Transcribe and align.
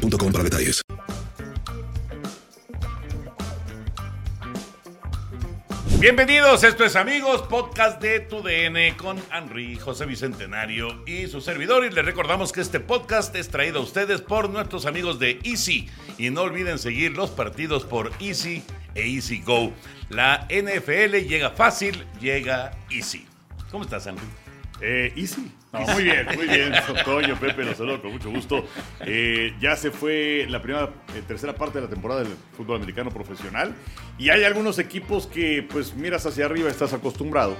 para 0.00 0.44
detalles. 0.44 0.82
Bienvenidos, 6.00 6.64
esto 6.64 6.84
es 6.84 6.96
Amigos, 6.96 7.42
podcast 7.42 8.00
de 8.00 8.20
Tu 8.20 8.42
DN 8.42 8.96
con 8.96 9.18
Henry, 9.30 9.76
José 9.76 10.06
Bicentenario 10.06 11.04
y 11.06 11.26
su 11.26 11.42
servidor. 11.42 11.84
Y 11.84 11.90
les 11.90 12.04
recordamos 12.04 12.52
que 12.52 12.62
este 12.62 12.80
podcast 12.80 13.36
es 13.36 13.50
traído 13.50 13.80
a 13.80 13.82
ustedes 13.82 14.22
por 14.22 14.48
nuestros 14.48 14.86
amigos 14.86 15.18
de 15.18 15.38
Easy. 15.44 15.90
Y 16.16 16.30
no 16.30 16.42
olviden 16.42 16.78
seguir 16.78 17.12
los 17.12 17.30
partidos 17.30 17.84
por 17.84 18.10
Easy 18.18 18.62
e 18.94 19.02
Easy 19.02 19.42
Go. 19.42 19.74
La 20.08 20.48
NFL 20.48 21.16
llega 21.28 21.50
fácil, 21.50 22.06
llega 22.18 22.70
Easy. 22.88 23.26
¿Cómo 23.70 23.84
estás, 23.84 24.06
Henry? 24.06 24.24
Eh, 24.80 25.12
Easy. 25.16 25.52
muy 25.94 26.04
bien, 26.04 26.26
muy 26.34 26.48
bien. 26.48 26.72
Toño, 27.04 27.38
Pepe, 27.38 27.64
los 27.64 27.76
saludo 27.76 28.02
con 28.02 28.12
mucho 28.12 28.30
gusto. 28.30 28.64
Eh, 29.00 29.54
ya 29.60 29.76
se 29.76 29.90
fue 29.90 30.46
la 30.48 30.60
primera, 30.60 30.90
eh, 31.14 31.22
tercera 31.26 31.54
parte 31.54 31.78
de 31.78 31.84
la 31.84 31.90
temporada 31.90 32.24
del 32.24 32.34
fútbol 32.56 32.76
americano 32.76 33.10
profesional. 33.10 33.74
Y 34.18 34.30
hay 34.30 34.42
algunos 34.44 34.78
equipos 34.78 35.26
que, 35.26 35.66
pues, 35.70 35.94
miras 35.94 36.26
hacia 36.26 36.46
arriba, 36.46 36.68
estás 36.68 36.92
acostumbrado 36.92 37.56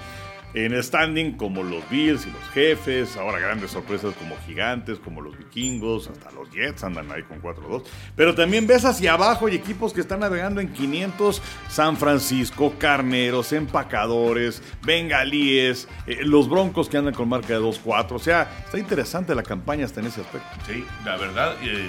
en 0.55 0.83
standing 0.83 1.33
como 1.33 1.63
los 1.63 1.89
Bills 1.89 2.27
y 2.27 2.31
los 2.31 2.43
Jefes, 2.53 3.17
ahora 3.17 3.39
grandes 3.39 3.71
sorpresas 3.71 4.15
como 4.15 4.37
Gigantes, 4.47 4.99
como 4.99 5.21
los 5.21 5.37
Vikingos, 5.39 6.09
hasta 6.09 6.31
los 6.33 6.51
Jets 6.51 6.83
andan 6.83 7.11
ahí 7.13 7.23
con 7.23 7.41
4-2. 7.41 7.85
Pero 8.17 8.35
también 8.35 8.67
ves 8.67 8.85
hacia 8.85 9.15
abajo 9.15 9.49
y 9.49 9.55
equipos 9.55 9.93
que 9.93 10.01
están 10.01 10.21
navegando 10.21 10.61
en 10.61 10.73
500, 10.73 11.41
San 11.69 11.97
Francisco, 11.97 12.75
Carneros, 12.79 13.53
Empacadores, 13.53 14.63
Bengalíes, 14.83 15.89
eh, 16.07 16.19
los 16.23 16.49
Broncos 16.49 16.89
que 16.89 16.97
andan 16.97 17.15
con 17.15 17.29
marca 17.29 17.55
de 17.55 17.61
2-4. 17.61 18.13
O 18.13 18.19
sea, 18.19 18.51
está 18.65 18.79
interesante 18.79 19.35
la 19.35 19.43
campaña 19.43 19.85
hasta 19.85 20.01
en 20.01 20.07
ese 20.07 20.21
aspecto. 20.21 20.49
Sí, 20.67 20.85
la 21.05 21.17
verdad, 21.17 21.55
eh, 21.63 21.89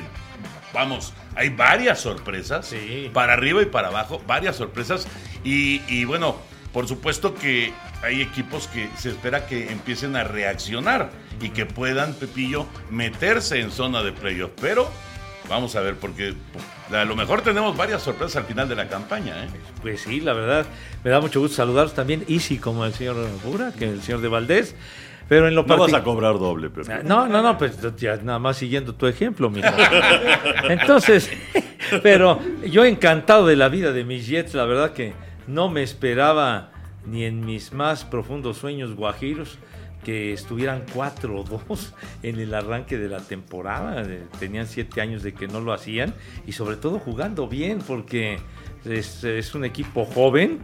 vamos, 0.73 1.13
hay 1.35 1.49
varias 1.49 1.99
sorpresas, 1.99 2.73
para 3.13 3.33
arriba 3.33 3.61
y 3.61 3.65
para 3.65 3.87
abajo, 3.87 4.21
varias 4.27 4.55
sorpresas. 4.55 5.07
Y, 5.43 5.81
y 5.87 6.05
bueno, 6.05 6.35
por 6.73 6.87
supuesto 6.87 7.33
que 7.33 7.73
hay 8.01 8.21
equipos 8.21 8.67
que 8.67 8.89
se 8.97 9.09
espera 9.09 9.45
que 9.45 9.71
empiecen 9.71 10.15
a 10.15 10.23
reaccionar 10.23 11.09
y 11.41 11.49
que 11.49 11.65
puedan, 11.65 12.13
Pepillo, 12.13 12.65
meterse 12.89 13.59
en 13.59 13.71
zona 13.71 14.03
de 14.03 14.11
playoff. 14.11 14.51
Pero 14.61 14.89
vamos 15.49 15.75
a 15.75 15.81
ver, 15.81 15.95
porque 15.95 16.33
a 16.91 17.05
lo 17.05 17.15
mejor 17.15 17.41
tenemos 17.41 17.75
varias 17.75 18.01
sorpresas 18.01 18.37
al 18.37 18.45
final 18.45 18.69
de 18.69 18.75
la 18.75 18.87
campaña. 18.87 19.43
¿eh? 19.43 19.49
Pues 19.81 20.01
sí, 20.01 20.21
la 20.21 20.33
verdad, 20.33 20.65
me 21.03 21.11
da 21.11 21.19
mucho 21.19 21.39
gusto 21.41 21.57
saludaros 21.57 21.93
también, 21.93 22.23
Easy 22.27 22.57
como 22.57 22.85
el 22.85 22.93
señor 22.93 23.17
Bura, 23.43 23.73
que 23.77 23.85
el 23.85 24.01
señor 24.01 24.21
de 24.21 24.29
Valdés. 24.29 24.75
Pero 25.27 25.47
en 25.47 25.55
lo 25.55 25.63
no 25.63 25.77
vas 25.77 25.93
a 25.93 26.03
cobrar 26.03 26.39
doble, 26.39 26.69
Pepe. 26.69 26.91
Ah, 26.91 27.01
no, 27.05 27.25
no, 27.25 27.41
no, 27.41 27.57
pues 27.57 27.77
ya 27.95 28.17
nada 28.17 28.37
más 28.37 28.57
siguiendo 28.57 28.95
tu 28.95 29.07
ejemplo, 29.07 29.49
mira. 29.49 29.73
Entonces, 30.69 31.31
pero 32.03 32.41
yo 32.65 32.83
encantado 32.83 33.47
de 33.47 33.55
la 33.55 33.69
vida 33.69 33.93
de 33.93 34.03
mis 34.03 34.27
Jets, 34.27 34.53
la 34.55 34.65
verdad 34.65 34.91
que 34.91 35.13
no 35.53 35.69
me 35.69 35.83
esperaba 35.83 36.71
ni 37.05 37.25
en 37.25 37.45
mis 37.45 37.73
más 37.73 38.05
profundos 38.05 38.57
sueños 38.57 38.95
guajiros 38.95 39.57
que 40.03 40.33
estuvieran 40.33 40.85
4-2 40.87 41.93
en 42.23 42.39
el 42.39 42.53
arranque 42.53 42.97
de 42.97 43.07
la 43.07 43.19
temporada. 43.19 44.03
Eh, 44.03 44.23
tenían 44.39 44.67
7 44.67 44.99
años 45.01 45.23
de 45.23 45.33
que 45.33 45.47
no 45.47 45.59
lo 45.59 45.73
hacían 45.73 46.13
y 46.47 46.53
sobre 46.53 46.75
todo 46.75 46.99
jugando 46.99 47.47
bien 47.47 47.79
porque 47.79 48.39
es, 48.85 49.55
un 49.55 49.65
equipo 49.65 50.05
joven. 50.05 50.59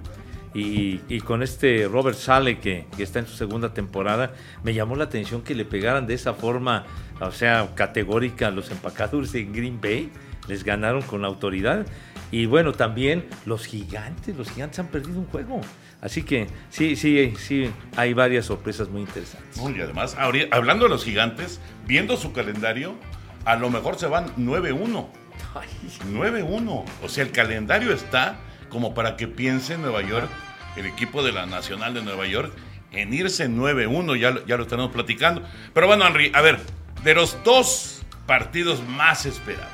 Y, 0.53 1.19
con 1.19 1.43
este 1.43 1.87
Robert 1.87 2.17
Sale 2.17 2.57
que, 2.57 2.87
que, 2.95 3.03
está 3.03 3.19
en 3.19 3.27
su 3.27 3.35
segunda 3.35 3.75
temporada, 3.75 4.33
me 4.63 4.73
llamó 4.73 4.95
la 4.95 5.03
atención 5.03 5.43
que 5.43 5.53
le 5.53 5.65
pegaran 5.65 6.07
de 6.07 6.15
esa 6.15 6.33
forma, 6.33 6.83
o 7.21 7.31
sea, 7.31 7.75
categórica 7.75 8.47
a 8.47 8.51
los 8.51 8.71
empacadores 8.71 9.35
en 9.35 9.53
Green 9.53 9.79
Bay. 9.79 10.09
Les 10.47 10.63
ganaron 10.63 11.03
con 11.03 11.25
autoridad. 11.25 11.85
Y 12.31 12.45
bueno, 12.45 12.73
también 12.73 13.27
los 13.45 13.65
gigantes, 13.65 14.35
los 14.35 14.49
gigantes 14.49 14.79
han 14.79 14.88
perdido 14.88 15.19
un 15.19 15.27
juego. 15.27 15.61
Así 16.01 16.23
que 16.23 16.47
sí, 16.69 16.95
sí, 16.95 17.33
sí, 17.38 17.71
hay 17.95 18.13
varias 18.13 18.45
sorpresas 18.45 18.89
muy 18.89 19.01
interesantes. 19.01 19.57
y 19.57 19.81
además, 19.81 20.15
hablando 20.51 20.85
de 20.85 20.89
los 20.89 21.03
gigantes, 21.03 21.59
viendo 21.85 22.17
su 22.17 22.33
calendario, 22.33 22.95
a 23.45 23.55
lo 23.55 23.69
mejor 23.69 23.97
se 23.97 24.07
van 24.07 24.27
9-1. 24.35 25.07
9-1. 26.11 26.85
O 27.01 27.09
sea, 27.09 27.23
el 27.23 27.31
calendario 27.31 27.93
está 27.93 28.38
como 28.69 28.94
para 28.94 29.15
que 29.15 29.27
piense 29.27 29.77
Nueva 29.77 30.01
York, 30.01 30.29
el 30.75 30.85
equipo 30.85 31.23
de 31.23 31.31
la 31.31 31.45
Nacional 31.45 31.94
de 31.94 32.03
Nueva 32.03 32.27
York, 32.27 32.53
en 32.91 33.13
irse 33.13 33.49
9-1. 33.49 34.19
Ya, 34.19 34.45
ya 34.45 34.57
lo 34.57 34.63
estamos 34.63 34.91
platicando. 34.91 35.41
Pero 35.73 35.88
bueno, 35.88 36.05
Henry, 36.05 36.31
a 36.35 36.41
ver, 36.41 36.59
de 37.03 37.15
los 37.15 37.41
dos 37.44 38.03
partidos 38.27 38.83
más 38.83 39.25
esperados, 39.25 39.71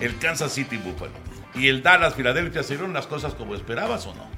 el 0.00 0.16
Kansas 0.18 0.52
City 0.52 0.76
Buffalo 0.76 1.25
y 1.56 1.68
el 1.68 1.82
Dallas 1.82 2.14
Filadelfia, 2.14 2.62
¿se 2.62 2.74
dieron 2.74 2.92
las 2.92 3.06
cosas 3.06 3.34
como 3.34 3.54
esperabas 3.54 4.06
o 4.06 4.14
no? 4.14 4.28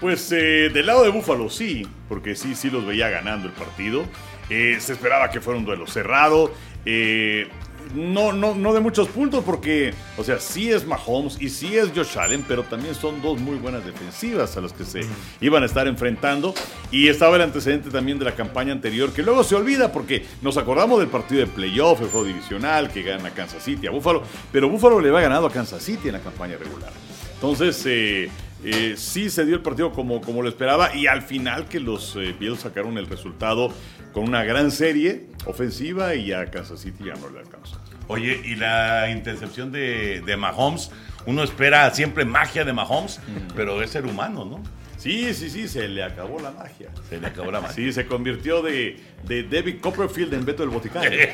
Pues 0.00 0.30
eh, 0.32 0.68
del 0.72 0.86
lado 0.86 1.04
de 1.04 1.10
Búfalo 1.10 1.48
sí, 1.48 1.86
porque 2.08 2.34
sí, 2.34 2.54
sí 2.54 2.70
los 2.70 2.84
veía 2.84 3.08
ganando 3.08 3.48
el 3.48 3.54
partido. 3.54 4.04
Eh, 4.50 4.76
se 4.80 4.92
esperaba 4.92 5.30
que 5.30 5.40
fuera 5.40 5.58
un 5.58 5.64
duelo 5.64 5.86
cerrado. 5.86 6.52
Eh, 6.84 7.48
no, 7.94 8.32
no, 8.32 8.54
no 8.54 8.74
de 8.74 8.80
muchos 8.80 9.08
puntos, 9.08 9.44
porque, 9.44 9.94
o 10.16 10.24
sea, 10.24 10.38
sí 10.38 10.70
es 10.70 10.86
Mahomes 10.86 11.40
y 11.40 11.48
sí 11.48 11.76
es 11.76 11.90
Josh 11.94 12.18
Allen, 12.18 12.44
pero 12.46 12.62
también 12.64 12.94
son 12.94 13.22
dos 13.22 13.38
muy 13.40 13.56
buenas 13.56 13.84
defensivas 13.84 14.56
a 14.56 14.60
las 14.60 14.72
que 14.72 14.84
se 14.84 15.00
iban 15.40 15.62
a 15.62 15.66
estar 15.66 15.86
enfrentando. 15.86 16.54
Y 16.90 17.08
estaba 17.08 17.36
el 17.36 17.42
antecedente 17.42 17.90
también 17.90 18.18
de 18.18 18.24
la 18.24 18.34
campaña 18.34 18.72
anterior, 18.72 19.12
que 19.12 19.22
luego 19.22 19.44
se 19.44 19.54
olvida, 19.54 19.92
porque 19.92 20.24
nos 20.42 20.56
acordamos 20.56 20.98
del 20.98 21.08
partido 21.08 21.40
de 21.40 21.46
playoff, 21.46 22.00
el 22.00 22.08
juego 22.08 22.26
divisional, 22.26 22.90
que 22.90 23.02
gana 23.02 23.30
Kansas 23.30 23.62
City 23.62 23.86
a 23.86 23.90
Búfalo, 23.90 24.22
pero 24.52 24.68
Búfalo 24.68 25.00
le 25.00 25.10
va 25.10 25.20
ganado 25.20 25.46
a 25.46 25.52
Kansas 25.52 25.82
City 25.82 26.08
en 26.08 26.14
la 26.14 26.20
campaña 26.20 26.56
regular. 26.56 26.92
Entonces, 27.34 27.82
eh, 27.86 28.30
eh, 28.64 28.94
sí 28.96 29.30
se 29.30 29.44
dio 29.44 29.56
el 29.56 29.62
partido 29.62 29.92
como, 29.92 30.20
como 30.20 30.42
lo 30.42 30.48
esperaba 30.48 30.94
y 30.94 31.06
al 31.06 31.22
final 31.22 31.68
que 31.68 31.78
los 31.78 32.16
eh, 32.16 32.34
Bills 32.38 32.60
sacaron 32.60 32.96
el 32.98 33.06
resultado 33.06 33.70
con 34.12 34.24
una 34.24 34.44
gran 34.44 34.70
serie 34.70 35.26
ofensiva 35.46 36.14
y 36.14 36.32
a 36.32 36.50
Kansas 36.50 36.80
City 36.80 37.04
ya 37.04 37.14
no 37.14 37.30
le 37.30 37.40
alcanzó. 37.40 37.80
Oye, 38.08 38.40
y 38.44 38.54
la 38.56 39.10
intercepción 39.10 39.72
de, 39.72 40.22
de 40.24 40.36
Mahomes, 40.36 40.90
uno 41.24 41.42
espera 41.42 41.90
siempre 41.92 42.24
magia 42.24 42.64
de 42.64 42.72
Mahomes, 42.72 43.20
pero 43.54 43.82
es 43.82 43.90
ser 43.90 44.06
humano, 44.06 44.44
¿no? 44.44 44.62
Sí, 44.96 45.34
sí, 45.34 45.50
sí, 45.50 45.68
se 45.68 45.88
le 45.88 46.02
acabó 46.02 46.40
la 46.40 46.50
magia. 46.50 46.88
Se 47.08 47.20
le 47.20 47.26
acabó 47.26 47.50
la 47.50 47.60
magia. 47.60 47.74
Sí, 47.74 47.92
se 47.92 48.06
convirtió 48.06 48.62
de, 48.62 48.98
de 49.24 49.42
David 49.44 49.80
Copperfield 49.80 50.34
en 50.34 50.44
Beto 50.44 50.62
del 50.62 50.70
Boticario. 50.70 51.10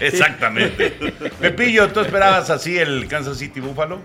Exactamente. 0.00 0.90
Pepillo, 1.40 1.92
¿tú 1.92 2.00
esperabas 2.00 2.50
así 2.50 2.78
el 2.78 3.08
Kansas 3.08 3.38
City 3.38 3.60
Buffalo? 3.60 4.00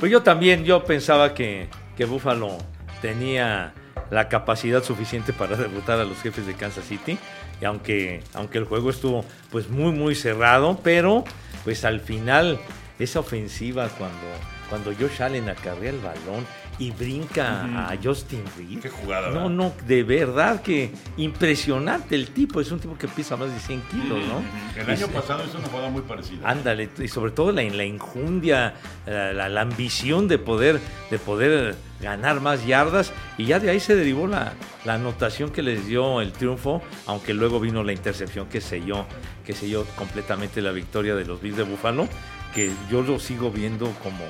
Pues 0.00 0.10
yo 0.10 0.22
también, 0.22 0.64
yo 0.64 0.84
pensaba 0.84 1.34
que, 1.34 1.68
que 1.96 2.04
Buffalo 2.04 2.58
tenía 3.00 3.74
la 4.10 4.28
capacidad 4.28 4.82
suficiente 4.82 5.32
para 5.32 5.56
derrotar 5.58 6.00
a 6.00 6.04
los 6.04 6.20
jefes 6.22 6.46
de 6.46 6.54
Kansas 6.54 6.84
City. 6.84 7.18
Y 7.60 7.64
aunque, 7.64 8.22
aunque 8.34 8.58
el 8.58 8.64
juego 8.64 8.90
estuvo 8.90 9.24
pues 9.50 9.68
muy 9.68 9.92
muy 9.92 10.14
cerrado, 10.14 10.80
pero 10.82 11.24
pues 11.64 11.84
al 11.84 12.00
final 12.00 12.58
esa 12.98 13.20
ofensiva 13.20 13.88
cuando, 13.98 14.26
cuando 14.68 14.92
Josh 14.94 15.22
Allen 15.22 15.48
acarrea 15.48 15.90
el 15.90 16.00
balón 16.00 16.46
y 16.78 16.90
brinca 16.90 17.88
a 17.88 17.96
Justin 18.02 18.42
Reed. 18.56 18.80
Qué 18.80 18.88
jugada. 18.88 19.30
No, 19.30 19.48
no, 19.48 19.72
de 19.86 20.02
verdad 20.02 20.62
que 20.62 20.90
impresionante 21.16 22.14
el 22.14 22.28
tipo. 22.28 22.60
Es 22.60 22.70
un 22.72 22.80
tipo 22.80 22.96
que 22.98 23.08
pesa 23.08 23.36
más 23.36 23.52
de 23.52 23.60
100 23.60 23.82
kilos, 23.82 24.18
¿no? 24.26 24.42
El 24.80 24.90
año 24.90 25.08
pasado 25.08 25.44
hizo 25.44 25.58
una 25.58 25.68
jugada 25.68 25.90
muy 25.90 26.02
parecida. 26.02 26.48
Ándale, 26.48 26.88
y 26.98 27.08
sobre 27.08 27.32
todo 27.32 27.52
la, 27.52 27.62
la 27.62 27.84
injundia, 27.84 28.74
la, 29.06 29.48
la, 29.48 29.60
ambición 29.60 30.28
de 30.28 30.38
poder, 30.38 30.80
de 31.10 31.18
poder 31.18 31.76
ganar 32.00 32.40
más 32.40 32.66
yardas. 32.66 33.12
Y 33.38 33.46
ya 33.46 33.60
de 33.60 33.70
ahí 33.70 33.80
se 33.80 33.94
derivó 33.94 34.26
la, 34.26 34.54
la 34.84 34.94
anotación 34.94 35.50
que 35.50 35.62
les 35.62 35.86
dio 35.86 36.20
el 36.20 36.32
triunfo, 36.32 36.82
aunque 37.06 37.34
luego 37.34 37.60
vino 37.60 37.82
la 37.82 37.92
intercepción 37.92 38.46
que 38.48 38.60
selló, 38.60 39.06
que 39.44 39.54
selló 39.54 39.84
completamente 39.96 40.60
la 40.60 40.72
victoria 40.72 41.14
de 41.14 41.24
los 41.24 41.40
Bills 41.40 41.56
de 41.56 41.62
Búfalo, 41.62 42.08
que 42.54 42.70
yo 42.90 43.02
lo 43.02 43.18
sigo 43.18 43.50
viendo 43.50 43.86
como, 44.02 44.24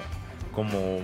como 0.52 1.00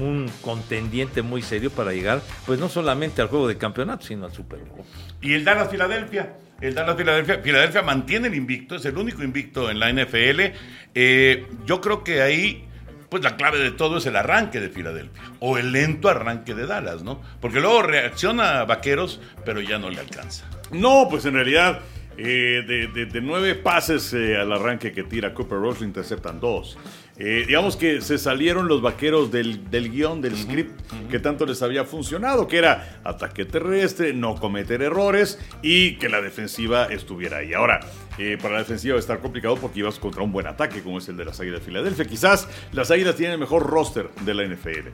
un 0.00 0.30
contendiente 0.42 1.22
muy 1.22 1.42
serio 1.42 1.70
para 1.70 1.92
llegar, 1.92 2.20
pues 2.44 2.58
no 2.60 2.68
solamente 2.68 3.22
al 3.22 3.28
juego 3.28 3.48
de 3.48 3.56
campeonato, 3.56 4.04
sino 4.06 4.26
al 4.26 4.32
Super 4.32 4.58
Bowl. 4.60 4.84
¿Y 5.20 5.34
el 5.34 5.44
Dallas 5.44 5.70
Filadelfia? 5.70 6.34
El 6.60 6.74
Dallas 6.74 6.96
Filadelfia. 6.96 7.38
Filadelfia 7.42 7.82
mantiene 7.82 8.28
el 8.28 8.34
invicto, 8.34 8.76
es 8.76 8.84
el 8.84 8.96
único 8.96 9.22
invicto 9.22 9.70
en 9.70 9.78
la 9.78 9.90
NFL. 9.92 10.52
Eh, 10.94 11.46
yo 11.66 11.80
creo 11.80 12.02
que 12.04 12.22
ahí, 12.22 12.64
pues 13.10 13.22
la 13.22 13.36
clave 13.36 13.58
de 13.58 13.70
todo 13.72 13.98
es 13.98 14.06
el 14.06 14.16
arranque 14.16 14.60
de 14.60 14.68
Filadelfia. 14.70 15.22
O 15.40 15.58
el 15.58 15.72
lento 15.72 16.08
arranque 16.08 16.54
de 16.54 16.66
Dallas, 16.66 17.02
¿no? 17.02 17.20
Porque 17.40 17.60
luego 17.60 17.82
reacciona 17.82 18.64
Vaqueros, 18.64 19.20
pero 19.44 19.60
ya 19.60 19.78
no 19.78 19.90
le 19.90 20.00
alcanza. 20.00 20.44
No, 20.72 21.06
pues 21.10 21.24
en 21.26 21.34
realidad, 21.34 21.80
eh, 22.18 22.64
de, 22.66 22.86
de- 22.88 23.06
de 23.06 23.20
nueve 23.20 23.54
pases 23.54 24.12
eh, 24.14 24.36
al 24.36 24.50
arranque 24.52 24.92
que 24.92 25.02
tira 25.04 25.34
Cooper 25.34 25.58
Rush, 25.58 25.80
le 25.80 25.86
interceptan 25.86 26.40
dos. 26.40 26.78
Eh, 27.18 27.44
digamos 27.46 27.76
que 27.76 28.02
se 28.02 28.18
salieron 28.18 28.68
los 28.68 28.82
vaqueros 28.82 29.30
del, 29.30 29.70
del 29.70 29.90
guion, 29.90 30.20
del 30.20 30.36
script 30.36 30.78
que 31.10 31.18
tanto 31.18 31.46
les 31.46 31.62
había 31.62 31.84
funcionado, 31.84 32.46
que 32.46 32.58
era 32.58 33.00
ataque 33.04 33.46
terrestre, 33.46 34.12
no 34.12 34.34
cometer 34.34 34.82
errores 34.82 35.38
y 35.62 35.96
que 35.96 36.10
la 36.10 36.20
defensiva 36.20 36.86
estuviera 36.86 37.38
ahí. 37.38 37.54
Ahora, 37.54 37.80
eh, 38.18 38.36
para 38.40 38.54
la 38.54 38.60
defensiva 38.60 38.94
va 38.94 38.98
a 38.98 39.00
estar 39.00 39.20
complicado 39.20 39.56
porque 39.56 39.78
ibas 39.78 39.98
contra 39.98 40.22
un 40.22 40.32
buen 40.32 40.46
ataque 40.46 40.82
como 40.82 40.98
es 40.98 41.08
el 41.08 41.16
de 41.16 41.24
las 41.24 41.40
Águilas 41.40 41.60
de 41.60 41.66
Filadelfia. 41.66 42.04
Quizás 42.04 42.48
las 42.72 42.90
Águilas 42.90 43.16
tienen 43.16 43.34
el 43.34 43.40
mejor 43.40 43.62
roster 43.62 44.10
de 44.22 44.34
la 44.34 44.44
NFL. 44.44 44.88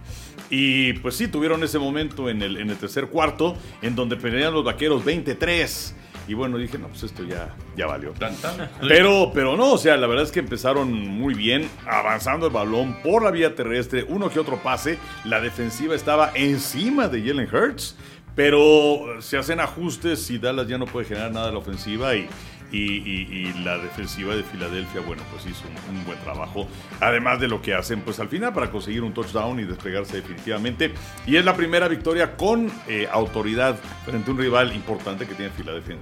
Y 0.51 0.93
pues 0.95 1.17
sí, 1.17 1.27
tuvieron 1.27 1.63
ese 1.65 1.79
momento 1.79 2.29
en 2.29 2.43
el, 2.43 2.57
en 2.57 2.71
el 2.71 2.77
tercer 2.77 3.07
cuarto 3.09 3.57
en 3.81 3.97
donde 3.97 4.17
peleaban 4.17 4.55
los 4.55 4.65
vaqueros 4.65 5.05
23. 5.05 5.95
Y 6.29 6.35
bueno, 6.35 6.59
dije, 6.59 6.79
no, 6.79 6.89
pues 6.89 7.03
esto 7.03 7.25
ya, 7.25 7.55
ya 7.77 7.87
valió. 7.87 8.13
Tan, 8.13 8.35
tan. 8.37 8.71
Pero, 8.87 9.31
pero 9.35 9.57
no, 9.57 9.73
o 9.73 9.79
sea, 9.79 9.97
la 9.97 10.07
verdad 10.07 10.25
es 10.25 10.33
que 10.33 10.41
empezaron 10.41 10.93
muy 10.93 11.35
bien, 11.35 11.69
avanzando 11.87 12.47
el 12.47 12.53
balón 12.53 12.97
por 13.03 13.23
la 13.23 13.31
vía 13.31 13.55
terrestre, 13.55 14.05
uno 14.09 14.31
que 14.31 14.39
otro 14.39 14.57
pase. 14.63 14.99
La 15.25 15.41
defensiva 15.41 15.95
estaba 15.95 16.33
encima 16.35 17.09
de 17.09 17.23
Jalen 17.23 17.49
Hurts, 17.53 17.97
pero 18.35 19.21
se 19.21 19.37
hacen 19.37 19.61
ajustes 19.61 20.31
y 20.31 20.39
Dallas 20.39 20.67
ya 20.69 20.79
no 20.79 20.87
puede 20.87 21.07
generar 21.07 21.33
nada 21.33 21.47
de 21.47 21.53
la 21.53 21.59
ofensiva 21.59 22.15
y, 22.15 22.29
y, 22.73 22.79
y- 22.79 23.29
y 23.31 23.53
la 23.65 23.79
defensiva 23.79 24.35
de 24.35 24.43
Filadelfia, 24.43 25.01
bueno, 25.03 25.23
pues 25.31 25.45
hizo 25.47 25.63
un, 25.91 25.97
un 25.99 26.05
buen 26.05 26.19
trabajo. 26.21 26.67
Además 27.01 27.39
de 27.39 27.47
lo 27.49 27.61
que 27.63 27.75
hacen, 27.75 28.01
pues 28.01 28.19
al 28.19 28.29
final 28.29 28.53
para 28.55 28.71
conseguir 28.71 29.03
un 29.03 29.13
touchdown 29.15 29.61
y 29.61 29.65
despegarse 29.65 30.17
definitivamente. 30.17 30.93
Y 31.27 31.37
es 31.37 31.45
la 31.45 31.55
primera 31.55 31.87
victoria 31.89 32.37
con 32.37 32.73
eh, 32.89 33.07
autoridad 33.13 33.77
frente 34.05 34.31
a 34.31 34.35
un 34.35 34.41
rival 34.41 34.75
importante 34.75 35.27
que 35.27 35.35
tiene 35.35 35.53
Filadelfia. 35.53 35.97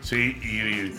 Sí, 0.00 0.38
y 0.42 0.92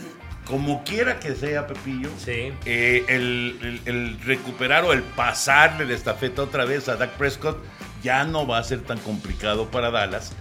como 0.46 0.84
quiera 0.84 1.20
que 1.20 1.34
sea, 1.34 1.66
Pepillo, 1.66 2.10
Sí. 2.18 2.52
eh, 2.66 3.04
el, 3.08 3.58
el- 3.64 3.82
el 3.86 4.20
recuperar 4.22 4.84
o 4.84 4.94
el 4.94 5.02
pasarle 5.02 5.86
la 5.86 5.94
estafeta 5.94 6.44
otra 6.44 6.66
vez 6.66 6.88
a 6.90 6.98
Dak 6.98 7.12
Prescott 7.12 7.58
ya 8.04 8.24
no 8.26 8.46
va 8.46 8.60
a 8.60 8.64
ser 8.64 8.82
tan 8.82 9.00
complicado 9.00 9.72
para 9.72 9.90
Dallas 9.90 10.34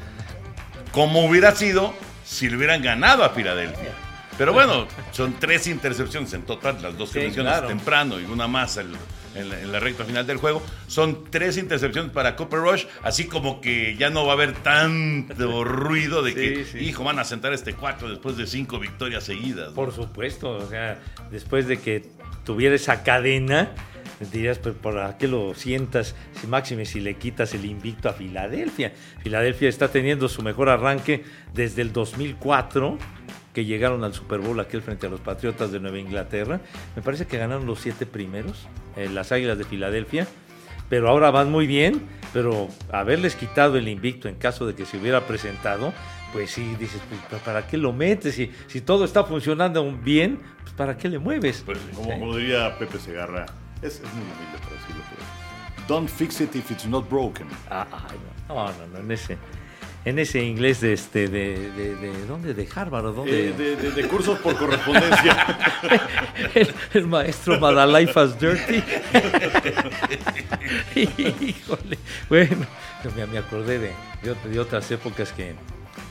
como 0.92 1.24
hubiera 1.24 1.52
sido 1.52 1.94
si 2.24 2.48
le 2.50 2.56
hubieran 2.56 2.82
ganado 2.82 3.24
a 3.24 3.30
Filadelfia. 3.30 3.92
Pero 4.36 4.52
bueno, 4.52 4.86
son 5.12 5.34
tres 5.38 5.66
intercepciones 5.68 6.32
en 6.32 6.42
total, 6.42 6.82
las 6.82 6.98
dos 6.98 7.10
que 7.10 7.20
Sí, 7.20 7.24
mencionas 7.26 7.52
claro. 7.54 7.68
temprano 7.68 8.20
y 8.20 8.24
una 8.24 8.48
más 8.48 8.76
en, 8.78 8.92
la, 8.92 9.60
en 9.60 9.70
la 9.70 9.78
recta 9.78 10.04
final 10.04 10.26
del 10.26 10.38
juego. 10.38 10.60
Son 10.88 11.30
tres 11.30 11.56
intercepciones 11.56 12.10
para 12.10 12.34
Cooper 12.34 12.58
Rush, 12.60 12.84
así 13.02 13.26
como 13.26 13.60
que 13.60 13.94
ya 13.96 14.10
no 14.10 14.24
va 14.26 14.32
a 14.32 14.34
haber 14.34 14.52
tanto 14.54 15.62
ruido 15.64 16.22
de 16.22 16.34
que, 16.34 16.64
Sí, 16.64 16.78
hijo, 16.78 17.04
van 17.04 17.18
a 17.20 17.24
sentar 17.24 17.52
este 17.52 17.74
cuatro 17.74 18.08
después 18.08 18.36
de 18.36 18.46
cinco 18.46 18.78
victorias 18.80 19.22
seguidas. 19.24 19.68
¿no? 19.68 19.74
Por 19.74 19.92
supuesto, 19.92 20.50
o 20.50 20.66
sea, 20.68 20.98
después 21.30 21.68
de 21.68 21.78
que 21.78 22.04
tuviera 22.44 22.74
esa 22.74 23.04
cadena, 23.04 23.70
dirías, 24.32 24.58
pues, 24.58 24.74
¿por 24.74 25.16
qué 25.16 25.28
lo 25.28 25.54
sientas, 25.54 26.14
si 26.40 26.46
máxime, 26.46 26.86
si 26.86 27.00
le 27.00 27.14
quitas 27.16 27.54
el 27.54 27.64
invicto 27.64 28.08
a 28.08 28.12
Filadelfia? 28.14 28.92
Filadelfia 29.22 29.68
está 29.68 29.88
teniendo 29.88 30.28
su 30.28 30.42
mejor 30.42 30.68
arranque 30.68 31.24
desde 31.52 31.82
el 31.82 31.92
2004, 31.92 32.98
que 33.54 33.64
llegaron 33.64 34.04
al 34.04 34.12
Super 34.12 34.40
Bowl 34.40 34.58
aquel 34.60 34.82
frente 34.82 35.06
a 35.06 35.10
los 35.10 35.20
Patriotas 35.20 35.72
de 35.72 35.80
Nueva 35.80 35.98
Inglaterra. 35.98 36.60
Me 36.96 37.02
parece 37.02 37.26
que 37.26 37.38
ganaron 37.38 37.64
los 37.64 37.80
siete 37.80 38.04
primeros, 38.04 38.66
eh, 38.96 39.08
las 39.08 39.32
Águilas 39.32 39.56
de 39.56 39.64
Filadelfia. 39.64 40.26
Pero 40.90 41.08
ahora 41.08 41.30
van 41.30 41.50
muy 41.50 41.66
bien, 41.66 42.02
pero 42.34 42.68
haberles 42.92 43.36
quitado 43.36 43.78
el 43.78 43.88
invicto 43.88 44.28
en 44.28 44.34
caso 44.34 44.66
de 44.66 44.74
que 44.74 44.84
se 44.84 44.98
hubiera 44.98 45.26
presentado, 45.26 45.94
pues 46.32 46.50
sí, 46.50 46.76
dices, 46.78 47.00
pues, 47.30 47.40
¿para 47.42 47.66
qué 47.66 47.78
lo 47.78 47.92
metes? 47.92 48.34
Si, 48.34 48.50
si 48.66 48.80
todo 48.82 49.04
está 49.04 49.24
funcionando 49.24 49.90
bien, 49.92 50.40
pues 50.62 50.74
¿para 50.74 50.98
qué 50.98 51.08
le 51.08 51.18
mueves? 51.18 51.62
Pues, 51.64 51.78
Como, 51.94 52.10
como 52.10 52.36
diría 52.36 52.76
Pepe 52.78 52.98
Segarra, 52.98 53.46
es, 53.80 53.94
es 53.94 54.02
muy 54.02 54.24
humilde 54.24 54.58
para 54.62 54.74
decirlo, 54.76 55.02
pero 55.08 55.22
don't 55.88 56.08
fix 56.08 56.40
it 56.40 56.54
if 56.54 56.70
it's 56.70 56.86
not 56.86 57.08
broken. 57.08 57.46
Ah, 57.70 57.86
no, 58.48 58.54
no, 58.54 58.86
no, 58.92 58.98
en 58.98 59.10
ese, 59.10 59.38
en 60.04 60.18
ese 60.18 60.42
inglés 60.42 60.80
de 60.80 60.92
este, 60.92 61.28
de, 61.28 61.70
de, 61.72 61.94
de- 61.96 62.26
¿dónde? 62.26 62.52
¿De 62.54 62.68
Harvard 62.74 63.06
o 63.06 63.12
dónde? 63.12 63.48
Eh, 63.48 63.52
de, 63.52 63.76
de- 63.76 63.90
de 63.90 64.08
cursos 64.08 64.38
por 64.40 64.56
correspondencia. 64.56 65.58
el, 66.54 66.74
el 66.94 67.06
maestro 67.06 67.58
Madalifas 67.58 68.38
Dirty. 68.38 68.82
Híjole. 70.94 71.98
Bueno, 72.28 72.66
me, 73.16 73.26
me 73.26 73.38
acordé 73.38 73.78
de, 73.78 73.90
de 74.50 74.60
otras 74.60 74.90
épocas 74.90 75.32
que 75.32 75.54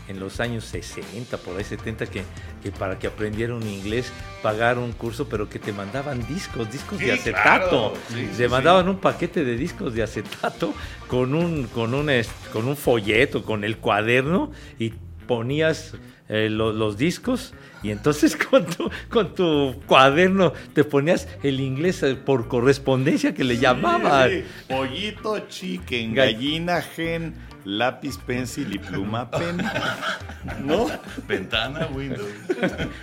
en 0.08 0.20
los 0.20 0.40
años 0.40 0.66
60, 0.66 1.38
por 1.38 1.58
ahí 1.58 1.64
70, 1.64 2.08
que, 2.08 2.24
que 2.62 2.72
para 2.72 3.00
que 3.00 3.08
aprendiera 3.08 3.56
un 3.56 3.68
inglés 3.68 4.12
pagaron 4.42 4.84
un 4.84 4.92
curso, 4.92 5.28
pero 5.30 5.48
que 5.48 5.60
te 5.60 5.72
mandaban 5.72 6.26
discos, 6.28 6.72
discos 6.72 7.00
Sí, 7.00 7.06
de 7.06 7.14
acetato. 7.14 7.70
claro. 7.70 7.94
Sí, 8.10 8.28
te 8.38 8.44
sí, 8.46 8.48
mandaban 8.50 8.90
un 8.90 8.98
paquete 8.98 9.44
de 9.46 9.56
discos 9.56 9.94
de 9.94 10.04
acetato 10.04 10.74
con 11.08 11.34
un, 11.34 11.68
con 11.68 11.94
un, 11.94 12.10
con 12.52 12.68
un 12.68 12.76
folleto, 12.76 13.44
con 13.44 13.64
el 13.64 13.78
cuaderno 13.78 14.52
y 14.78 14.94
ponías 15.28 15.94
eh, 16.30 16.50
lo- 16.50 16.74
los 16.74 16.98
discos 16.98 17.54
y 17.84 17.92
entonces 17.92 18.36
con 18.50 18.66
tu, 18.66 18.90
con 19.10 19.36
tu 19.36 19.80
cuaderno 19.86 20.54
te 20.74 20.84
ponías 20.84 21.28
el 21.44 21.60
inglés 21.60 22.02
eh, 22.04 22.16
por 22.16 22.48
correspondencia 22.48 23.34
que 23.34 23.44
le 23.44 23.58
llamaban. 23.58 24.30
Sí, 24.30 24.42
sí. 24.42 24.74
Pollito, 24.74 25.40
chicken, 25.50 26.12
Gall- 26.16 26.34
gallina, 26.34 26.82
gen, 26.82 27.36
lápiz, 27.66 28.18
pencil 28.18 28.74
y 28.74 28.80
pluma, 28.80 29.30
pen. 29.30 29.58
¿No? 30.64 30.88
Ventana, 31.28 31.88
Windows. 31.94 32.30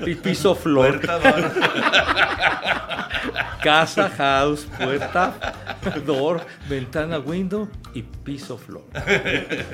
Y 0.06 0.14
piso 0.14 0.54
flor, 0.54 1.00
Puerta, 1.00 1.18
door. 1.18 1.52
casa, 3.62 4.10
house, 4.16 4.66
puerta, 4.78 5.34
door, 6.06 6.40
ventana, 6.68 7.18
window 7.18 7.68
y 7.94 8.02
piso 8.02 8.56
flor. 8.56 8.84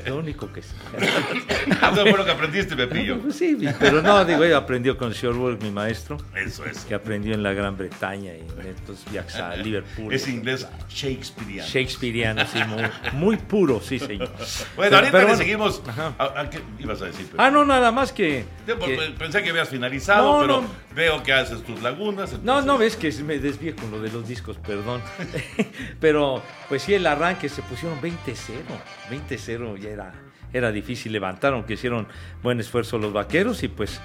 Lo 0.07 0.19
único 0.19 0.53
que 0.53 0.63
sé. 0.63 0.75
Eso 0.97 2.03
fue 2.07 2.17
lo 2.17 2.25
que 2.25 2.31
aprendiste, 2.33 2.77
Pepillo. 2.77 3.19
Pues 3.21 3.37
sí, 3.37 3.57
pero 3.79 4.03
no, 4.03 4.25
digo, 4.25 4.45
aprendió 4.57 4.97
con 4.97 5.13
Sherwood, 5.13 5.63
mi 5.63 5.71
maestro, 5.71 6.17
Eso 6.35 6.65
es. 6.65 6.85
que 6.85 6.95
aprendió 6.95 7.35
en 7.35 7.43
la 7.43 7.53
Gran 7.53 7.77
Bretaña 7.77 8.33
y 8.35 8.41
en 8.41 8.67
estos 8.67 9.05
viajes 9.11 9.37
a 9.37 9.57
Liverpool. 9.57 10.13
Es 10.13 10.27
inglés 10.29 10.67
Shakespeareano. 10.89 11.69
Shakespeareano, 11.69 12.47
sí, 12.47 12.59
muy, 12.65 12.83
muy 13.13 13.37
puro, 13.37 13.81
sí, 13.81 13.99
señor. 13.99 14.31
Bueno, 14.77 14.77
Pero- 14.77 14.97
ahorita 14.97 15.13
pero 15.13 15.19
le 15.19 15.25
bueno. 15.27 15.37
seguimos. 15.37 15.83
¿A, 16.19 16.41
a 16.41 16.51
qué 16.51 16.61
ibas 16.81 17.03
a 17.03 17.07
decir, 17.07 17.27
Pepe? 17.27 17.37
Ah, 17.43 17.51
no, 17.51 17.56
nada 17.65 17.91
más 17.93 18.13
que. 18.13 18.45
Yo, 18.67 18.79
pues, 18.79 18.99
que- 19.01 19.11
Pensé 19.13 19.43
que 19.43 19.51
habías 19.51 19.69
finalizado, 19.69 20.35
No, 20.35 20.41
pero 20.41 20.61
no. 20.63 20.69
veo 20.95 21.23
que 21.23 21.33
haces 21.33 21.63
tus 21.63 21.81
lagunas. 21.83 22.39
no, 22.43 22.61
no 22.63 22.77
ves 22.79 22.97
que 22.97 23.11
me 23.25 23.39
desvié 23.39 23.75
con 23.75 23.91
lo 23.91 24.01
de 24.01 24.11
los 24.11 24.27
discos, 24.29 24.57
perdón. 24.59 25.01
Pero, 26.01 26.43
pues 26.69 26.83
sí, 26.83 26.95
el 26.95 27.07
arranque 27.07 27.49
se 27.49 27.63
pusieron 27.63 28.01
20-0. 28.01 28.63
20-0 29.11 29.77
ya 29.79 29.91
era, 29.91 30.13
era 30.53 30.73
difícil 30.73 31.13
levantar, 31.13 31.53
aunque 31.55 31.75
hicieron 31.75 32.07
buen 32.43 32.61
esfuerzo 32.61 32.99
los 32.99 33.13
vaqueros. 33.13 33.63
Y 33.63 33.69
pues 33.69 34.01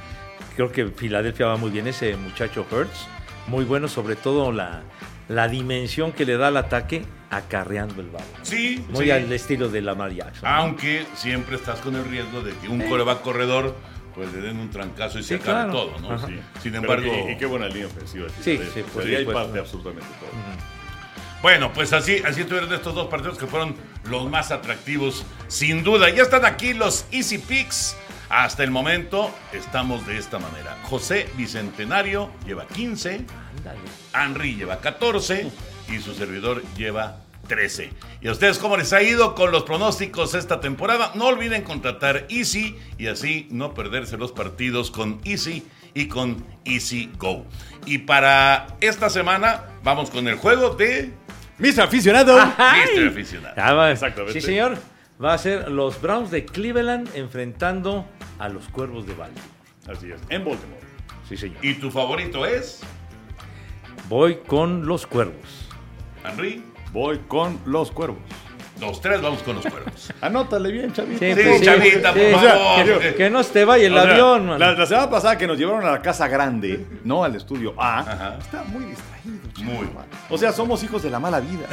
creo 0.56 0.72
que 0.72 0.88
Filadelfia 0.88 1.48
va 1.48 1.58
muy 1.58 1.70
bien. 1.72 1.88
Ese 1.88 2.16
muchacho 2.16 2.66
Hertz, 2.72 3.08
muy 3.48 3.66
bueno, 3.66 3.88
sobre 3.88 4.16
todo 4.16 4.52
la, 4.52 4.82
la 5.28 5.48
dimensión 5.48 6.12
que 6.12 6.26
le 6.26 6.38
da 6.38 6.48
al 6.48 6.58
ataque 6.58 7.04
acarreando 7.32 8.02
el 8.02 8.10
balón. 8.10 8.28
Sí, 8.44 8.86
Muy 8.90 9.06
sí. 9.06 9.12
al 9.12 9.32
estilo 9.32 9.70
de 9.70 9.82
Lamar 9.82 10.12
Jackson. 10.14 10.48
Aunque 10.48 11.06
siempre 11.16 11.56
estás 11.56 11.80
con 11.80 11.96
el 11.96 12.06
riesgo 12.06 12.42
de 12.42 12.54
que 12.58 12.68
un 12.68 12.82
coreback 12.88 13.22
corredor 13.22 13.76
pues 14.14 14.32
le 14.34 14.42
den 14.42 14.58
un 14.58 14.70
trancazo 14.70 15.18
y 15.20 15.24
se 15.24 15.30
Sí, 15.38 15.42
acabe 15.42 15.72
claro. 15.72 15.72
todo, 15.72 16.00
¿no? 16.00 16.28
Sí. 16.28 16.38
Sin 16.62 16.76
embargo, 16.76 17.30
y 17.30 17.38
qué 17.38 17.46
buena 17.46 17.68
línea 17.70 17.88
ofensiva. 17.88 18.28
Sí, 18.42 18.58
sí, 18.58 18.58
de 18.58 19.16
ahí 19.18 19.24
supuesto. 19.24 19.32
parte 19.34 19.60
absolutamente 19.60 20.08
todo. 20.20 20.30
bueno, 21.42 21.72
pues 21.74 21.94
así, 21.94 22.22
así 22.26 22.44
tuvieron 22.44 22.72
estos 22.74 22.94
dos 22.94 23.08
partidos 23.08 23.38
que 23.38 23.48
fueron 23.48 23.76
los 24.10 24.30
más 24.30 24.52
atractivos, 24.52 25.24
sin 25.48 25.84
duda. 25.84 26.10
Ya 26.10 26.24
están 26.24 26.44
aquí 26.46 26.74
los 26.74 27.06
Easy 27.12 27.38
Picks. 27.38 27.96
Hasta 28.30 28.64
el 28.64 28.72
momento 28.72 29.30
estamos 29.52 30.06
de 30.08 30.18
esta 30.18 30.40
manera. 30.40 30.78
José 30.84 31.28
Bicentenario 31.38 32.32
lleva 32.46 32.66
15, 32.68 33.26
Ándale. 33.58 33.80
Henry 34.14 34.56
lleva 34.56 34.80
14 34.80 35.52
y 35.92 36.00
su 36.00 36.14
servidor 36.14 36.64
lleva 36.78 37.18
13. 37.48 37.92
¿Y 38.22 38.28
a 38.28 38.32
ustedes 38.32 38.58
cómo 38.60 38.78
les 38.78 38.94
ha 38.94 39.02
ido 39.02 39.36
con 39.36 39.52
los 39.52 39.64
pronósticos 39.64 40.36
esta 40.36 40.60
temporada? 40.60 41.12
No 41.16 41.28
olviden 41.28 41.64
contratar 41.64 42.26
Easy 42.30 42.78
y 42.98 43.08
así 43.08 43.48
no 43.52 43.74
perderse 43.74 44.18
los 44.18 44.32
partidos 44.32 44.92
con 44.92 45.20
Easy 45.26 45.66
y 45.94 46.08
con 46.08 46.46
Easy 46.66 47.12
Go. 47.18 47.46
Y 47.86 48.00
para 48.00 48.68
esta 48.80 49.10
semana 49.10 49.64
vamos 49.84 50.10
con 50.10 50.28
el 50.28 50.36
juego 50.36 50.76
de 50.76 51.12
Mr. 51.60 51.82
Aficionado. 51.82 52.38
Mr. 52.38 53.08
Aficionado. 53.10 53.56
Ah, 53.58 53.74
va. 53.74 53.92
Exactamente. 53.92 54.40
Sí, 54.40 54.46
señor. 54.46 54.78
Va 55.24 55.34
a 55.34 55.38
ser 55.38 55.70
los 55.70 56.02
Browns 56.02 56.32
de 56.32 56.46
Cleveland 56.46 57.10
enfrentando 57.14 58.08
a 58.40 58.50
los 58.50 58.68
Cuervos 58.70 59.06
de 59.06 59.14
Baltimore. 59.14 59.52
Así 59.88 60.12
es, 60.12 60.20
en 60.30 60.44
Baltimore. 60.44 60.82
Sí, 61.30 61.38
señor. 61.38 61.64
¿Y 61.64 61.76
tu 61.76 61.92
favorito 61.92 62.46
es? 62.46 62.82
Voy 64.10 64.38
con 64.48 64.88
los 64.88 65.06
cuervos. 65.06 65.71
Henry. 66.26 66.64
Voy 66.92 67.20
con 67.28 67.60
los 67.66 67.92
cuervos. 67.92 68.20
Los 68.82 69.00
tres 69.00 69.22
vamos 69.22 69.42
con 69.44 69.56
los 69.56 69.66
cuervos. 69.66 70.12
Anótale 70.22 70.72
bien, 70.72 70.92
chavito. 70.92 71.20
Sí, 71.20 71.34
Sí, 71.36 71.42
pues, 71.48 71.62
chavita, 71.62 72.12
por 72.14 72.22
O 72.22 72.40
sea, 72.42 72.52
favor. 72.58 73.00
que- 73.00 73.16
Que 73.16 73.30
no 73.30 73.44
se 73.44 73.54
te 73.54 73.64
vaya 73.66 73.88
el 73.88 73.96
O 73.98 74.02
sea, 74.02 74.12
avión, 74.12 74.46
man. 74.48 74.60
la, 74.60 74.74
la 74.74 74.86
semana 74.86 75.10
pasada 75.10 75.38
que 75.38 75.48
nos 75.48 75.58
llevaron 75.58 75.86
a 75.86 75.92
la 75.92 76.02
casa 76.02 76.28
grande, 76.28 76.86
no 77.04 77.24
al 77.24 77.36
estudio 77.36 77.74
A, 77.78 78.00
Ajá. 78.00 78.38
está 78.40 78.64
muy 78.64 78.86
distraído. 78.86 79.12
Muy. 79.64 79.88
chaval. 79.88 80.06
O 80.30 80.38
sea, 80.38 80.52
somos 80.52 80.82
hijos 80.84 81.04
de 81.04 81.10
la 81.12 81.20
mala 81.20 81.40
vida. 81.40 81.68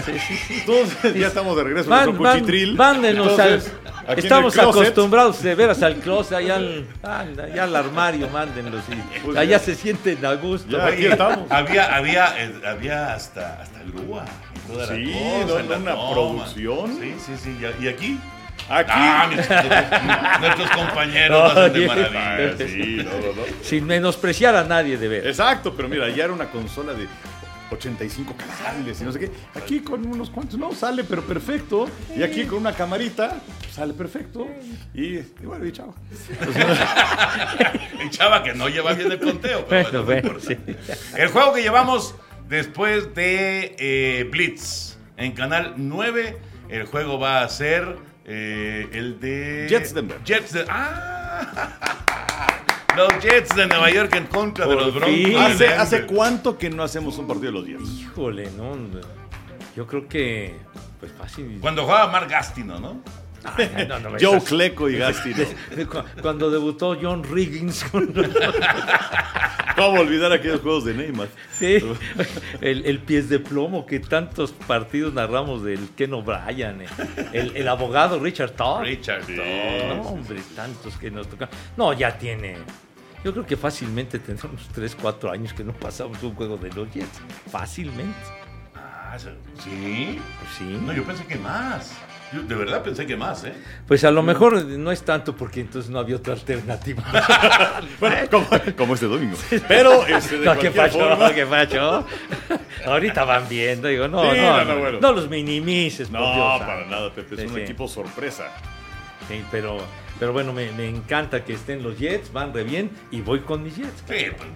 Entonces, 0.51 1.15
ya 1.15 1.29
estamos 1.29 1.57
de 1.57 1.65
regreso 1.65 1.93
a 1.93 1.97
Van, 1.97 2.07
nuestro 2.17 2.31
cuchitril. 2.33 2.75
mándenos 2.77 3.39
al- 3.39 3.49
Entonces, 3.55 3.73
Estamos 4.17 4.57
acostumbrados 4.59 5.43
de 5.43 5.55
veras 5.55 5.83
al 5.83 5.97
closet, 5.97 6.39
allá 6.39 6.57
al, 6.57 6.87
al- 7.03 7.41
allá 7.41 7.65
al 7.65 7.77
armario, 7.77 8.27
mándenlos. 8.31 8.83
Y 8.91 9.19
Pues 9.21 9.37
allá 9.37 9.51
ya. 9.51 9.59
se 9.59 9.75
sienten 9.75 10.25
a 10.25 10.33
gusto. 10.35 10.79
Ya, 10.79 10.87
aquí 10.87 11.05
estamos. 11.07 11.51
Había, 11.51 11.95
había, 11.95 12.43
eh, 12.43 12.55
había 12.67 13.13
hasta, 13.15 13.61
hasta 13.63 13.79
grúa 13.93 14.25
y 14.69 14.73
toda 14.73 14.87
Sí, 14.89 15.05
la 15.05 15.43
cosa. 15.43 15.47
no, 15.47 15.59
en 15.61 15.69
la 15.69 15.77
una 15.77 15.95
toma. 15.95 16.13
producción. 16.13 16.99
Sí, 17.01 17.15
sí, 17.25 17.33
sí. 17.43 17.57
¿Y- 17.81 17.85
¿Y 17.85 17.89
aquí? 17.89 18.21
Aquí. 18.69 18.91
Ah, 18.93 19.29
mis- 19.31 20.41
nuestros 20.41 20.71
compañeros 20.73 21.53
hacen 21.53 21.73
de 21.73 21.87
maravilla. 21.87 22.57
Sí, 22.59 22.97
no, 22.99 23.05
no, 23.05 23.33
no. 23.37 23.43
Sin 23.63 23.87
menospreciar 23.87 24.55
a 24.57 24.65
nadie 24.65 24.99
de 24.99 25.09
ver. 25.09 25.27
Exacto, 25.27 25.75
pero 25.75 25.89
mira, 25.89 26.09
ya 26.11 26.25
era 26.25 26.33
una 26.33 26.51
consola 26.51 26.93
de 26.93 27.07
85 27.71 28.35
canales 28.37 29.01
y 29.01 29.05
no 29.05 29.13
sé 29.13 29.21
qué. 29.21 29.31
Aquí 29.55 29.81
con 29.81 30.07
unos 30.07 30.31
cuantos, 30.31 30.59
no, 30.59 30.73
sale 30.75 31.05
pero 31.05 31.23
perfecto. 31.23 31.87
Y 32.17 32.23
aquí 32.23 32.45
con 32.45 32.59
una 32.59 32.73
camarita, 32.73 33.37
sale 33.73 33.95
perfecto. 33.95 34.47
Y, 34.95 35.17
y 35.19 35.25
bueno, 35.45 35.65
y 35.67 35.73
chao. 35.73 35.95
El 38.01 38.11
chava 38.11 38.43
que 38.43 38.55
no 38.55 38.69
lleva 38.69 38.93
bien 38.93 39.13
el 39.13 39.21
conteo. 39.21 39.65
pero 39.69 40.05
Bueno, 40.05 40.05
bueno, 40.05 40.23
no 40.33 40.39
bueno, 40.41 40.57
importa. 40.57 40.95
sí. 40.97 41.17
El 41.17 41.29
juego 41.29 41.53
que 41.55 41.63
llevamos 41.63 42.15
después 42.49 43.15
de 43.15 43.77
eh, 43.79 44.29
Blitz 44.31 44.99
en 45.17 45.33
Canal 45.33 45.75
9, 45.77 46.37
el 46.69 46.87
juego 46.87 47.19
va 47.19 47.43
a 47.43 47.49
ser 47.49 47.97
eh, 48.25 48.89
el 48.93 49.21
de... 49.21 49.67
Jets 49.69 49.95
Denver. 49.95 50.19
Jets 50.25 50.53
de... 50.53 50.65
¡Ah! 50.69 51.95
Los 52.97 53.09
Jets 53.23 53.55
de 53.55 53.67
Nueva 53.67 53.91
York 53.91 54.15
en 54.17 54.27
contra 54.27 54.67
de 54.67 54.75
los 54.75 54.93
Broncos. 54.95 55.41
¿Hace. 55.41 55.69
¿Hace 55.69 56.07
cuánto 56.07 56.59
que 56.59 56.69
no 56.69 56.83
hacemos 56.83 57.17
un 57.19 57.29
partido 57.29 57.53
de 57.53 57.59
los 57.59 57.67
Jets? 57.67 58.01
Híjole, 58.01 58.51
no. 58.57 58.77
Yo 59.77 59.87
creo 59.87 60.09
que, 60.09 60.57
pues 60.99 61.13
fácil. 61.13 61.59
Cuando 61.61 61.85
jugaba 61.85 62.11
Mark 62.11 62.29
Gastino, 62.29 62.81
¿no? 62.81 63.01
No, 63.89 63.99
no 64.01 64.11
Joe 64.21 64.41
Cleco 64.43 64.89
y 64.91 64.97
Gastino. 64.99 65.45
Cu- 65.91 66.21
Cuando 66.23 66.51
debutó 66.51 66.97
John 67.01 67.23
Riggins 67.25 67.85
con 67.85 68.13
¿Cómo 69.77 70.01
olvidar 70.01 70.33
aquellos 70.33 70.61
juegos 70.61 70.85
de 70.87 70.95
Neymar? 70.95 71.29
Sí, 71.53 71.79
el, 72.61 72.85
el 72.85 72.99
pies 72.99 73.29
de 73.29 73.39
plomo 73.39 73.87
que 73.87 74.01
tantos 74.01 74.51
partidos 74.51 75.15
narramos 75.15 75.63
del 75.63 75.91
Ken 75.97 76.13
O'Brien, 76.15 76.83
eh, 76.83 76.87
el, 77.33 77.57
el 77.57 77.69
abogado 77.69 78.19
Richard 78.19 78.51
Todd. 78.53 78.83
Richard. 78.83 79.29
No, 79.29 80.03
hombre, 80.03 80.41
tantos 80.57 80.97
que 80.97 81.11
nos 81.13 81.29
tocan. 81.29 81.49
No, 81.77 81.93
ya 81.93 82.19
tiene. 82.19 82.57
Yo 83.25 83.33
creo 83.33 83.47
que 83.47 83.57
fácilmente 83.57 84.19
tendremos 84.19 84.69
3, 84.75 84.97
4 85.01 85.31
años 85.31 85.53
que 85.53 85.63
no 85.63 85.73
pasamos 85.73 86.21
un 86.25 86.35
juego 86.35 86.57
de 86.57 86.71
los 86.73 86.93
Jets. 86.93 87.21
Fácilmente. 87.51 88.17
Ah, 88.75 89.17
¿sí? 89.19 90.19
Pues 90.41 90.51
sí. 90.59 90.81
No, 90.85 90.93
yo 90.93 91.05
pensé 91.05 91.25
que 91.25 91.37
más. 91.37 91.97
Yo 92.33 92.43
de 92.43 92.55
verdad 92.55 92.83
pensé 92.83 93.07
que 93.07 93.17
más, 93.17 93.43
¿eh? 93.45 93.55
Pues 93.87 94.05
a 94.05 94.11
lo 94.11 94.23
mejor 94.23 94.63
no 94.65 94.93
es 94.93 95.03
tanto 95.03 95.35
porque 95.35 95.61
entonces 95.61 95.91
no 95.91 95.99
había 95.99 96.17
otra 96.17 96.35
alternativa. 96.35 97.03
Bueno, 98.01 98.17
como, 98.31 98.47
como 98.77 98.95
este 98.95 99.07
domingo. 99.07 99.37
Pero, 99.67 100.07
este, 100.07 100.39
de 100.39 100.45
No, 100.47 100.59
¿qué 100.59 100.71
pasó? 100.71 100.99
forma- 100.99 101.33
¿Qué 101.35 101.47
pasó? 101.47 102.07
Ahorita 102.87 103.25
van 103.25 103.49
viendo, 103.49 103.89
digo, 103.89 104.07
no, 104.09 104.31
Sí, 104.33 104.37
no, 104.39 104.43
no, 104.59 104.65
no, 104.65 104.75
no, 104.75 104.81
bueno. 104.81 104.99
no 105.01 105.13
los 105.13 105.29
minimices, 105.29 106.09
por 106.09 106.21
No, 106.21 106.35
Dios 106.35 106.61
para 106.61 106.87
nada, 106.87 107.13
Pepe. 107.13 107.35
Es 107.35 107.41
Sí, 107.41 107.47
un 107.47 107.55
sí. 107.55 107.61
equipo 107.61 107.89
sorpresa. 107.89 108.45
Sí, 109.29 109.43
pero, 109.51 109.79
pero 110.19 110.33
bueno, 110.33 110.53
me, 110.53 110.71
me 110.73 110.89
encanta 110.89 111.45
que 111.45 111.55
estén 111.55 111.83
los 111.83 111.99
Jets, 111.99 112.33
van 112.33 112.53
re 112.53 112.65
bien 112.65 112.91
y 113.11 113.21
voy 113.21 113.41
con 113.41 113.63
mis 113.63 113.77
Jets. 113.77 114.03
Sí, 114.07 114.27
pues. 114.37 114.49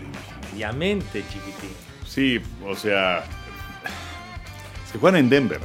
Obviamente, 0.53 1.25
chiquitín. 1.29 1.71
Sí, 2.07 2.41
o 2.67 2.75
sea, 2.77 3.25
que 4.93 4.99
juegan 4.99 5.19
en 5.21 5.31
Denver. 5.31 5.61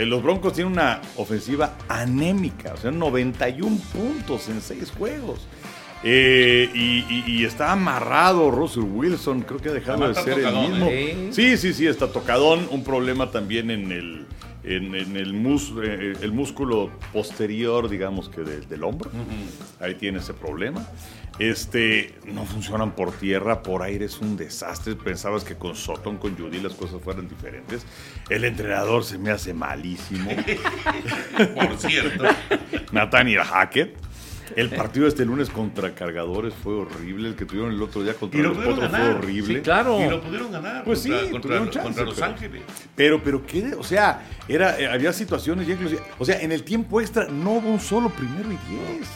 Eh, 0.00 0.06
Los 0.06 0.22
Broncos 0.22 0.54
tienen 0.54 0.72
una 0.72 1.00
ofensiva 1.16 1.74
anémica, 1.88 2.72
o 2.74 2.76
sea, 2.78 2.90
91 2.90 3.76
puntos 3.92 4.48
en 4.48 4.60
6 4.62 4.92
juegos. 4.96 5.46
Eh, 6.02 6.70
y, 6.72 7.04
y- 7.10 7.24
y 7.26 7.44
está 7.44 7.72
amarrado 7.72 8.50
Russell 8.50 8.84
Wilson, 8.84 9.42
creo 9.42 9.60
que 9.60 9.68
ha 9.68 9.72
dejado 9.72 10.04
Además 10.04 10.24
de 10.24 10.34
ser 10.34 10.42
el 10.44 10.54
mismo. 10.56 10.86
¿eh? 10.88 11.28
Sí, 11.32 11.58
sí, 11.58 11.74
sí, 11.74 11.86
está 11.86 12.10
tocadón. 12.10 12.66
Un 12.70 12.82
problema 12.84 13.30
también 13.30 13.70
en 13.70 13.92
el, 13.92 14.26
en, 14.64 14.94
en 14.94 15.16
el, 15.16 15.32
mus- 15.32 15.72
eh, 15.82 16.14
el 16.20 16.32
músculo 16.32 16.90
posterior, 17.12 17.88
digamos 17.88 18.28
que 18.28 18.42
de- 18.42 18.60
del 18.60 18.84
hombro. 18.84 19.10
Ahí 19.80 19.94
tiene 19.94 20.18
ese 20.18 20.34
problema. 20.34 20.86
Este, 21.38 22.14
no 22.26 22.44
funcionan 22.44 22.90
por 22.94 23.12
tierra, 23.12 23.62
por 23.62 23.82
aire 23.82 24.04
es 24.04 24.18
un 24.20 24.36
desastre. 24.36 24.94
Pensabas 24.94 25.42
que 25.42 25.54
con 25.56 25.74
Sutton, 25.74 26.18
con 26.18 26.36
Judy 26.36 26.60
las 26.60 26.74
cosas 26.74 27.00
fueran 27.02 27.28
diferentes. 27.28 27.86
El 28.28 28.44
entrenador 28.44 29.04
se 29.04 29.16
me 29.16 29.30
hace 29.30 29.54
malísimo. 29.54 30.30
Por 31.54 31.78
cierto. 31.78 32.24
Nathaniel 32.92 33.40
Hackett. 33.44 33.96
El 34.56 34.70
partido 34.70 35.06
este 35.06 35.24
lunes 35.24 35.48
contra 35.50 35.94
Cargadores 35.94 36.54
fue 36.54 36.74
horrible. 36.74 37.28
El 37.28 37.34
que 37.36 37.44
tuvieron 37.44 37.72
el 37.72 37.82
otro 37.82 38.02
día 38.02 38.14
contra 38.14 38.40
los 38.40 38.56
Potros 38.58 38.90
fue 38.90 39.08
horrible. 39.14 39.54
Sí, 39.56 39.60
claro. 39.60 40.00
Y 40.00 40.08
lo 40.08 40.20
pudieron 40.20 40.50
ganar 40.52 40.84
Pues 40.84 41.02
contra, 41.02 41.20
sí, 41.20 41.30
contra, 41.30 41.58
chance, 41.58 41.80
contra 41.80 42.04
Los 42.04 42.14
pero- 42.14 42.26
Ángeles. 42.26 42.62
Pero, 42.96 43.22
pero 43.22 43.46
qué, 43.46 43.74
o 43.78 43.82
sea, 43.84 44.26
era, 44.48 44.78
eh, 44.80 44.86
había 44.88 45.12
situaciones 45.12 45.66
ya 45.66 45.74
inclusive, 45.74 46.02
o 46.18 46.24
sea, 46.24 46.40
en 46.40 46.52
el 46.52 46.62
tiempo 46.64 47.00
extra 47.00 47.26
no 47.28 47.52
hubo 47.52 47.68
un 47.70 47.80
solo 47.80 48.10
primero 48.10 48.48
y 48.50 48.58
diez. 48.70 49.08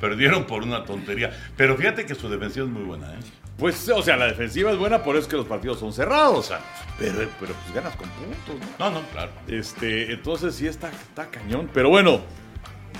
Perdieron 0.00 0.44
por 0.46 0.62
una 0.62 0.84
tontería. 0.84 1.32
Pero 1.56 1.76
fíjate 1.76 2.06
que 2.06 2.14
su 2.14 2.28
defensiva 2.28 2.66
es 2.66 2.72
muy 2.72 2.82
buena, 2.84 3.12
¿eh? 3.14 3.18
Pues, 3.56 3.88
o 3.88 4.02
sea, 4.02 4.16
la 4.16 4.26
defensiva 4.26 4.70
es 4.70 4.78
buena, 4.78 5.02
por 5.02 5.16
eso 5.16 5.22
es 5.22 5.28
que 5.28 5.36
los 5.36 5.46
partidos 5.46 5.80
son 5.80 5.92
cerrados. 5.92 6.50
Exacto. 6.50 6.66
Pero, 7.00 7.28
pero 7.40 7.54
pues 7.54 7.74
ganas 7.74 7.96
con 7.96 8.08
puntos, 8.10 8.68
¿no? 8.78 8.90
No, 8.90 9.00
no, 9.00 9.06
claro. 9.08 9.32
Este, 9.48 10.12
entonces 10.12 10.54
sí 10.54 10.68
está, 10.68 10.90
está 10.90 11.28
cañón. 11.28 11.68
Pero 11.74 11.88
bueno, 11.88 12.20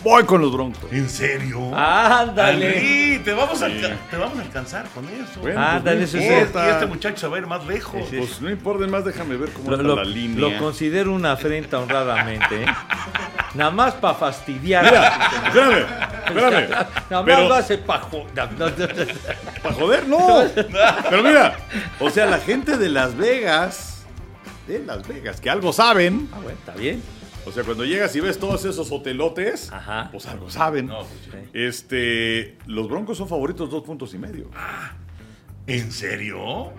voy 0.02 0.24
con 0.24 0.40
los 0.40 0.52
broncos. 0.52 0.90
¿En 0.92 1.08
serio? 1.08 1.74
Ándale. 1.76 2.76
Henry, 2.78 3.24
te 3.24 3.32
vamos, 3.32 3.60
a, 3.62 3.66
Sí. 3.68 3.72
alca- 3.84 3.96
te 4.10 4.16
vamos 4.16 4.38
a 4.38 4.42
alcanzar 4.42 4.86
con 4.94 5.04
eso. 5.08 5.40
Bueno, 5.40 5.60
Ándale, 5.60 5.98
pues, 5.98 6.14
eso 6.14 6.16
no 6.18 6.22
sí. 6.22 6.28
y, 6.28 6.32
importa. 6.38 6.66
y 6.66 6.70
este 6.70 6.86
muchacho 6.86 7.16
se 7.18 7.26
va 7.28 7.36
a 7.36 7.40
ir 7.40 7.46
más 7.46 7.66
lejos. 7.66 8.00
Sí, 8.02 8.06
sí. 8.10 8.16
Pues 8.18 8.40
no 8.40 8.50
importa, 8.50 8.86
más 8.86 9.04
déjame 9.04 9.36
ver 9.36 9.50
cómo 9.50 9.70
Lo, 9.70 9.76
está 9.76 9.86
lo- 9.88 9.96
la 9.96 10.04
línea. 10.04 10.40
lo 10.48 10.58
considero 10.58 11.12
una 11.12 11.32
afrenta 11.32 11.78
honradamente. 11.78 12.62
¿eh? 12.62 12.66
Nada 13.54 13.70
más 13.70 13.94
para 13.94 14.14
fastidiar. 14.14 14.84
Mira, 14.84 15.18
espérame, 15.46 15.86
espérame. 16.26 16.70
Nada 16.70 16.86
más 17.10 17.24
Pero- 17.24 17.48
lo 17.48 17.54
hace 17.54 17.78
para 17.78 18.00
joder. 18.02 18.26
Para 19.62 19.74
joder, 19.74 20.06
no. 20.08 20.42
Pero 21.10 21.22
mira, 21.22 21.56
o 21.98 22.10
sea, 22.10 22.26
la 22.26 22.38
gente 22.38 22.76
de 22.76 22.88
Las 22.88 23.16
Vegas, 23.16 24.04
de 24.66 24.80
Las 24.80 25.06
Vegas, 25.08 25.40
que 25.40 25.48
algo 25.50 25.72
saben, 25.72 26.28
Ah, 26.32 26.36
bueno, 26.42 26.58
está 26.58 26.72
bien. 26.72 27.02
O 27.48 27.52
sea, 27.52 27.64
cuando 27.64 27.84
llegas 27.84 28.14
y 28.16 28.20
ves 28.20 28.38
todos 28.38 28.64
esos 28.64 28.90
hotelotes, 28.92 29.72
Ajá. 29.72 30.08
pues 30.12 30.26
algo 30.26 30.50
saben. 30.50 30.86
No, 30.86 30.98
pues 31.00 31.10
sí. 31.24 31.48
Este, 31.52 32.56
los 32.66 32.88
Broncos 32.88 33.18
son 33.18 33.28
favoritos 33.28 33.70
dos 33.70 33.82
puntos 33.82 34.14
y 34.14 34.18
medio. 34.18 34.50
¿En 35.68 35.92
serio? 35.92 36.72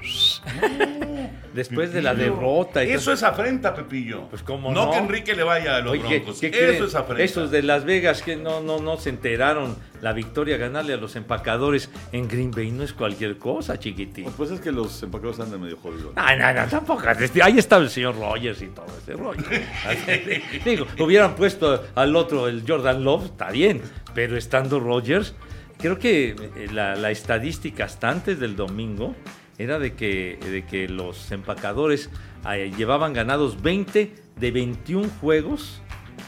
Después 1.54 1.94
de 1.94 2.02
la 2.02 2.14
derrota. 2.16 2.84
y 2.84 2.90
Eso 2.92 3.06
todo. 3.06 3.14
es 3.16 3.24
afrenta, 3.24 3.74
Pepillo. 3.76 4.28
Pues, 4.30 4.44
¿cómo 4.44 4.72
no. 4.72 4.86
no? 4.88 4.92
que 4.92 4.98
Enrique 4.98 5.36
le 5.36 5.44
vaya 5.44 5.78
a 5.78 5.80
los 5.82 5.94
Oye, 5.94 6.02
¿qué- 6.08 6.16
broncos. 6.20 6.40
qué 6.40 6.48
Eso 6.48 6.58
creen? 6.58 6.84
es 6.86 6.96
afrenta. 6.96 7.24
Esos 7.24 7.52
de 7.52 7.62
Las 7.64 7.86
Vegas 7.86 8.22
que 8.22 8.36
no, 8.36 8.62
no, 8.62 8.80
no 8.80 8.98
se 8.98 9.10
enteraron 9.10 9.76
la 10.02 10.14
victoria, 10.14 10.58
ganarle 10.58 10.94
a 10.94 10.98
los 10.98 11.16
empacadores 11.16 11.90
en 12.12 12.28
Green 12.28 12.52
Bay 12.52 12.72
no 12.72 12.84
es 12.84 12.94
cualquier 12.94 13.38
cosa, 13.38 13.78
chiquitín. 13.80 14.26
Pues 14.38 14.52
es 14.52 14.60
que 14.60 14.72
los 14.72 15.02
empacados 15.04 15.40
andan 15.40 15.62
medio 15.62 15.78
jodidos. 15.78 16.14
Ah, 16.16 16.36
no, 16.36 16.54
no, 16.54 16.68
tampoco. 16.68 17.04
Ahí 17.44 17.58
estaba 17.58 17.84
el 17.84 17.90
señor 17.90 18.18
Rogers 18.18 18.62
y 18.62 18.68
todo 18.68 18.86
ese 19.02 19.14
rollo. 19.14 19.44
Digo, 20.66 20.86
hubieran 21.00 21.36
puesto 21.36 21.84
al 21.96 22.16
otro, 22.16 22.48
el 22.48 22.64
Jordan 22.68 23.04
Love, 23.04 23.26
está 23.26 23.52
bien, 23.52 23.82
pero 24.14 24.38
estando 24.38 24.80
Rogers, 24.80 25.34
creo 25.80 25.98
que 25.98 26.36
eh, 26.56 26.68
la, 26.72 27.10
estadística 27.10 27.86
hasta 27.86 28.10
antes 28.10 28.40
del 28.40 28.56
domingo 28.56 29.16
era 29.58 29.80
de 29.80 29.96
que, 29.96 30.38
de 30.38 30.66
que 30.66 30.88
los 30.88 31.32
empacadores 31.32 32.10
eh, 32.50 32.72
llevaban 32.78 33.14
ganados 33.14 33.62
20 33.62 34.14
de 34.36 34.52
21 34.52 35.10
juegos 35.20 35.82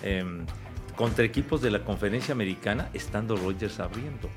em, 0.03 0.45
contra 0.95 1.23
equipos 1.23 1.61
de 1.61 1.69
la 1.69 1.83
conferencia 1.83 2.33
americana, 2.33 2.89
estando 2.93 3.35
Rogers 3.35 3.79
abriendo. 3.79 4.29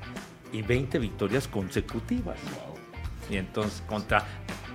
Y 0.53 0.61
20 0.61 0.99
victorias 0.99 1.47
consecutivas. 1.47 2.37
Y 3.29 3.37
entonces, 3.37 3.83
contra, 3.87 4.23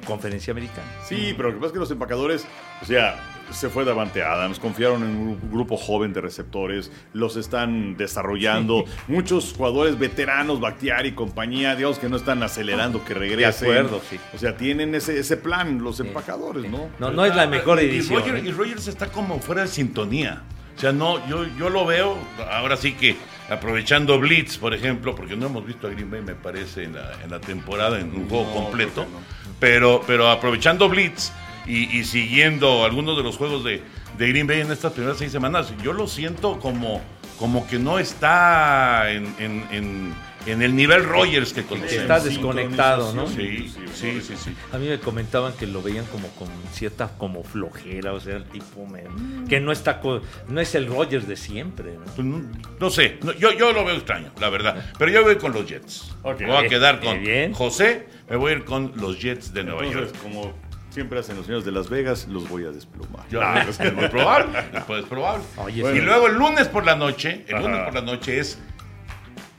conferencia 0.07 0.53
americana. 0.53 0.89
Sí, 1.07 1.33
pero 1.37 1.49
lo 1.49 1.55
que 1.55 1.61
pasa 1.61 1.67
es 1.69 1.73
que 1.73 1.79
los 1.79 1.91
empacadores, 1.91 2.47
o 2.83 2.85
sea, 2.85 3.40
se 3.53 3.69
fue 3.69 3.85
Davante 3.85 4.23
Adams, 4.23 4.59
confiaron 4.59 5.03
en 5.03 5.11
un 5.17 5.51
grupo 5.51 5.77
joven 5.77 6.13
de 6.13 6.21
receptores, 6.21 6.91
los 7.13 7.37
están 7.37 7.97
desarrollando. 7.97 8.85
Muchos 9.09 9.55
jugadores 9.57 9.99
veteranos, 9.99 10.61
Bactiar 10.61 11.07
y 11.07 11.13
compañía, 11.13 11.75
digamos 11.77 11.99
que 11.99 12.09
no 12.09 12.17
están 12.17 12.43
acelerando 12.43 13.05
que 13.05 13.15
regresen. 13.15 13.69
De 13.69 13.79
acuerdo, 13.79 14.01
sí. 14.09 14.19
O 14.35 14.39
sea, 14.39 14.57
tienen 14.57 14.95
ese, 14.95 15.19
ese 15.19 15.37
plan, 15.37 15.83
los 15.83 16.01
empacadores, 16.01 16.71
¿no? 16.71 16.89
No, 16.99 17.11
no 17.11 17.25
es 17.25 17.35
la 17.35 17.47
mejor 17.47 17.81
edición. 17.81 18.23
Y, 18.23 18.31
Roger- 18.31 18.37
¿eh? 18.37 18.49
y 18.49 18.53
Rogers 18.53 18.87
está 18.89 19.07
como 19.09 19.39
fuera 19.41 19.63
de 19.63 19.69
sintonía. 19.69 20.43
O 20.77 20.81
sea, 20.81 20.93
no, 20.93 21.27
yo, 21.29 21.45
yo 21.59 21.69
lo 21.69 21.85
veo, 21.85 22.17
ahora 22.51 22.77
sí 22.77 22.93
que 22.95 23.15
aprovechando 23.51 24.19
Blitz, 24.19 24.57
por 24.57 24.73
ejemplo, 24.73 25.15
porque 25.15 25.37
no 25.37 25.47
hemos 25.47 25.67
visto 25.67 25.87
a 25.87 25.91
Green 25.91 26.11
Bay, 26.11 26.23
me 26.23 26.35
parece, 26.35 26.85
en 26.85 26.95
la, 26.95 27.13
en 27.23 27.31
la 27.31 27.41
temporada, 27.41 27.99
en 28.01 28.15
un 28.15 28.29
juego 28.29 28.45
No, 28.47 28.55
completo, 28.63 29.03
no. 29.03 29.19
pero, 29.59 30.03
pero 30.07 30.29
aprovechando 30.31 30.89
Blitz 30.89 31.33
y, 31.67 31.99
y 31.99 32.05
siguiendo 32.05 32.85
algunos 32.85 33.17
de 33.17 33.23
los 33.23 33.37
juegos 33.37 33.65
de, 33.65 33.83
de 34.19 34.29
Green 34.29 34.47
Bay 34.47 34.61
en 34.61 34.71
estas 34.73 34.93
primeras 34.93 35.19
seis 35.19 35.33
semanas, 35.33 35.73
yo 35.83 35.93
lo 35.93 36.07
siento 36.07 36.59
como, 36.59 37.01
como 37.39 37.67
que 37.67 37.79
no 37.79 37.99
está 37.99 39.11
en, 39.11 39.35
en- 39.39 39.65
en- 39.71 40.31
en 40.47 40.63
el 40.63 40.75
nivel 40.75 41.05
Rogers 41.05 41.53
que 41.53 41.65
conocemos. 41.65 41.93
está 42.03 42.19
desconectado, 42.19 43.13
¿no? 43.13 43.27
Sí, 43.27 43.71
sí, 43.95 44.23
sí, 44.23 44.35
sí. 44.43 44.55
A 44.73 44.79
mí 44.79 44.89
me 44.89 44.99
comentaban 44.99 45.53
que 45.53 45.67
lo 45.67 45.83
veían 45.83 46.07
como 46.07 46.29
con 46.29 46.49
cierta 46.73 47.09
como 47.19 47.43
flojera, 47.45 48.15
o 48.15 48.21
sea, 48.21 48.37
el 48.37 48.45
tipo 48.45 48.87
me- 48.87 49.05
que 49.51 49.61
no 49.61 49.71
está 49.71 50.01
no 50.49 50.61
es 50.63 50.75
el 50.75 50.87
Rogers 50.87 51.29
de 51.29 51.37
siempre, 51.37 51.93
¿no? 51.93 52.05
Pues 52.15 52.27
no, 52.27 52.43
no 52.81 52.89
sé, 52.91 53.19
no, 53.23 53.33
yo, 53.35 53.53
yo 53.53 53.75
lo 53.75 53.85
veo 53.85 53.97
extraño, 53.97 54.31
la 54.41 54.49
verdad. 54.49 54.93
Pero 54.99 55.11
yo 55.13 55.23
voy 55.25 55.37
con 55.37 55.53
los 55.53 55.67
Jets. 55.67 56.11
Ok. 56.23 56.41
Me 56.41 56.47
voy 56.47 56.65
a 56.65 56.69
quedar 56.71 57.01
con 57.01 57.21
bien. 57.23 57.53
José, 57.53 58.09
me 58.31 58.37
voy 58.37 58.53
a 58.53 58.57
ir 58.57 58.65
con 58.65 58.93
los 58.97 59.21
Jets 59.21 59.53
de 59.53 59.63
Nueva 59.65 59.85
Entonces, 59.85 60.13
York. 60.15 60.23
como 60.23 60.55
siempre 60.91 61.19
hacen 61.21 61.37
los 61.37 61.47
señores 61.47 61.65
de 61.65 61.73
Las 61.73 61.89
Vegas, 61.89 62.27
los 62.29 62.49
voy 62.49 62.65
a 62.65 62.71
desplumar. 62.71 63.27
Yo- 63.31 63.41
es 63.69 63.79
probable, 64.11 64.59
es 64.99 65.05
probable. 65.07 65.45
Oye, 65.57 65.97
y 65.97 66.01
luego 66.01 66.27
el 66.27 66.35
lunes 66.35 66.69
por 66.69 66.85
la 66.85 66.97
noche, 66.97 67.45
el 67.49 67.55
Ajá. 67.57 67.63
lunes 67.65 67.85
por 67.85 67.95
la 67.95 68.01
noche 68.03 68.39
es 68.39 68.59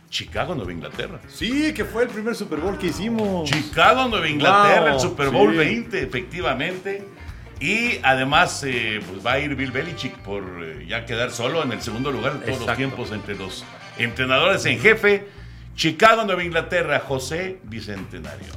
Chicago, 0.10 0.56
Nueva 0.56 0.74
Inglaterra. 0.74 1.20
Sí, 1.30 1.74
que 1.74 1.86
fue 1.86 2.04
el 2.04 2.10
primer 2.10 2.36
Super 2.36 2.60
Bowl 2.60 2.78
que 2.78 2.88
hicimos. 2.88 3.50
Chicago, 3.50 4.08
Nueva 4.10 4.28
Inglaterra, 4.28 4.82
Wow, 4.92 4.94
el 4.96 5.00
Super 5.00 5.30
Bowl 5.30 5.52
sí. 5.52 5.58
20, 5.58 6.02
efectivamente. 6.04 7.08
Y 7.62 8.00
además 8.04 8.64
eh, 8.66 9.00
pues 9.08 9.26
va 9.26 9.34
a 9.34 9.40
ir 9.40 9.56
Bill 9.56 9.72
Belichick 9.72 10.18
por 10.18 10.44
eh, 10.64 10.86
ya 10.90 11.06
quedar 11.06 11.32
solo 11.32 11.64
en 11.64 11.72
el 11.72 11.82
segundo 11.82 12.12
lugar 12.12 12.40
de 12.40 12.52
todos 12.52 12.66
los 12.68 12.76
tiempos 12.76 13.12
entre 13.12 13.36
los 13.36 13.64
entrenadores 13.98 14.66
en 14.66 14.80
jefe. 14.80 15.28
Chicago, 15.76 16.26
Nueva 16.26 16.44
Inglaterra, 16.44 17.00
José 17.00 17.60
Bicentenario. 17.64 18.48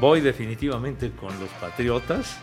Voy 0.00 0.20
definitivamente 0.20 1.10
con 1.10 1.38
los 1.40 1.48
Patriotas. 1.60 2.38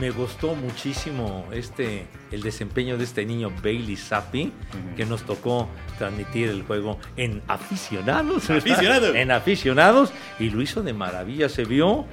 Me 0.00 0.10
gustó 0.10 0.54
muchísimo 0.54 1.46
este 1.52 2.06
el 2.32 2.42
desempeño 2.42 2.96
de 2.96 3.04
este 3.04 3.24
niño 3.24 3.52
Bailey 3.62 3.96
Zappi, 3.96 4.52
que 4.96 5.04
nos 5.04 5.22
tocó 5.22 5.68
transmitir 5.98 6.48
el 6.48 6.62
juego 6.62 6.98
en 7.16 7.42
aficionados. 7.46 8.48
¿verdad? 8.48 8.66
Aficionados. 8.72 9.14
En 9.14 9.30
aficionados. 9.30 10.12
Y 10.40 10.50
lo 10.50 10.62
hizo 10.62 10.82
de 10.82 10.92
maravilla. 10.94 11.48
Se 11.48 11.64
vio, 11.64 12.06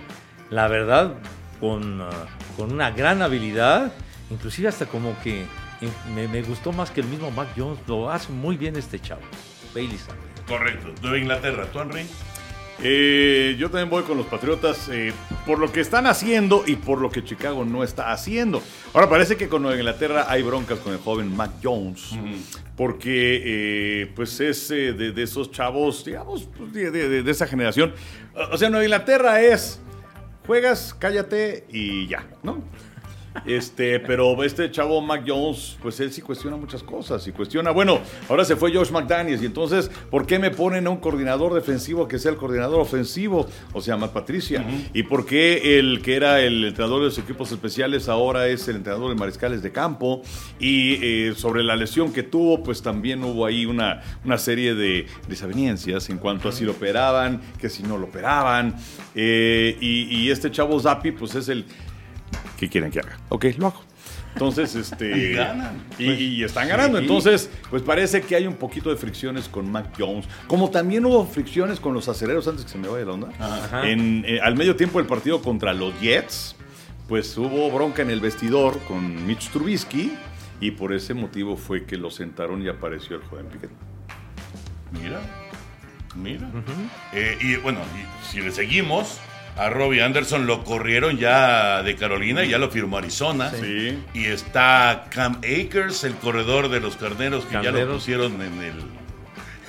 la 0.52 0.68
verdad, 0.68 1.16
con, 1.60 2.02
ah, 2.02 2.10
con 2.56 2.72
una 2.72 2.92
gran 2.92 3.22
habilidad. 3.22 3.92
Inclusive 4.30 4.68
hasta 4.68 4.86
como 4.86 5.20
que 5.24 5.42
eh, 5.42 5.90
me, 6.14 6.28
me 6.28 6.44
gustó 6.44 6.72
más 6.74 6.92
que 6.92 7.02
el 7.02 7.08
mismo 7.08 7.32
Mac 7.32 7.48
Jones. 7.58 7.80
Lo 7.88 8.12
hace 8.12 8.32
muy 8.32 8.58
bien 8.58 8.76
este 8.76 9.00
chavo. 9.00 9.22
Bailey 9.74 9.98
Zappi. 9.98 10.20
Correcto, 10.48 10.94
Nueva 11.02 11.18
Inglaterra. 11.18 11.66
¿Tú, 11.72 11.80
Henry? 11.80 12.06
Eh, 12.84 13.56
yo 13.60 13.70
también 13.70 13.90
voy 13.90 14.04
con 14.04 14.18
los 14.18 14.26
Patriotas 14.26 14.90
eh, 14.92 15.14
por 15.46 15.60
lo 15.60 15.72
que 15.72 15.82
están 15.82 16.08
haciendo 16.08 16.64
y 16.66 16.76
por 16.78 17.00
lo 17.00 17.10
que 17.12 17.24
Chicago 17.24 17.64
no 17.64 17.84
está 17.84 18.12
haciendo. 18.12 18.62
Ahora 18.94 19.08
parece 19.10 19.38
que 19.38 19.48
con 19.48 19.62
Nueva 19.62 19.78
Inglaterra 19.78 20.26
hay 20.28 20.42
broncas 20.42 20.80
con 20.80 20.94
el 20.94 21.00
joven 21.00 21.36
Mac 21.36 21.52
Jones, 21.64 22.10
porque 22.76 23.42
eh, 24.04 24.12
pues 24.16 24.40
es 24.40 24.70
de, 24.70 24.94
de 24.94 25.24
esos 25.24 25.52
chavos, 25.52 26.04
digamos, 26.06 26.50
pues, 26.58 26.74
de, 26.74 26.90
de- 26.90 27.22
de 27.24 27.32
esa 27.32 27.46
generación. 27.46 27.94
O 28.52 28.58
sea, 28.58 28.70
Nueva 28.70 28.84
Inglaterra 28.86 29.42
es 29.42 29.80
juegas, 30.48 30.96
cállate 30.98 31.66
y 31.72 32.08
ya, 32.08 32.28
¿no? 32.42 32.64
Este, 33.46 34.00
pero 34.00 34.44
este 34.44 34.70
chavo 34.72 35.02
Mac 35.02 35.24
Jones, 35.26 35.78
pues 35.82 36.00
él 36.00 36.12
sí 36.12 36.22
cuestiona 36.22 36.58
muchas 36.58 36.84
cosas 36.84 37.26
y 37.28 37.32
cuestiona, 37.32 37.72
bueno, 37.72 38.00
ahora 38.30 38.44
se 38.46 38.56
fue 38.56 38.74
Josh 38.74 38.92
McDaniels 38.92 39.42
y 39.42 39.46
entonces, 39.46 39.90
¿por 40.10 40.26
qué 40.26 40.38
me 40.38 40.52
ponen 40.52 40.86
a 40.88 40.90
un 40.90 40.98
coordinador 40.98 41.54
defensivo 41.54 42.08
que 42.08 42.20
sea 42.20 42.32
el 42.32 42.38
coordinador 42.38 42.80
ofensivo? 42.80 43.48
O 43.74 43.82
sea, 43.82 43.98
Matt 43.98 44.12
Patricia. 44.12 44.66
¿Y 44.94 45.04
por 45.04 45.26
qué 45.26 45.80
el 45.80 46.02
que 46.02 46.16
era 46.16 46.42
el 46.42 46.66
entrenador 46.66 47.00
de 47.00 47.06
los 47.06 47.18
equipos 47.18 47.52
especiales 47.52 48.10
ahora 48.10 48.48
es 48.48 48.68
el 48.68 48.78
entrenador 48.78 49.10
de 49.10 49.16
mariscales 49.16 49.62
de 49.64 49.72
campo? 49.72 50.22
Y 50.60 51.00
eh, 51.02 51.34
sobre 51.36 51.64
la 51.64 51.76
lesión 51.76 52.12
que 52.12 52.24
tuvo, 52.24 52.64
pues 52.64 52.82
también 52.82 53.24
hubo 53.24 53.46
ahí 53.46 53.66
una, 53.66 54.02
una 54.26 54.38
serie 54.38 54.76
de 54.76 55.08
desavenencias 55.28 56.10
en 56.10 56.18
cuanto 56.18 56.50
a 56.50 56.52
si 56.52 56.66
lo 56.66 56.74
operaban, 56.74 57.42
que 57.60 57.70
si 57.70 57.84
no 57.84 57.98
lo 57.98 58.08
operaban. 58.08 58.76
Eh, 59.16 59.78
y, 59.80 60.16
y 60.16 60.30
este 60.30 60.52
chavo 60.52 60.80
Zappi, 60.80 61.12
pues 61.12 61.36
es 61.36 61.50
el 61.50 61.66
¿Qué 62.62 62.70
quieren 62.70 62.92
que 62.92 63.00
haga? 63.00 63.18
Ok, 63.30 63.46
lo 63.58 63.66
hago. 63.66 63.82
Entonces, 64.36 64.76
este. 64.76 65.18
Y 65.32 65.34
ganan. 65.34 65.84
Y, 65.98 66.12
y 66.12 66.44
están 66.44 66.68
ganando. 66.68 67.00
sí. 67.00 67.06
Entonces, 67.06 67.50
pues 67.72 67.82
parece 67.82 68.22
que 68.22 68.36
hay 68.36 68.46
un 68.46 68.54
poquito 68.54 68.92
de 68.92 68.98
fricciones 68.98 69.50
con 69.50 69.72
Mac 69.72 69.88
Jones. 69.98 70.28
Como 70.46 70.70
también 70.70 71.04
hubo 71.08 71.26
fricciones 71.26 71.80
con 71.80 71.96
los 71.96 72.08
aceleros 72.08 72.48
antes 72.48 72.64
que 72.66 72.70
se 72.72 72.78
me 72.78 72.88
vaya 72.88 73.04
la 73.04 73.14
onda. 73.14 73.30
Ajá. 73.40 73.90
En, 73.90 74.24
eh, 74.28 74.40
al 74.44 74.56
medio 74.56 74.76
tiempo 74.76 75.00
del 75.00 75.08
partido 75.08 75.42
contra 75.42 75.74
los 75.74 76.00
Jets, 76.00 76.56
pues 77.08 77.36
hubo 77.36 77.72
bronca 77.72 78.04
en 78.04 78.12
el 78.12 78.20
vestidor 78.20 78.78
con 78.88 79.26
Mitch 79.26 79.50
Trubisky. 79.50 80.14
Y 80.60 80.70
por 80.70 80.94
ese 80.94 81.16
motivo 81.16 81.58
fue 81.58 81.86
que 81.86 81.98
lo 81.98 82.12
sentaron 82.12 82.62
y 82.62 82.70
apareció 82.70 83.16
el 83.16 83.24
joven 83.24 83.48
Piquet. 83.48 83.72
Mira, 84.92 85.20
mira. 86.16 86.48
Eh, 87.12 87.40
y 87.42 87.56
bueno, 87.56 87.80
y 87.96 88.32
si 88.32 88.40
le 88.40 88.52
seguimos, 88.52 89.18
a 89.58 89.70
Robbie 89.70 90.02
Anderson 90.02 90.48
lo 90.48 90.64
corrieron 90.64 91.18
ya 91.18 91.84
de 91.84 91.96
Carolina 91.96 92.44
y 92.44 92.50
ya 92.50 92.58
lo 92.58 92.70
firmó 92.70 92.98
Arizona. 92.98 93.52
Sí. 93.52 94.00
Y 94.14 94.26
está 94.26 95.06
Cam 95.10 95.38
Akers, 95.40 96.04
el 96.04 96.16
corredor 96.16 96.70
de 96.70 96.80
los 96.80 96.96
carneros, 96.96 97.46
que 97.46 97.62
ya 97.62 97.72
lo 97.72 97.94
pusieron 97.94 98.42
en 98.42 98.62
el. 98.62 98.74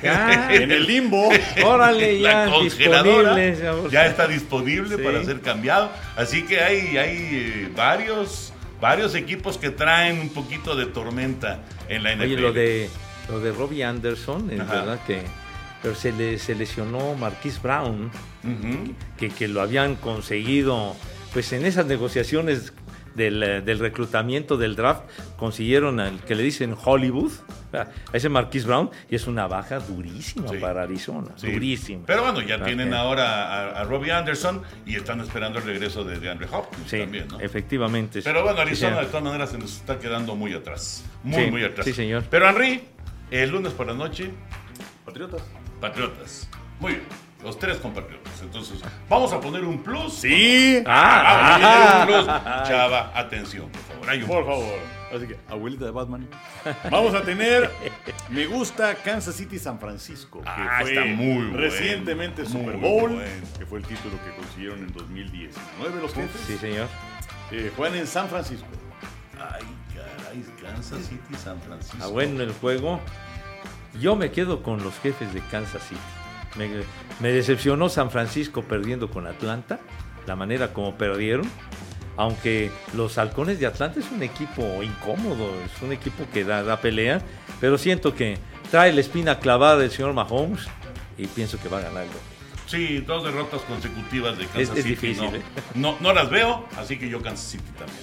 Ah, 0.09 0.49
En 0.53 0.71
el 0.73 0.87
limbo. 0.87 1.31
Órale, 1.65 2.19
la 2.21 2.47
ya 2.47 2.51
congeladora. 2.53 3.37
disponible. 3.37 3.57
ya- 3.91 3.91
Ya 3.91 4.07
está 4.07 4.27
disponible 4.27 4.97
Sí. 4.97 5.03
para 5.03 5.25
ser 5.25 5.41
cambiado. 5.41 5.91
Así 6.17 6.43
que 6.43 6.61
hay, 6.61 6.97
hay 6.97 7.17
eh, 7.33 7.71
varios, 7.77 8.53
varios 8.81 9.15
equipos 9.15 9.59
que 9.59 9.71
traen 9.71 10.19
un 10.21 10.31
poquito 10.31 10.75
de 10.75 10.87
tormenta 10.87 11.61
en 11.89 12.03
la 12.03 12.13
NFL. 12.17 12.23
Oye, 12.25 12.37
lo 12.41 12.53
de, 12.53 12.91
lo 13.29 13.39
de 13.41 13.53
Robbie 13.53 13.85
Anderson, 13.85 14.51
es 14.51 14.59
Ajá. 14.61 14.73
verdad 14.75 15.01
que 15.07 15.23
pero 15.83 15.95
se, 15.95 16.13
le, 16.13 16.39
se 16.39 16.55
lesionó 16.55 17.15
Marquis 17.15 17.61
Brown, 17.61 18.11
que, 19.19 19.31
que 19.31 19.49
lo 19.49 19.61
habían 19.61 19.97
conseguido, 19.97 20.95
pues 21.33 21.53
en 21.53 21.67
esas 21.67 21.87
negociaciones 21.87 22.73
del, 23.15 23.43
eh, 23.43 23.61
del 23.61 23.79
reclutamiento 23.79 24.57
del 24.57 24.75
draft, 24.77 25.03
consiguieron 25.37 26.01
al 26.01 26.21
que 26.21 26.35
le 26.35 26.43
dicen 26.43 26.75
Hollywood, 26.83 27.33
a 27.75 27.87
ese 28.13 28.29
Marquis 28.31 28.65
Brown, 28.65 28.91
y 29.11 29.17
es 29.17 29.27
una 29.27 29.47
baja 29.47 29.81
durísima 29.81 30.49
Sí. 30.49 30.57
para 30.59 30.83
Arizona, 30.83 31.29
Sí. 31.37 31.51
durísima. 31.53 32.05
Pero 32.07 32.23
bueno, 32.23 32.41
ya 32.43 32.63
tienen 32.65 32.95
ahora 32.95 33.73
a, 33.77 33.81
a 33.81 33.85
Robbie 33.85 34.13
Anderson 34.13 34.63
y 34.87 34.97
están 34.97 35.21
esperando 35.21 35.59
el 35.59 35.65
regreso 35.67 36.05
de 36.05 36.19
DeAndre 36.21 36.49
Hopkins 36.51 36.89
Sí, 36.91 36.99
también, 37.01 37.29
¿no? 37.29 37.41
efectivamente. 37.41 38.23
Pero 38.23 38.43
bueno, 38.43 38.57
Sí, 38.57 38.63
Arizona 38.63 39.01
de 39.01 39.07
todas 39.07 39.25
maneras 39.25 39.51
se 39.51 39.59
nos 39.59 39.77
está 39.77 39.99
quedando 39.99 40.35
muy 40.37 40.55
atrás. 40.55 41.05
Muy, 41.23 41.45
Sí, 41.45 41.51
muy 41.51 41.65
atrás. 41.65 41.85
sí, 41.85 41.93
señor. 41.93 42.25
Pero 42.31 42.49
Henry, 42.49 42.83
el 43.31 43.51
lunes 43.51 43.73
por 43.75 43.87
la 43.89 43.95
noche, 43.95 44.31
Patriotas. 45.05 45.43
Patriotas. 45.83 46.49
Muy 46.81 46.93
bien. 46.93 47.05
Los 47.43 47.59
tres 47.59 47.79
con 47.79 47.93
Patriotas. 47.93 48.41
Entonces, 48.41 48.81
vamos 49.09 49.33
a 49.33 49.41
poner 49.41 49.65
un 49.65 49.83
plus. 49.83 50.13
Sí. 50.15 50.81
Ah, 50.87 51.25
Ah, 51.27 52.07
poner 52.07 52.19
un 52.21 52.25
plus. 52.25 52.27
Chava, 52.69 53.11
atención, 53.19 53.69
por 53.69 53.81
favor. 53.83 54.09
Hay 54.11 54.23
un 54.23 54.29
Por 54.29 54.45
plus. 54.45 54.55
favor. 54.55 54.79
Así 55.15 55.27
que, 55.27 55.37
abuelita 55.51 55.85
de 55.85 55.91
Batman. 55.91 56.29
Vamos 56.91 57.15
a 57.15 57.23
tener. 57.23 57.69
Me 58.31 58.47
gusta 58.47 58.95
Kansas 58.95 59.35
City 59.35 59.59
San 59.59 59.79
Francisco. 59.81 60.41
Que 60.41 60.49
Ah, 60.49 60.79
fue 60.83 60.93
está 60.95 61.05
muy 61.05 61.35
bueno. 61.49 61.57
Recientemente 61.59 62.47
Super 62.47 62.77
Bowl. 62.77 63.11
bueno. 63.15 63.23
Que 63.59 63.67
fue 63.67 63.81
el 63.81 63.85
título 63.87 64.15
que 64.25 64.41
consiguieron 64.41 64.79
en 64.79 64.93
2019 64.93 66.01
los 66.01 66.15
jefes. 66.15 66.41
Sí, 66.47 66.57
señor. 66.59 66.87
Eh, 67.51 67.71
juegan 67.77 67.99
en 67.99 68.07
San 68.07 68.29
Francisco. 68.29 68.67
Ay, 69.37 69.65
caray, 69.93 70.45
Kansas 70.63 71.01
City, 71.07 71.35
San 71.43 71.61
Francisco. 71.61 71.99
Ah, 72.01 72.07
bueno, 72.07 72.43
el 72.43 72.53
juego. 72.53 73.01
Yo 74.01 74.17
me 74.17 74.31
quedo 74.31 74.63
con 74.63 74.83
los 74.83 74.95
jefes 75.01 75.33
de 75.35 75.41
Kansas 75.51 75.83
City. 75.89 76.01
Me, 76.57 76.69
me 77.21 77.33
decepcionó 77.33 77.89
San 77.89 78.11
Francisco 78.11 78.63
perdiendo 78.63 79.11
con 79.11 79.27
Atlanta, 79.27 79.81
la 80.27 80.37
manera 80.37 80.73
como 80.73 80.95
perdieron. 80.97 81.49
Aunque 82.17 82.71
los 82.95 83.17
halcones 83.17 83.59
de 83.59 83.67
Atlanta 83.67 83.99
es 84.01 84.11
un 84.11 84.23
equipo 84.23 84.83
incómodo, 84.83 85.51
es 85.65 85.81
un 85.83 85.93
equipo 85.93 86.27
que 86.33 86.45
da, 86.45 86.63
da 86.63 86.79
pelea, 86.79 87.23
pero 87.59 87.79
siento 87.79 88.15
que 88.15 88.37
trae 88.71 88.93
la 88.93 89.01
espina 89.01 89.39
clavada 89.39 89.79
del 89.79 89.91
señor 89.91 90.13
Mahomes 90.13 90.67
y 91.17 91.27
pienso 91.27 91.59
que 91.59 91.69
va 91.71 91.79
a 91.79 91.83
ganar 91.83 92.03
el 92.03 92.09
domingo. 92.09 92.27
Sí, 92.67 92.99
dos 93.07 93.25
derrotas 93.25 93.63
consecutivas 93.63 94.37
de 94.37 94.45
Kansas 94.45 94.61
Es- 94.63 94.69
es 94.71 94.77
City. 94.85 94.89
difícil, 94.91 95.25
no, 95.31 95.37
¿eh? 95.37 95.43
no, 95.75 95.97
no 96.01 96.13
las 96.13 96.29
veo, 96.29 96.67
así 96.77 96.99
que 96.99 97.09
yo 97.09 97.23
Kansas 97.23 97.47
City 97.53 97.71
también. 97.79 97.99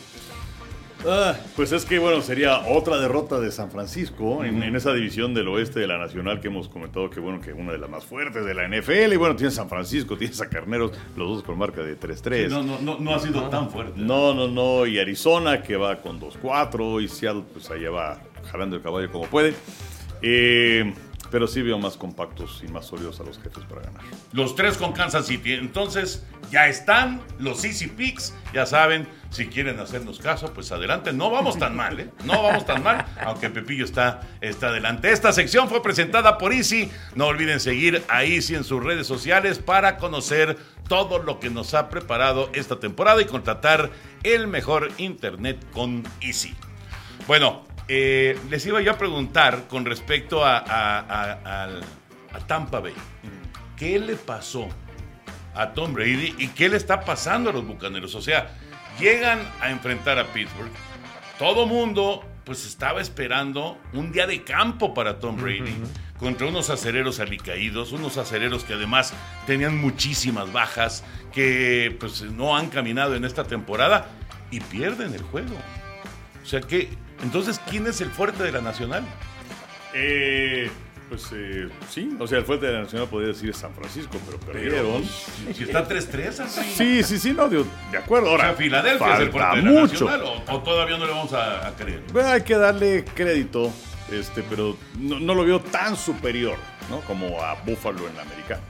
Ah, 1.08 1.34
pues 1.56 1.72
es 1.72 1.86
que, 1.86 1.98
bueno, 1.98 2.22
sería 2.22 2.68
otra 2.68 2.98
derrota 2.98 3.40
de 3.40 3.52
San 3.52 3.72
Francisco 3.72 4.44
en, 4.44 4.62
en 4.64 4.76
esa 4.76 4.94
división 4.94 5.34
del 5.34 5.48
oeste 5.48 5.80
de 5.80 5.88
la 5.88 5.98
Nacional 5.98 6.42
que 6.42 6.50
hemos 6.50 6.68
comentado 6.68 7.10
que, 7.10 7.22
bueno, 7.22 7.40
que 7.40 7.54
una 7.54 7.72
de 7.72 7.78
las 7.78 7.90
más 7.90 8.04
fuertes 8.04 8.44
de 8.44 8.54
la 8.54 8.68
NFL. 8.68 9.14
Y 9.14 9.16
bueno, 9.16 9.36
tienes 9.36 9.56
San 9.56 9.70
Francisco, 9.70 10.18
tienes 10.18 10.42
a 10.42 10.50
Carneros, 10.50 10.92
los 11.16 11.30
dos 11.30 11.44
con 11.44 11.58
marca 11.58 11.82
de 11.82 11.98
3-3. 11.98 12.48
Sí, 12.48 12.54
no, 12.54 12.64
no, 12.64 12.80
no, 12.82 13.00
no 13.00 13.16
ha 13.16 13.20
sido 13.20 13.44
tan 13.50 13.70
fuerte. 13.70 13.94
No, 13.96 14.34
no, 14.34 14.48
no. 14.48 14.86
Y 14.86 15.00
Arizona 15.00 15.64
que 15.64 15.78
va 15.78 16.02
con 16.02 16.20
2-4. 16.20 17.02
Y 17.02 17.08
Seattle, 17.08 17.44
pues 17.54 17.70
allá 17.72 17.92
va 17.92 18.22
jalando 18.52 18.76
el 18.76 18.82
caballo 18.82 19.10
como 19.12 19.26
puede. 19.28 19.54
Eh, 20.22 20.94
pero 21.32 21.48
sí 21.48 21.62
veo 21.62 21.78
más 21.78 21.98
compactos 21.98 22.64
y 22.68 22.72
más 22.72 22.86
sólidos 22.86 23.20
a 23.20 23.24
los 23.24 23.38
jefes 23.38 23.64
para 23.66 23.82
ganar. 23.82 24.02
Los 24.32 24.56
tres 24.56 24.78
con 24.78 24.94
Kansas 24.94 25.28
City. 25.28 25.54
Entonces, 25.54 26.26
ya 26.52 26.68
están 26.68 27.22
los 27.38 27.64
Easy 27.64 27.88
Picks. 27.88 28.34
Ya 28.54 28.66
saben, 28.66 29.08
si 29.30 29.48
quieren 29.48 29.80
hacernos 29.80 30.20
caso, 30.20 30.54
pues 30.54 30.72
adelante. 30.72 31.14
No 31.14 31.30
vamos 31.30 31.58
tan 31.60 31.76
mal, 31.76 32.00
¿eh? 32.00 32.10
No 32.26 32.42
vamos 32.42 32.66
tan 32.66 32.84
mal, 32.84 33.06
aunque 33.24 33.50
Pepillo 33.50 33.86
está, 33.86 34.22
está 34.42 34.68
adelante. 34.68 35.12
Esta 35.12 35.32
sección 35.32 35.70
fue 35.70 35.84
presentada 35.84 36.38
por 36.38 36.52
Easy. 36.54 36.92
No 37.16 37.28
olviden 37.28 37.60
seguir 37.60 38.04
a 38.10 38.24
Easy 38.24 38.56
en 38.56 38.64
sus 38.64 38.84
redes 38.84 39.08
sociales 39.08 39.60
para 39.60 39.98
conocer 39.98 40.58
todo 40.88 41.20
lo 41.20 41.40
que 41.40 41.50
nos 41.50 41.74
ha 41.76 41.90
preparado 41.90 42.50
esta 42.54 42.80
temporada 42.80 43.22
y 43.22 43.26
contratar 43.26 43.92
el 44.24 44.48
mejor 44.48 44.90
internet 44.98 45.64
con 45.72 46.04
Easy. 46.22 46.56
Bueno, 47.28 47.64
eh, 47.90 48.40
les 48.50 48.66
iba 48.66 48.80
yo 48.82 48.92
a 48.92 48.98
preguntar 48.98 49.68
con 49.68 49.84
respecto 49.84 50.46
a, 50.46 50.58
a- 50.60 51.00
a- 51.00 51.64
al- 51.64 51.82
a 52.32 52.40
Tampa 52.48 52.80
Bay. 52.80 52.94
¿Qué 53.76 53.98
le 54.00 54.16
pasó 54.16 54.68
a 55.56 55.74
Tom 55.74 55.94
Brady 55.94 56.36
y 56.38 56.48
qué 56.50 56.70
le 56.70 56.78
está 56.78 57.02
pasando 57.02 57.50
a 57.50 57.54
los 57.54 57.66
Bucaneros? 57.66 58.14
O 58.16 58.22
sea, 58.22 58.56
llegan 59.00 59.40
a 59.62 59.72
enfrentar 59.72 60.20
a 60.20 60.26
Pittsburgh. 60.28 60.72
Todo 61.40 61.66
mundo 61.66 62.24
pues 62.46 62.66
estaba 62.66 63.00
esperando 63.02 63.78
un 63.94 64.12
día 64.12 64.26
de 64.28 64.44
campo 64.44 64.94
para 64.94 65.20
Tom 65.20 65.38
Brady 65.42 65.76
contra 66.18 66.48
unos 66.48 66.70
acereros 66.70 67.20
alicaídos, 67.20 67.92
unos 67.92 68.18
acereros 68.18 68.64
que 68.64 68.74
además 68.74 69.14
tenían 69.48 69.78
muchísimas 69.78 70.52
bajas, 70.52 71.04
que 71.32 71.96
pues 72.00 72.22
no 72.24 72.58
han 72.58 72.70
caminado 72.70 73.16
en 73.16 73.24
esta 73.24 73.44
temporada 73.46 74.08
y 74.52 74.60
pierden 74.62 75.14
el 75.14 75.22
juego. 75.22 75.56
O 76.42 76.46
sea 76.46 76.62
que, 76.62 76.90
entonces, 77.24 77.60
¿quién 77.70 77.88
es 77.88 78.02
el 78.02 78.10
fuerte 78.10 78.44
de 78.44 78.52
la 78.52 78.62
Nacional? 78.62 79.04
Eh, 79.94 80.70
pues 81.10 81.30
eh, 81.34 81.68
sí, 81.90 82.16
o 82.20 82.28
sea, 82.28 82.38
el 82.38 82.46
fuerte 82.46 82.68
de 82.68 82.74
la 82.74 82.82
Nacional 82.82 83.08
podría 83.08 83.30
decir 83.30 83.54
San 83.56 83.74
Francisco, 83.74 84.18
pero 84.26 84.40
perdieron. 84.40 85.04
Si 85.56 85.64
está 85.64 85.88
3-3, 85.88 86.40
así. 86.42 86.62
Sí, 86.76 87.04
sí, 87.04 87.18
sí, 87.20 87.34
no, 87.34 87.50
de, 87.50 87.66
de 87.92 87.98
acuerdo. 87.98 88.28
O 88.28 88.32
Ahora, 88.32 88.50
sea, 88.50 88.54
Filadelfia 88.54 89.14
es 89.16 89.20
el 89.22 89.32
fuerte 89.32 89.58
de 89.58 89.64
la 89.64 89.72
mucho. 89.72 90.06
Nacional, 90.06 90.22
o, 90.24 90.56
o 90.56 90.62
todavía 90.62 90.98
no 90.98 91.06
le 91.06 91.12
vamos 91.12 91.34
a, 91.34 91.68
a 91.68 91.76
creer. 91.76 92.04
Bueno, 92.14 92.30
hay 92.30 92.42
que 92.44 92.56
darle 92.56 93.04
crédito, 93.04 93.72
este, 94.12 94.44
pero 94.44 94.78
no, 95.00 95.20
no 95.20 95.34
lo 95.34 95.44
veo 95.46 95.60
tan 95.60 95.96
superior, 95.98 96.58
¿no? 96.90 97.02
Como 97.02 97.42
a 97.42 97.56
Buffalo 97.66 98.08
en 98.08 98.16
la 98.16 98.22
americana. 98.22 98.62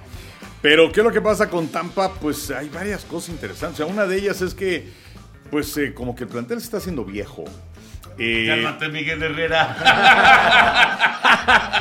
Pero, 0.61 0.91
¿qué 0.91 1.01
es 1.01 1.05
lo 1.05 1.11
que 1.11 1.21
pasa 1.21 1.49
con 1.49 1.67
Tampa? 1.67 2.13
Pues 2.13 2.49
hay 2.51 2.69
varias 2.69 3.03
cosas 3.05 3.29
interesantes. 3.29 3.79
O 3.81 3.85
sea, 3.85 3.93
una 3.93 4.05
de 4.05 4.17
ellas 4.17 4.41
es 4.41 4.53
que, 4.53 4.89
pues, 5.51 5.75
eh, 5.77 5.93
como 5.93 6.15
que 6.15 6.23
el 6.23 6.29
plantel 6.29 6.59
se 6.59 6.65
está 6.65 6.77
haciendo 6.77 7.05
viejo. 7.05 7.45
Eh, 8.19 8.45
Cálmate, 8.47 8.89
Miguel 8.89 9.23
Herrera. 9.23 9.75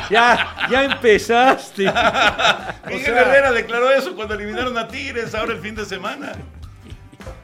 Ya, 0.09 0.55
ya 0.71 0.83
empezaste. 0.85 1.83
Miguel 2.87 3.05
sea- 3.05 3.21
Herrera 3.21 3.51
declaró 3.51 3.91
eso 3.91 4.15
cuando 4.15 4.33
eliminaron 4.33 4.75
a 4.77 4.87
Tigres 4.87 5.35
ahora 5.35 5.53
el 5.53 5.59
fin 5.59 5.75
de 5.75 5.85
semana. 5.85 6.31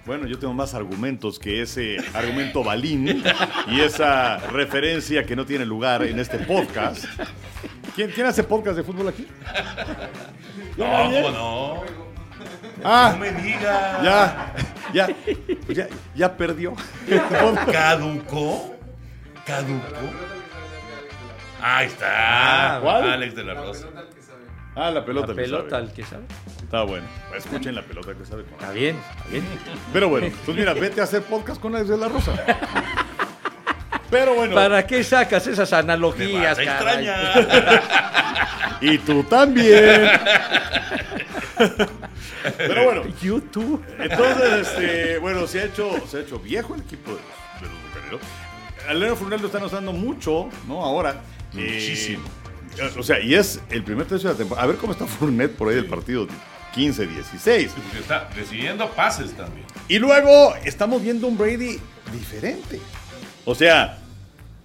Bueno, 0.05 0.25
yo 0.25 0.39
tengo 0.39 0.53
más 0.53 0.73
argumentos 0.73 1.37
que 1.37 1.61
ese 1.61 1.97
argumento 2.13 2.63
balín 2.63 3.23
y 3.67 3.81
esa 3.81 4.37
referencia 4.37 5.23
que 5.25 5.35
no 5.35 5.45
tiene 5.45 5.65
lugar 5.65 6.03
en 6.03 6.17
este 6.19 6.39
podcast. 6.39 7.05
¿Quién, 7.95 8.09
quién 8.11 8.25
hace 8.27 8.43
podcast 8.43 8.77
de 8.77 8.83
fútbol 8.83 9.09
aquí? 9.09 9.27
No, 10.77 10.85
¿cómo 10.85 11.29
no? 11.31 11.83
Ah, 12.83 13.11
No 13.13 13.19
me 13.19 13.31
digas. 13.31 14.03
ya, 14.03 14.53
ya, 14.93 15.07
ya, 15.69 15.87
ya 16.15 16.35
perdió. 16.37 16.73
¿Caducó? 17.71 18.74
¿Caducó? 19.45 20.11
Ahí 21.61 21.87
está. 21.87 22.75
Ah, 22.77 22.79
¿cuál? 22.81 23.09
Alex 23.11 23.35
de 23.35 23.43
la 23.43 23.53
Rosa. 23.53 23.87
Ah, 24.75 24.91
la 24.91 25.05
pelota. 25.05 25.27
La 25.27 25.33
el 25.33 25.37
pelota, 25.49 25.77
al 25.77 25.93
que 25.93 26.03
sabe. 26.03 26.23
Está 26.61 26.83
bueno. 26.83 27.05
Escuchen 27.35 27.75
la 27.75 27.81
pelota 27.81 28.13
que 28.13 28.25
sabe. 28.25 28.43
con- 28.43 28.53
Está 28.55 28.71
bien, 28.71 28.97
está 29.17 29.29
bien. 29.29 29.43
Pero 29.93 30.09
bueno, 30.09 30.27
pues 30.45 30.57
mira, 30.57 30.73
vete 30.73 30.99
a 31.01 31.05
hacer 31.05 31.21
podcast 31.23 31.61
con 31.61 31.75
Alex 31.75 31.89
de 31.89 31.97
la 31.97 32.07
Rosa. 32.09 32.33
Pero 34.09 34.35
bueno, 34.35 34.53
¿Para 34.55 34.85
qué 34.85 35.03
sacas 35.03 35.47
esas 35.47 35.71
Me 35.71 35.77
analogías, 35.77 36.57
vas 36.57 36.59
a 36.59 36.63
extrañar. 36.63 37.83
y 38.81 38.97
tú 38.99 39.23
también. 39.23 40.09
Pero 42.57 42.83
bueno, 42.83 43.03
YouTube. 43.21 43.83
Entonces, 43.97 44.67
este, 44.67 45.17
bueno, 45.19 45.47
se 45.47 45.61
ha 45.61 45.65
hecho, 45.65 45.91
se 46.07 46.17
ha 46.17 46.19
hecho 46.21 46.37
viejo 46.39 46.75
el 46.75 46.81
equipo 46.81 47.11
de 47.11 47.17
los, 47.17 47.61
de 47.61 47.67
los 47.67 47.83
bucaneros. 47.87 48.21
A 48.87 48.93
Leonard 48.93 49.17
Fournette 49.17 49.41
lo 49.41 49.47
están 49.47 49.63
usando 49.63 49.93
mucho, 49.93 50.49
¿no? 50.67 50.83
Ahora. 50.83 51.21
Muchísimo. 51.53 52.23
Eh, 52.77 52.91
o 52.97 53.03
sea, 53.03 53.19
y 53.21 53.35
es 53.35 53.61
el 53.69 53.83
primer 53.83 54.05
tercio 54.05 54.29
de 54.29 54.33
la 54.33 54.37
temporada. 54.37 54.65
A 54.65 54.67
ver 54.67 54.77
cómo 54.77 54.91
está 54.93 55.05
Fournette 55.07 55.55
por 55.55 55.69
ahí 55.69 55.75
del 55.75 55.85
partido 55.85 56.27
15-16. 56.75 57.69
Porque 57.69 57.99
está 57.99 58.29
recibiendo 58.29 58.89
pases 58.91 59.33
también. 59.33 59.65
Y 59.87 59.99
luego 59.99 60.55
estamos 60.63 61.01
viendo 61.01 61.27
un 61.27 61.37
Brady 61.37 61.79
diferente. 62.11 62.79
O 63.45 63.55
sea, 63.55 63.99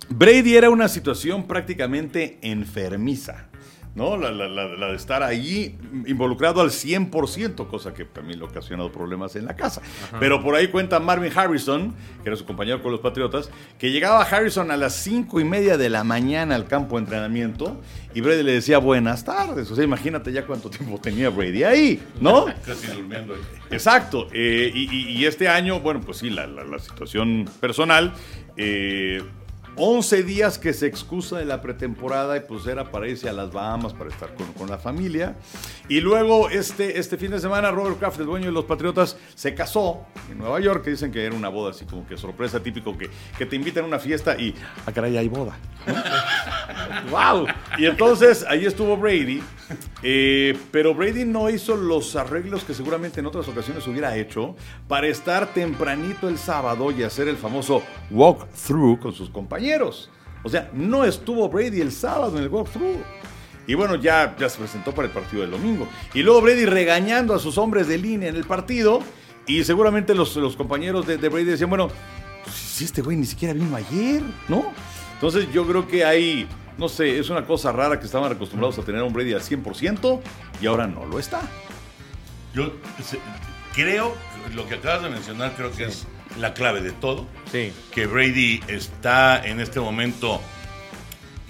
Brady 0.09 0.57
era 0.57 0.71
una 0.71 0.89
situación 0.89 1.47
prácticamente 1.47 2.39
enfermiza. 2.43 3.50
¿No? 3.93 4.17
La, 4.17 4.31
la- 4.31 4.47
la- 4.49 4.69
la 4.69 4.87
de 4.89 4.95
estar 4.97 5.23
ahí 5.25 5.77
involucrado 6.07 6.61
al 6.61 6.71
100%, 6.71 7.67
cosa 7.67 7.93
que 7.93 8.05
también 8.05 8.39
le 8.39 8.45
ha 8.45 8.49
ocasionado 8.49 8.93
problemas 8.93 9.35
en 9.35 9.47
la 9.47 9.57
casa. 9.57 9.83
Pero 10.21 10.43
por 10.45 10.55
ahí 10.55 10.69
cuenta 10.69 11.01
Marvin 11.01 11.33
Harrison, 11.37 11.93
que 12.23 12.29
era 12.29 12.37
su 12.37 12.45
compañero 12.45 12.81
con 12.83 12.93
los 12.93 13.01
Patriotas, 13.01 13.51
que 13.81 13.91
llegaba 13.91 14.23
Harrison 14.23 14.71
a 14.71 14.77
las 14.77 14.95
5 14.95 15.41
y 15.41 15.45
media 15.45 15.77
de 15.77 15.91
la 15.91 16.05
mañana 16.05 16.55
al 16.55 16.69
campo 16.69 16.97
de 16.97 17.01
entrenamiento 17.03 17.81
y 18.15 18.21
Brady 18.21 18.45
le 18.45 18.53
decía 18.53 18.79
buenas 18.79 19.25
tardes. 19.25 19.69
O 19.73 19.75
sea, 19.75 19.83
imagínate 19.83 20.31
ya 20.33 20.47
cuánto 20.47 20.71
tiempo 20.71 20.99
tenía 21.01 21.29
Brady 21.29 21.65
ahí, 21.65 22.01
¿no? 22.21 22.45
Casi 22.65 22.87
durmiendo 22.87 23.35
ahí. 23.35 23.41
Exacto. 23.73 24.29
eh, 24.33 24.71
y, 24.73 24.89
y- 24.95 25.19
y 25.19 25.27
este 25.27 25.49
año, 25.49 25.81
bueno, 25.81 26.01
pues 26.01 26.19
sí, 26.19 26.31
la, 26.31 26.47
la- 26.47 26.65
la 26.65 26.79
situación 26.79 27.49
personal. 27.61 28.13
eh, 28.57 29.21
11 29.77 30.23
días 30.25 30.59
que 30.59 30.73
se 30.73 30.87
excusa 30.87 31.39
de 31.39 31.45
la 31.45 31.61
pretemporada 31.63 32.37
y 32.37 32.41
pues 32.41 32.67
era 32.67 32.91
para 32.91 33.09
irse 33.09 33.29
a 33.29 33.33
las 33.33 33.53
Bahamas 33.53 33.95
para 33.95 34.11
estar 34.11 34.35
con, 34.35 34.53
con 34.53 34.69
la 34.69 34.79
familia. 34.79 35.37
Y 35.89 36.01
luego 36.01 36.51
este, 36.51 36.99
este 36.99 37.17
fin 37.17 37.31
de 37.31 37.41
semana 37.41 37.71
Robert 37.71 37.99
Kraft, 37.99 38.21
el 38.21 38.27
dueño 38.27 38.47
de 38.47 38.53
los 38.53 38.65
Patriotas, 38.65 39.17
se 39.35 39.55
casó 39.55 40.07
en 40.31 40.39
Nueva 40.39 40.61
York, 40.61 40.85
que 40.85 40.91
dicen 40.91 41.11
que 41.11 41.25
era 41.25 41.35
una 41.35 41.49
boda 41.49 41.71
así 41.71 41.85
como 41.85 42.07
que 42.07 42.17
sorpresa, 42.17 42.63
típico 42.63 42.97
que, 42.97 43.11
que 43.39 43.47
te 43.47 43.57
invitan 43.57 43.85
a 43.85 43.87
una 43.87 43.99
fiesta 43.99 44.39
y, 44.39 44.55
ah, 44.87 44.93
caray, 44.93 45.17
hay 45.17 45.29
boda. 45.29 45.59
¡Wow! 47.11 47.47
Y 47.79 47.87
entonces 47.87 48.45
ahí 48.47 48.67
estuvo 48.67 48.97
Brady, 48.97 49.43
eh, 50.03 50.59
pero 50.71 50.93
Brady 50.93 51.25
no 51.25 51.49
hizo 51.49 51.77
los 51.77 52.15
arreglos 52.15 52.65
que 52.65 52.75
seguramente 52.75 53.21
en 53.21 53.27
otras 53.27 53.49
ocasiones 53.49 53.87
hubiera 53.87 54.17
hecho 54.17 54.55
para 54.87 55.07
estar 55.07 55.55
tempranito 55.55 56.29
el 56.29 56.37
sábado 56.37 56.91
y 56.91 57.03
hacer 57.03 57.29
el 57.29 57.37
famoso 57.37 57.83
walk-through 58.11 58.99
con 58.99 59.13
sus 59.13 59.31
compañeros. 59.31 59.60
O 60.43 60.49
sea, 60.49 60.71
no 60.73 61.05
estuvo 61.05 61.49
Brady 61.49 61.81
el 61.81 61.93
sábado 61.93 62.37
en 62.39 62.45
el 62.45 62.49
walk-through. 62.49 63.03
Y 63.67 63.75
bueno, 63.75 63.95
ya, 63.97 64.35
se 64.37 64.59
presentó 64.59 64.93
para 64.93 65.07
el 65.07 65.15
partido 65.15 65.43
del 65.43 65.53
domingo. 65.53 65.87
Y 66.15 66.23
luego 66.23 66.41
Brady 66.41 66.65
regañando 66.65 67.35
a 67.35 67.39
sus 67.39 67.59
hombres 67.59 67.87
de 67.89 67.99
línea 67.99 68.29
en 68.29 68.37
el 68.37 68.45
partido. 68.45 69.01
Y 69.47 69.65
seguramente 69.65 70.15
los, 70.15 70.35
los 70.37 70.57
compañeros 70.57 71.07
de, 71.07 71.17
Brady 71.17 71.45
decían, 71.45 71.71
bueno, 71.71 71.89
si 72.53 72.85
este 72.85 73.03
güey 73.03 73.17
ni 73.17 73.27
siquiera 73.27 73.55
vino 73.55 73.75
ayer, 73.77 74.23
¿no? 74.49 74.73
Entonces 75.15 75.53
yo 75.53 75.67
creo 75.67 75.87
que 75.87 76.05
hay, 76.05 76.49
no 76.79 76.89
sé, 76.89 77.19
es 77.19 77.31
una 77.31 77.47
cosa 77.47 77.73
rara 77.73 77.99
que 78.01 78.07
estaban 78.07 78.33
acostumbrados 78.33 78.79
a 78.79 78.83
tener 78.83 79.03
a 79.03 79.05
un 79.05 79.13
Brady 79.13 79.35
al 79.35 79.43
100% 79.43 80.21
y 80.63 80.67
ahora 80.67 80.87
no 80.87 81.05
lo 81.05 81.19
está. 81.19 81.43
Yo 82.55 82.73
creo, 83.75 84.15
lo 84.55 84.67
que 84.67 84.75
acabas 84.75 85.03
de 85.03 85.11
mencionar, 85.11 85.55
creo 85.57 85.71
que 85.73 85.85
es 85.85 86.07
la 86.39 86.55
clave 86.55 86.81
de 86.81 86.93
todo. 86.93 87.27
Sí. 87.51 87.73
Que 87.93 88.07
Brady 88.07 88.61
está 88.69 89.45
en 89.45 89.61
este 89.61 89.81
momento, 89.81 90.41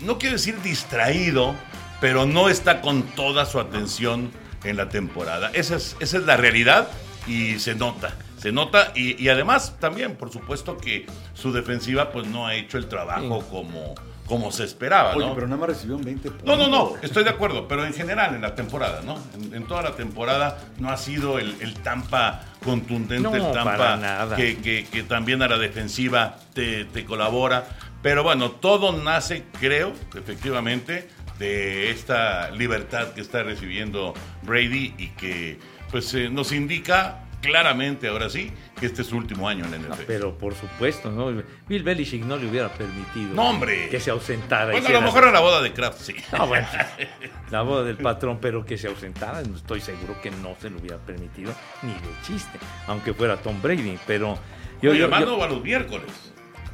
no 0.00 0.18
quiero 0.18 0.36
decir 0.36 0.60
distraído, 0.62 1.54
pero 2.00 2.26
no 2.26 2.48
está 2.48 2.80
con 2.80 3.02
toda 3.02 3.44
su 3.46 3.60
atención 3.60 4.30
en 4.64 4.76
la 4.76 4.88
temporada. 4.88 5.50
Esa 5.52 5.76
es, 5.76 5.96
esa 6.00 6.18
es 6.18 6.24
la 6.24 6.36
realidad 6.36 6.88
y 7.26 7.58
se 7.58 7.74
nota. 7.74 8.16
Se 8.38 8.52
nota 8.52 8.92
y, 8.94 9.22
y 9.22 9.28
además 9.28 9.76
también, 9.80 10.16
por 10.16 10.32
supuesto, 10.32 10.78
que 10.78 11.06
su 11.34 11.52
defensiva 11.52 12.10
pues 12.10 12.26
no 12.26 12.46
ha 12.46 12.54
hecho 12.54 12.78
el 12.78 12.86
trabajo 12.86 13.40
como, 13.50 13.94
como 14.30 14.50
se 14.52 14.64
esperaba, 14.64 15.14
Oye, 15.16 15.26
¿no? 15.26 15.34
pero 15.34 15.46
nada 15.48 15.60
más 15.60 15.68
recibieron 15.70 16.02
20 16.04 16.30
puntos. 16.30 16.46
No, 16.46 16.56
no, 16.56 16.68
no, 16.68 16.92
estoy 17.02 17.24
de 17.24 17.30
acuerdo, 17.30 17.66
pero 17.68 17.84
en 17.84 17.92
general 17.92 18.34
en 18.34 18.40
la 18.42 18.54
temporada, 18.54 19.02
¿no? 19.04 19.18
En, 19.34 19.52
en 19.54 19.66
toda 19.66 19.82
la 19.82 19.96
temporada 19.96 20.56
no 20.78 20.88
ha 20.90 20.96
sido 20.96 21.38
el, 21.40 21.56
el 21.60 21.74
Tampa 21.74 22.42
contundente, 22.64 23.28
No, 23.28 23.34
el 23.34 23.52
Tampa 23.52 23.76
para 23.76 23.96
nada. 23.96 24.36
Que, 24.36 24.56
que- 24.58 24.86
que 24.90 25.02
también 25.02 25.42
a 25.42 25.48
la 25.48 25.58
defensiva 25.58 26.36
te, 26.54 26.84
te 26.86 27.04
colabora. 27.04 27.64
Pero 28.02 28.22
bueno, 28.22 28.52
todo 28.52 28.92
nace, 28.92 29.44
creo, 29.60 29.92
efectivamente, 30.14 31.08
de 31.38 31.90
esta 31.90 32.50
libertad 32.52 33.08
que 33.12 33.20
está 33.20 33.42
recibiendo 33.42 34.14
Brady 34.42 34.94
y 34.96 35.08
que 35.08 35.58
pues 35.90 36.14
eh, 36.14 36.28
nos 36.30 36.52
indica 36.52 37.24
claramente 37.40 38.08
ahora 38.08 38.28
sí 38.30 38.52
que 38.78 38.86
este 38.86 39.02
es 39.02 39.08
su 39.08 39.16
último 39.16 39.48
año 39.48 39.64
en 39.64 39.70
la 39.72 39.78
NFL. 39.78 40.02
Pero 40.06 40.36
por 40.36 40.54
supuesto, 40.54 41.10
¿no? 41.10 41.42
Bill 41.68 41.82
Belichick 41.82 42.24
no 42.24 42.36
le 42.36 42.46
hubiera 42.48 42.68
permitido 42.68 43.34
No, 43.34 43.50
hombre. 43.50 43.88
que 43.88 44.00
se 44.00 44.10
ausentara. 44.10 44.70
bueno, 44.72 44.88
a 44.88 44.92
lo 44.92 45.00
mejor 45.02 45.24
en 45.24 45.32
la 45.32 45.40
boda 45.40 45.60
de 45.62 45.72
Kraft, 45.72 46.00
sí. 46.00 46.14
Ah, 46.32 46.44
bueno, 46.44 46.66
la 47.50 47.62
boda 47.62 47.84
del 47.84 47.96
patrón, 47.96 48.38
pero 48.40 48.64
que 48.64 48.76
se 48.78 48.88
ausentara, 48.88 49.42
no 49.42 49.56
estoy 49.56 49.80
seguro 49.80 50.20
que 50.22 50.30
no 50.30 50.54
se 50.60 50.70
lo 50.70 50.78
hubiera 50.78 50.98
permitido 50.98 51.52
ni 51.82 51.92
de 51.92 51.98
chiste, 52.26 52.58
aunque 52.86 53.12
fuera 53.14 53.36
Tom 53.36 53.60
Brady, 53.62 53.98
pero 54.06 54.38
yo, 54.82 54.92
yo- 54.94 55.08
yo- 55.08 55.20
no 55.26 55.38
va 55.38 55.46
los 55.48 55.62
miércoles. 55.62 56.06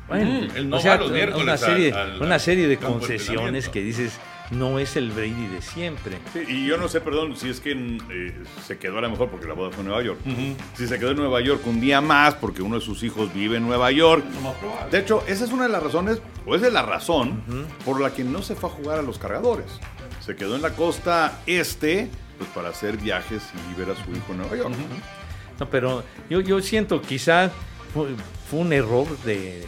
bueno, 0.08 0.46
él 0.54 0.68
no 0.70 0.76
o 0.76 0.80
sea, 0.80 0.96
va 0.96 1.02
los 1.02 1.10
miércoles 1.12 1.42
una 1.42 1.56
serie, 1.56 1.94
una 2.20 2.38
serie 2.38 2.68
de 2.68 2.76
concesiones 2.78 3.68
que 3.68 3.80
dices, 3.82 4.18
no 4.50 4.78
es 4.78 4.96
el 4.96 5.10
Brady 5.10 5.46
de 5.48 5.62
siempre. 5.62 6.18
Sí, 6.32 6.44
y 6.48 6.66
yo 6.66 6.76
no 6.76 6.88
sé, 6.88 7.00
perdón, 7.00 7.36
si 7.36 7.48
es 7.48 7.60
que 7.60 7.72
eh, 7.72 8.34
se 8.64 8.78
quedó 8.78 8.98
a 8.98 9.00
lo 9.00 9.10
mejor 9.10 9.28
porque 9.30 9.46
la 9.46 9.54
boda 9.54 9.70
fue 9.70 9.80
en 9.80 9.86
Nueva 9.86 10.02
York. 10.02 10.20
Si 10.74 10.86
se 10.86 10.98
quedó 10.98 11.10
en 11.10 11.16
Nueva 11.16 11.40
York 11.40 11.62
un 11.66 11.80
día 11.80 12.00
más 12.00 12.34
porque 12.34 12.62
uno 12.62 12.76
de 12.76 12.80
sus 12.80 13.02
hijos 13.02 13.32
vive 13.34 13.56
en 13.56 13.66
Nueva 13.66 13.90
York. 13.90 14.24
Probable. 14.60 14.90
De 14.90 14.98
hecho, 14.98 15.24
esa 15.26 15.44
es 15.44 15.52
una 15.52 15.64
de 15.64 15.70
las 15.70 15.82
razones, 15.82 16.20
o 16.46 16.54
esa 16.54 16.68
es 16.68 16.72
la 16.72 16.82
razón 16.82 17.42
por 17.84 18.00
la 18.00 18.12
que 18.12 18.24
no 18.24 18.42
se 18.42 18.54
fue 18.54 18.70
a 18.70 18.72
jugar 18.72 18.98
a 18.98 19.02
los 19.02 19.18
cargadores. 19.18 19.66
Se 20.20 20.36
quedó 20.36 20.56
en 20.56 20.62
la 20.62 20.70
costa 20.70 21.40
este 21.46 22.08
pues, 22.38 22.50
para 22.50 22.70
hacer 22.70 22.96
viajes 22.96 23.42
y 23.70 23.78
ver 23.78 23.90
a 23.90 24.04
su 24.04 24.10
hijo 24.12 24.32
en 24.32 24.38
Nueva 24.38 24.56
York. 24.56 24.74
No, 25.58 25.70
pero 25.70 26.04
yo, 26.28 26.40
yo 26.40 26.60
siento 26.60 27.00
quizá 27.00 27.50
fue, 27.94 28.08
fue 28.50 28.60
un 28.60 28.72
error 28.72 29.06
de, 29.24 29.64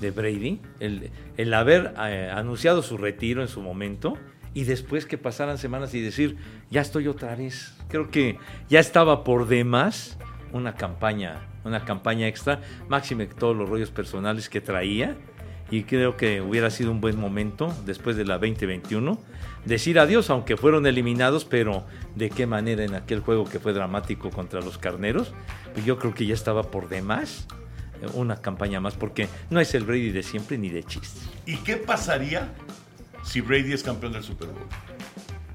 de 0.00 0.10
Brady 0.10 0.60
el, 0.80 1.10
el 1.40 1.54
haber 1.54 1.94
eh, 1.98 2.30
anunciado 2.32 2.82
su 2.82 2.98
retiro 2.98 3.40
en 3.40 3.48
su 3.48 3.62
momento 3.62 4.14
y 4.52 4.64
después 4.64 5.06
que 5.06 5.16
pasaran 5.16 5.58
semanas 5.58 5.94
y 5.94 6.00
decir, 6.00 6.36
ya 6.70 6.80
estoy 6.80 7.08
otra 7.08 7.34
vez. 7.34 7.74
Creo 7.88 8.10
que 8.10 8.38
ya 8.68 8.80
estaba 8.80 9.24
por 9.24 9.46
demás 9.46 10.18
una 10.52 10.74
campaña, 10.74 11.48
una 11.64 11.84
campaña 11.84 12.26
extra, 12.26 12.60
máxime 12.88 13.26
todos 13.26 13.56
los 13.56 13.68
rollos 13.68 13.90
personales 13.90 14.48
que 14.48 14.60
traía. 14.60 15.16
Y 15.70 15.84
creo 15.84 16.16
que 16.16 16.40
hubiera 16.40 16.68
sido 16.68 16.90
un 16.90 17.00
buen 17.00 17.16
momento 17.18 17.72
después 17.86 18.16
de 18.16 18.24
la 18.24 18.38
2021 18.38 19.20
decir 19.64 20.00
adiós, 20.00 20.28
aunque 20.28 20.56
fueron 20.56 20.84
eliminados, 20.84 21.44
pero 21.44 21.86
de 22.16 22.28
qué 22.28 22.46
manera 22.46 22.84
en 22.84 22.96
aquel 22.96 23.20
juego 23.20 23.44
que 23.44 23.60
fue 23.60 23.72
dramático 23.72 24.30
contra 24.30 24.60
los 24.60 24.78
carneros. 24.78 25.32
Pues 25.72 25.86
yo 25.86 25.96
creo 25.96 26.12
que 26.12 26.26
ya 26.26 26.34
estaba 26.34 26.64
por 26.64 26.88
demás 26.88 27.46
una 28.14 28.36
campaña 28.40 28.80
más, 28.80 28.94
porque 28.94 29.28
no 29.50 29.60
es 29.60 29.74
el 29.74 29.84
Brady 29.84 30.10
de 30.10 30.22
siempre 30.22 30.56
ni 30.58 30.68
de 30.70 30.82
chiste. 30.84 31.20
¿Y 31.46 31.56
qué 31.58 31.76
pasaría 31.76 32.48
si 33.24 33.40
Brady 33.40 33.72
es 33.72 33.82
campeón 33.82 34.12
del 34.12 34.22
Super 34.24 34.48
Bowl? 34.48 34.66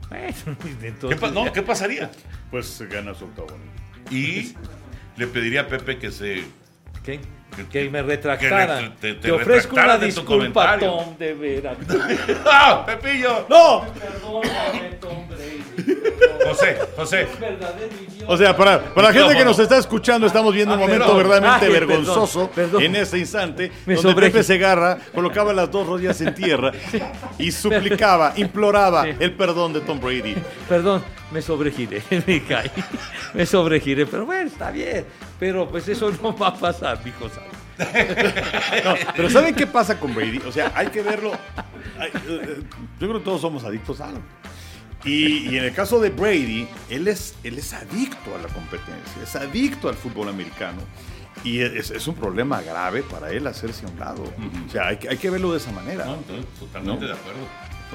Bueno, 0.10 0.58
¿Qué, 0.80 0.88
entonces 0.88 1.20
pa- 1.20 1.32
no, 1.32 1.46
ya- 1.46 1.54
¿qué 1.54 1.62
pasaría? 1.64 2.12
Pues 2.52 2.82
gana 2.90 3.14
su 3.14 3.26
octavo. 3.26 3.48
Y 4.12 4.54
le 5.18 5.26
pediría 5.28 5.62
a 5.62 5.68
Pepe 5.68 5.98
que 5.98 6.12
se... 6.12 6.44
¿Qué? 7.04 7.20
Que- 7.56 7.68
Que 7.68 7.90
me 7.90 8.00
que 8.02 8.08
retractaran. 8.08 8.96
te- 8.96 9.14
te 9.14 9.20
te 9.22 9.32
ofrezco 9.32 9.76
una 9.76 9.98
disculpa, 9.98 10.34
comentario. 10.34 10.92
Tom, 10.92 11.18
de 11.18 11.34
veras. 11.34 11.78
¡Ah, 12.46 12.84
Pepillo! 12.86 13.46
¡No! 13.50 13.86
Perdóname, 14.00 14.90
Tom 15.00 15.28
Brady. 15.28 15.64
José, 16.46 16.78
José. 16.96 17.28
O 18.28 18.38
sea, 18.38 18.56
para, 18.56 18.80
para 18.80 19.08
la 19.10 19.14
gente 19.14 19.36
que 19.36 19.46
nos 19.46 19.60
está 19.60 19.78
escuchando, 19.78 20.26
estamos 20.28 20.54
viendo 20.54 20.74
un 20.74 20.80
Ah, 20.82 20.86
momento 20.86 21.16
verdaderamente 21.16 21.70
vergonzoso 21.70 22.50
perdón. 22.54 22.82
en 22.82 22.96
este 22.96 23.18
instante, 23.20 23.72
Me 23.86 23.96
donde 23.96 24.22
Pepe 24.22 24.44
Segarra 24.44 24.98
colocaba 25.14 25.54
las 25.54 25.70
dos 25.72 25.86
rodillas 25.88 26.20
en 26.22 26.34
tierra 26.34 26.72
y 27.38 27.52
suplicaba, 27.52 28.34
imploraba 28.36 29.04
Sí. 29.04 29.10
el 29.20 29.34
perdón 29.34 29.74
de 29.74 29.82
Tom 29.82 30.00
Brady. 30.00 30.36
Perdón, 30.70 31.04
me 31.32 31.42
sobregiré, 31.42 32.02
me 32.28 32.44
caí. 32.44 32.72
Me 33.34 33.46
sobregiré, 33.46 34.06
pero 34.06 34.26
bueno, 34.26 34.48
está 34.50 34.72
bien. 34.72 35.06
Pero 35.40 35.68
pues 35.70 35.88
eso 35.88 36.12
no 36.22 36.36
va 36.38 36.48
a 36.50 36.56
pasar, 36.56 37.04
dijo 37.04 37.28
Sal. 37.30 37.44
No, 38.84 38.94
pero 39.16 39.30
¿saben 39.30 39.54
qué 39.56 39.68
pasa 39.68 40.00
con 40.00 40.14
Brady? 40.16 40.40
O 40.48 40.52
sea, 40.52 40.72
hay 40.76 40.88
que 40.88 41.02
verlo. 41.02 41.34
eh, 41.34 42.12
eh, 42.28 42.62
yo 43.00 43.08
creo 43.08 43.20
que 43.20 43.26
todos 43.26 43.42
somos 43.42 43.64
adictos 43.64 44.00
a 44.02 44.10
algo. 44.10 44.22
Y, 45.04 45.50
y 45.50 45.58
en 45.58 45.66
el 45.66 45.74
caso 45.74 46.00
de 46.00 46.10
Brady, 46.10 46.68
él 46.90 47.08
es, 47.08 47.36
él 47.44 47.60
es 47.60 47.74
adicto 47.74 48.34
a 48.36 48.42
la 48.42 48.48
competencia, 48.48 49.22
es 49.22 49.36
adicto 49.36 49.88
al 49.90 49.96
fútbol 49.96 50.30
americano. 50.30 50.82
Y 51.44 51.60
es, 51.62 51.92
es 51.92 52.08
un 52.08 52.16
problema 52.16 52.62
grave 52.62 53.04
para 53.04 53.30
él 53.30 53.46
hacerse 53.46 53.86
a 53.86 53.90
un 53.90 54.00
lado. 54.00 54.24
O 54.68 54.72
sea, 54.72 54.88
hay, 54.88 54.98
que- 54.98 55.10
hay 55.10 55.18
que 55.18 55.30
verlo 55.30 55.52
de 55.52 55.58
esa 55.58 55.72
manera. 55.72 56.06
No, 56.06 56.16
entonces, 56.16 56.46
totalmente 56.60 57.02
¿No? 57.02 57.08
de 57.08 57.14
acuerdo. 57.14 57.40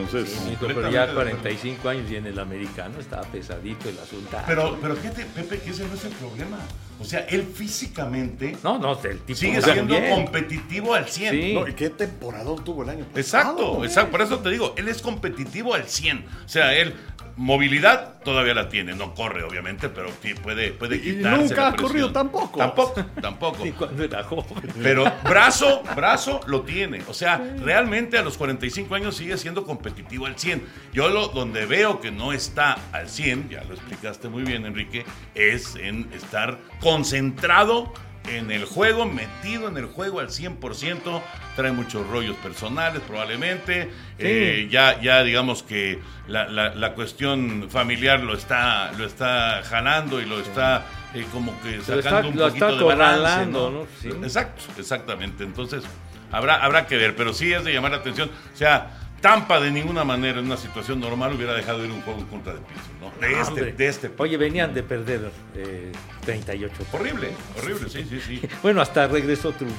Entonces, 0.01 0.41
Hijo, 0.51 0.67
pero 0.67 0.91
ya 0.91 1.07
de 1.07 1.15
45 1.15 1.89
años 1.89 2.11
y 2.11 2.17
en 2.17 2.27
el 2.27 2.39
americano 2.39 2.99
estaba 2.99 3.23
pesadito 3.23 3.89
el 3.89 3.99
asunto. 3.99 4.37
Pero, 4.47 4.79
pero 4.81 4.97
fíjate, 4.97 5.25
Pepe, 5.27 5.59
que 5.61 5.71
ese 5.71 5.87
no 5.87 5.95
es 5.95 6.05
el 6.05 6.13
problema. 6.13 6.59
O 7.01 7.05
sea, 7.05 7.21
él 7.21 7.45
físicamente 7.45 8.57
no, 8.63 8.79
no, 8.79 8.93
el 9.03 9.21
tipo 9.21 9.39
sigue 9.39 9.63
siendo 9.63 9.99
bien. 9.99 10.11
competitivo 10.11 10.95
al 10.95 11.09
100. 11.09 11.31
Sí. 11.33 11.55
no, 11.55 11.67
¿y 11.67 11.73
¿qué 11.73 11.89
temporadón 11.89 12.63
tuvo 12.63 12.83
el 12.83 12.91
año 12.91 13.05
pasado? 13.07 13.21
Exacto, 13.21 13.85
exacto. 13.85 14.11
Por 14.11 14.23
eso 14.23 14.39
te 14.41 14.51
digo, 14.51 14.75
él 14.77 14.89
es 14.89 15.01
competitivo 15.01 15.75
al 15.75 15.89
100. 15.89 16.27
O 16.45 16.49
sea, 16.49 16.75
él, 16.75 16.95
movilidad 17.41 18.21
todavía 18.23 18.53
la 18.55 18.69
tiene. 18.69 18.95
No 18.95 19.15
corre, 19.15 19.43
obviamente, 19.43 19.89
pero 19.89 20.11
puede, 20.43 20.73
puede 20.73 20.97
Y 20.97 21.01
quitarse 21.01 21.43
nunca 21.43 21.63
la 21.63 21.69
ha 21.69 21.77
corrido 21.77 22.13
tampoco. 22.13 22.59
Tampoco, 22.59 23.05
tampoco. 23.21 23.67
Y 23.67 23.73
cuando 23.73 24.05
era 24.05 24.23
joven. 24.23 24.71
Pero 24.83 25.11
brazo, 25.25 25.83
brazo 25.97 26.41
lo 26.47 26.63
tiene. 26.63 27.03
O 27.09 27.15
sea, 27.15 27.39
realmente 27.59 28.19
a 28.19 28.23
los 28.23 28.37
45 28.37 28.95
años 28.95 29.17
sigue 29.17 29.39
siendo 29.39 29.65
competitivo 29.65 30.27
al 30.27 30.39
100. 30.39 30.63
Yo 30.93 31.09
lo, 31.09 31.29
donde 31.29 31.65
veo 31.65 32.01
que 32.01 32.11
no 32.11 32.33
está 32.33 32.77
al 32.93 33.09
100, 33.09 33.49
ya 33.49 33.65
lo 33.65 33.75
explicaste 33.75 34.29
muy 34.29 34.43
bien, 34.43 34.67
Enrique, 34.67 35.05
es 35.35 35.77
en 35.77 36.11
estar 36.13 36.59
concentrado 36.81 37.93
en 38.29 38.51
el 38.51 38.65
juego, 38.65 39.07
metido 39.07 39.69
en 39.69 39.77
el 39.77 39.87
juego 39.87 40.21
al 40.21 40.29
100%. 40.29 41.23
Trae 41.57 41.73
muchos 41.73 42.07
rollos 42.09 42.37
personales, 42.37 43.03
probablemente. 43.07 43.91
Eh, 44.19 44.69
ya, 44.71 45.01
ya 45.01 45.23
digamos 45.23 45.63
que 45.63 45.99
la, 46.29 46.49
la- 46.49 46.75
la 46.75 46.93
cuestión 46.95 47.69
familiar 47.71 48.21
lo 48.21 48.35
está, 48.35 48.93
lo 48.93 49.05
está 49.07 49.63
jalando 49.65 50.21
y 50.21 50.27
lo 50.27 50.41
está 50.41 50.85
eh, 51.15 51.25
como 51.33 51.61
que 51.63 51.81
sacando 51.81 51.99
está- 51.99 52.29
un 52.29 52.37
poquito 52.49 52.67
de 52.79 52.85
balance, 52.85 53.47
¿no? 53.51 53.71
¿no? 53.71 53.87
Sí. 54.01 54.09
Exacto, 54.09 54.63
exactamente. 54.79 55.43
Entonces, 55.45 55.83
habrá, 56.31 56.63
habrá 56.65 56.87
que 56.87 56.97
ver, 56.97 57.17
pero 57.17 57.33
sí 57.33 57.53
es 57.53 57.65
de 57.65 57.73
llamar 57.73 57.91
la 57.93 57.97
atención. 57.99 58.31
O 58.53 58.57
sea, 58.57 58.97
Tampa 59.21 59.61
de 59.61 59.71
ninguna 59.71 60.03
manera 60.03 60.39
en 60.39 60.47
una 60.47 60.57
situación 60.57 60.99
normal 60.99 61.35
hubiera 61.35 61.53
dejado 61.53 61.85
ir 61.85 61.91
un 61.91 62.01
juego 62.01 62.21
en 62.21 62.27
contra 62.27 62.55
de 62.55 62.61
Pittsburgh, 62.61 63.01
¿no? 63.01 63.13
De 63.21 63.41
este, 63.41 63.73
de 63.73 63.87
este. 63.89 64.11
Oye, 64.17 64.37
venían 64.39 64.73
de 64.73 64.83
perder 64.83 65.31
eh, 65.55 65.93
38. 66.25 66.73
Horrible, 66.93 67.29
horrible, 67.59 67.89
sí, 67.91 68.07
sí, 68.09 68.19
sí. 68.27 68.41
Bueno, 68.63 68.81
hasta 68.81 69.07
regresó 69.09 69.53
Trubisky. 69.53 69.77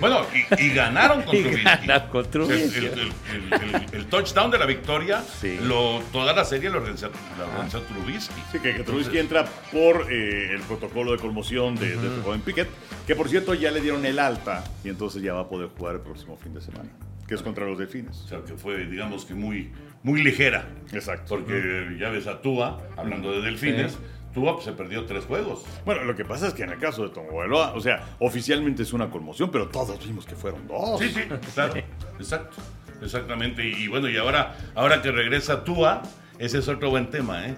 Bueno, 0.00 0.22
y, 0.58 0.62
y 0.64 0.70
ganaron 0.74 1.22
con 1.22 1.36
Y 1.36 1.42
Trubisky. 1.42 1.62
ganaron 1.64 2.08
con 2.10 2.24
El, 2.24 2.30
Trubisky. 2.30 2.78
el- 2.78 2.84
el- 2.86 3.12
el- 3.52 3.74
el- 3.74 3.94
el 3.94 4.06
touchdown 4.06 4.50
de 4.50 4.58
la 4.58 4.66
victoria, 4.66 5.22
Sí. 5.40 5.58
lo, 5.62 6.00
toda 6.12 6.32
la 6.32 6.44
serie 6.44 6.68
lo 6.70 6.78
organizó, 6.78 7.10
lo 7.38 7.44
organizó 7.46 7.80
Trubisky. 7.82 8.34
Sí, 8.50 8.58
que, 8.58 8.74
que 8.74 8.82
Trubisky 8.82 9.18
Entonces, 9.18 9.44
entra 9.44 9.44
por 9.70 10.12
eh, 10.12 10.52
el 10.52 10.62
protocolo 10.62 11.12
de 11.12 11.18
conmoción 11.18 11.76
de, 11.76 11.96
de 11.96 12.08
este 12.08 12.22
joven 12.24 12.40
Pickett, 12.40 12.68
que 13.06 13.14
por 13.14 13.28
cierto 13.28 13.54
ya 13.54 13.70
le 13.70 13.80
dieron 13.80 14.04
el 14.04 14.18
alta 14.18 14.64
y 14.82 14.88
entonces 14.88 15.22
ya 15.22 15.32
va 15.34 15.42
a 15.42 15.48
poder 15.48 15.68
jugar 15.76 15.94
el 15.96 16.00
próximo 16.00 16.36
fin 16.36 16.54
de 16.54 16.60
semana, 16.60 16.90
que 17.28 17.34
es 17.34 17.42
contra 17.42 17.66
los 17.66 17.78
Delfines. 17.78 18.16
O 18.24 18.28
sea, 18.28 18.40
que 18.42 18.54
fue, 18.54 18.86
digamos 18.86 19.26
que 19.26 19.34
muy, 19.34 19.70
muy 20.02 20.22
ligera. 20.22 20.66
Exacto. 20.92 21.26
Porque 21.28 21.96
ya 22.00 22.08
ves 22.08 22.26
a 22.26 22.40
Tua, 22.40 22.82
hablando 22.96 23.30
de 23.32 23.42
delfines, 23.42 23.92
Sí. 23.92 23.98
Tua 24.34 24.54
pues, 24.54 24.64
se 24.64 24.72
perdió 24.72 25.04
tres 25.04 25.24
juegos. 25.24 25.64
Bueno, 25.84 26.04
lo 26.04 26.16
que 26.16 26.24
pasa 26.24 26.48
es 26.48 26.54
que 26.54 26.62
en 26.62 26.70
el 26.70 26.78
caso 26.78 27.02
de 27.02 27.10
Tomo 27.10 27.36
Bailoa, 27.36 27.74
o 27.74 27.80
sea, 27.80 28.16
oficialmente 28.18 28.82
es 28.82 28.92
una 28.92 29.10
conmoción, 29.10 29.50
pero 29.50 29.68
todos 29.68 30.04
vimos 30.06 30.26
que 30.26 30.34
fueron 30.36 30.66
dos. 30.66 31.00
Sí, 31.00 31.10
sí, 31.10 31.20
claro. 31.54 31.74
Exacto. 32.18 32.56
Exactamente. 33.02 33.66
Y, 33.66 33.84
y 33.84 33.88
bueno, 33.88 34.08
y 34.08 34.16
ahora, 34.16 34.56
ahora 34.74 35.02
que 35.02 35.10
regresa 35.12 35.64
Tua, 35.64 36.02
ese 36.38 36.58
es 36.58 36.68
otro 36.68 36.90
buen 36.90 37.10
tema, 37.10 37.46
¿eh? 37.46 37.56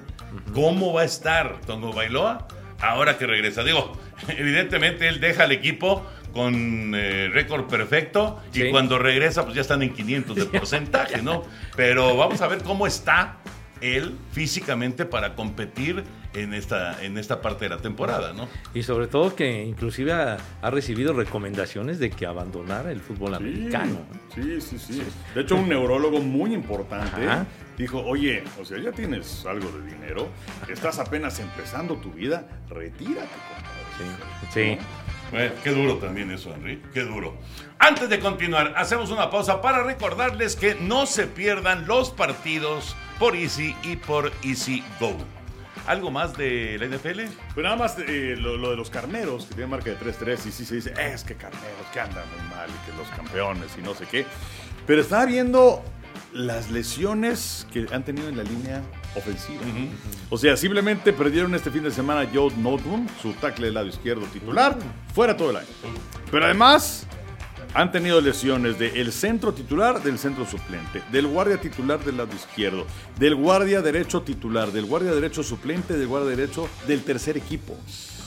¿Cómo 0.52 0.92
va 0.92 1.02
a 1.02 1.04
estar 1.04 1.60
Tongo 1.62 1.92
Bailoa 1.92 2.46
ahora 2.80 3.18
que 3.18 3.26
regresa? 3.26 3.62
Digo, 3.62 3.92
evidentemente 4.28 5.08
él 5.08 5.20
deja 5.20 5.44
al 5.44 5.52
equipo 5.52 6.04
con 6.32 6.94
eh, 6.94 7.28
récord 7.32 7.66
perfecto 7.66 8.40
y 8.52 8.60
Sí. 8.60 8.70
cuando 8.70 8.98
regresa 8.98 9.42
pues 9.44 9.54
ya 9.54 9.60
están 9.62 9.82
en 9.82 9.92
500 9.94 10.36
de 10.36 10.44
porcentaje, 10.58 11.22
¿no? 11.22 11.42
Pero 11.76 12.16
vamos 12.16 12.40
a 12.40 12.48
ver 12.48 12.62
cómo 12.62 12.86
está 12.86 13.36
él 13.80 14.16
físicamente 14.32 15.06
para 15.06 15.34
competir 15.34 16.04
en 16.34 16.54
esta, 16.54 17.02
en 17.02 17.16
esta 17.18 17.40
parte 17.40 17.64
de 17.64 17.70
la 17.70 17.78
temporada, 17.78 18.32
¿no? 18.32 18.46
Y 18.74 18.82
sobre 18.84 19.06
todo 19.08 19.34
que 19.34 19.64
inclusive 19.64 20.12
ha, 20.12 20.36
ha 20.62 20.70
recibido 20.70 21.12
recomendaciones 21.14 21.98
de 21.98 22.10
que 22.10 22.24
abandonara 22.26 22.92
el 22.92 23.00
fútbol 23.00 23.34
americano. 23.34 24.00
Sí, 24.34 24.60
sí, 24.60 24.78
sí, 24.78 25.02
De 25.34 25.40
hecho, 25.40 25.56
un 25.56 25.68
neurólogo 25.68 26.20
muy 26.20 26.52
importante 26.54 27.26
Ajá. 27.26 27.46
dijo, 27.76 28.00
oye, 28.04 28.44
o 28.60 28.64
sea, 28.64 28.78
ya 28.78 28.92
tienes 28.92 29.44
algo 29.46 29.72
de 29.72 29.90
dinero, 29.90 30.28
estás 30.68 30.98
apenas 31.00 31.40
empezando 31.40 31.96
tu 31.96 32.12
vida, 32.12 32.46
retírate, 32.68 33.28
compadre. 33.48 33.80
Sí. 34.52 34.78
Bueno, 35.30 35.54
qué 35.62 35.70
duro 35.70 35.96
también 35.96 36.30
eso, 36.30 36.52
Henry. 36.52 36.82
Qué 36.92 37.02
duro. 37.02 37.36
Antes 37.78 38.08
de 38.08 38.18
continuar, 38.18 38.74
hacemos 38.76 39.10
una 39.10 39.30
pausa 39.30 39.62
para 39.62 39.82
recordarles 39.82 40.56
que 40.56 40.74
no 40.74 41.06
se 41.06 41.26
pierdan 41.26 41.86
los 41.86 42.10
partidos 42.10 42.96
por 43.18 43.36
Easy 43.36 43.76
y 43.82 43.96
por 43.96 44.32
Easy 44.42 44.82
Go. 44.98 45.16
¿Algo 45.86 46.10
más 46.10 46.36
de 46.36 46.76
la 46.78 46.86
NFL? 46.86 47.20
Pues 47.54 47.64
nada 47.64 47.76
más 47.76 47.96
eh, 47.98 48.36
lo, 48.38 48.56
lo 48.56 48.70
de 48.70 48.76
los 48.76 48.90
carneros, 48.90 49.46
que 49.46 49.54
tienen 49.54 49.70
marca 49.70 49.90
de 49.90 49.98
3-3, 49.98 50.46
y 50.46 50.52
sí 50.52 50.64
se 50.64 50.74
dice, 50.74 50.94
es 50.98 51.24
que 51.24 51.36
carneros, 51.36 51.86
que 51.92 52.00
andan 52.00 52.24
muy 52.36 52.56
mal, 52.56 52.68
y 52.68 52.90
que 52.90 52.96
los 52.96 53.08
campeones, 53.08 53.70
y 53.78 53.82
no 53.82 53.94
sé 53.94 54.06
qué. 54.06 54.26
Pero 54.86 55.00
estaba 55.00 55.26
viendo 55.26 55.82
las 56.32 56.70
lesiones 56.70 57.66
que 57.72 57.86
han 57.92 58.04
tenido 58.04 58.28
en 58.28 58.36
la 58.36 58.42
línea 58.42 58.82
ofensiva. 59.14 59.60
O 60.28 60.38
sea, 60.38 60.56
simplemente 60.56 61.12
perdieron 61.12 61.54
este 61.54 61.70
fin 61.70 61.82
de 61.82 61.90
semana 61.90 62.28
Joe 62.32 62.52
Notboom, 62.56 63.06
su 63.20 63.32
tackle 63.34 63.66
del 63.66 63.74
lado 63.74 63.86
izquierdo 63.86 64.26
titular, 64.26 64.76
fuera 65.14 65.36
todo 65.36 65.50
el 65.50 65.56
año. 65.56 65.68
Pero 66.30 66.44
además 66.44 67.06
han 67.74 67.92
tenido 67.92 68.20
lesiones 68.20 68.78
del 68.78 69.12
centro 69.12 69.52
titular, 69.52 70.02
del 70.02 70.18
centro 70.18 70.44
suplente, 70.44 71.02
del 71.12 71.26
guardia 71.26 71.60
titular 71.60 72.04
del 72.04 72.16
lado 72.16 72.34
izquierdo, 72.34 72.86
del 73.18 73.34
guardia 73.36 73.80
derecho 73.80 74.22
titular, 74.22 74.72
del 74.72 74.86
guardia 74.86 75.12
derecho 75.12 75.42
suplente, 75.42 75.96
del 75.96 76.08
guardia 76.08 76.36
derecho 76.36 76.68
del 76.86 77.02
tercer 77.02 77.36
equipo. 77.36 77.76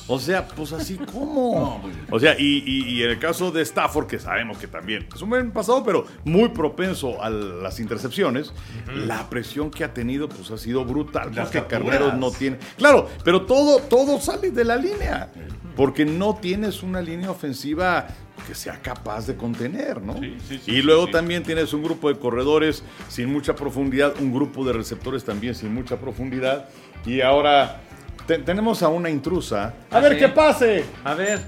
O 0.07 0.19
sea, 0.19 0.47
pues 0.47 0.73
así 0.73 0.97
como. 1.11 1.81
O 2.11 2.19
sea, 2.19 2.35
y, 2.37 2.63
y- 2.65 2.89
y 2.89 3.03
en 3.03 3.11
el 3.11 3.19
caso 3.19 3.51
de 3.51 3.61
Stafford, 3.61 4.07
que 4.07 4.19
sabemos 4.19 4.57
que 4.57 4.67
también 4.67 5.07
es 5.13 5.21
un 5.21 5.29
buen 5.29 5.51
pasado, 5.51 5.83
pero 5.83 6.05
muy 6.25 6.49
propenso 6.49 7.21
a 7.23 7.29
las 7.29 7.79
intercepciones, 7.79 8.53
la 8.93 9.29
presión 9.29 9.71
que 9.71 9.83
ha 9.83 9.93
tenido, 9.93 10.27
pues 10.29 10.51
ha 10.51 10.57
sido 10.57 10.83
brutal. 10.85 11.31
Las 11.33 11.49
Porque. 11.49 11.67
Carneros 11.67 12.15
no 12.15 12.31
tiene. 12.31 12.57
Claro, 12.77 13.07
pero 13.23 13.43
todo, 13.45 13.79
todo 13.79 14.19
sale 14.19 14.51
de 14.51 14.63
la 14.65 14.75
línea. 14.75 15.31
Porque 15.75 16.05
no 16.05 16.35
tienes 16.39 16.83
una 16.83 17.01
línea 17.01 17.31
ofensiva 17.31 18.05
que 18.47 18.53
sea 18.53 18.79
capaz 18.81 19.25
de 19.25 19.35
contener, 19.35 20.01
¿no? 20.01 20.19
Sí, 20.19 20.37
sí, 20.47 20.59
sí, 20.63 20.71
y 20.71 20.81
luego 20.83 21.07
también 21.07 21.41
tienes 21.43 21.73
un 21.73 21.81
grupo 21.81 22.09
de 22.09 22.19
corredores 22.19 22.83
sin 23.07 23.31
mucha 23.31 23.55
profundidad, 23.55 24.13
un 24.19 24.31
grupo 24.33 24.63
de 24.65 24.73
receptores 24.73 25.23
también 25.23 25.55
sin 25.55 25.73
mucha 25.73 25.97
profundidad. 25.97 26.69
Y 27.07 27.21
ahora 27.21 27.81
te- 28.27 28.39
tenemos 28.39 28.81
a 28.83 28.87
una 28.89 29.09
intrusa. 29.09 29.73
A 29.91 29.97
Ah, 29.97 29.99
ver 29.99 30.13
sí. 30.13 30.19
qué 30.19 30.29
pase. 30.29 30.85
A 31.03 31.13
ver. 31.13 31.41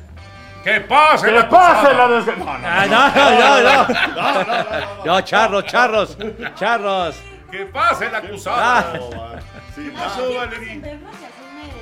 ¡Que 0.64 0.82
pase 0.82 1.28
¡Que 1.28 1.32
la 1.32 1.48
pase 1.48 1.94
la 1.94 2.08
desgra- 2.08 2.38
No, 2.38 2.46
no, 2.46 2.68
Ah, 2.68 2.86
no, 2.88 3.30
no, 3.36 4.44
no, 4.44 4.98
no. 4.98 5.06
No, 5.06 5.22
charros, 5.22 5.66
charros, 5.66 6.18
charros. 6.56 7.16
¡Que 7.52 7.66
pase 7.68 8.10
la 8.10 8.20
no, 8.22 9.10
va. 9.12 9.40
Sí, 9.76 9.84
¿Qué 9.84 9.92
pasó, 9.92 10.34
Valerie? 10.34 10.82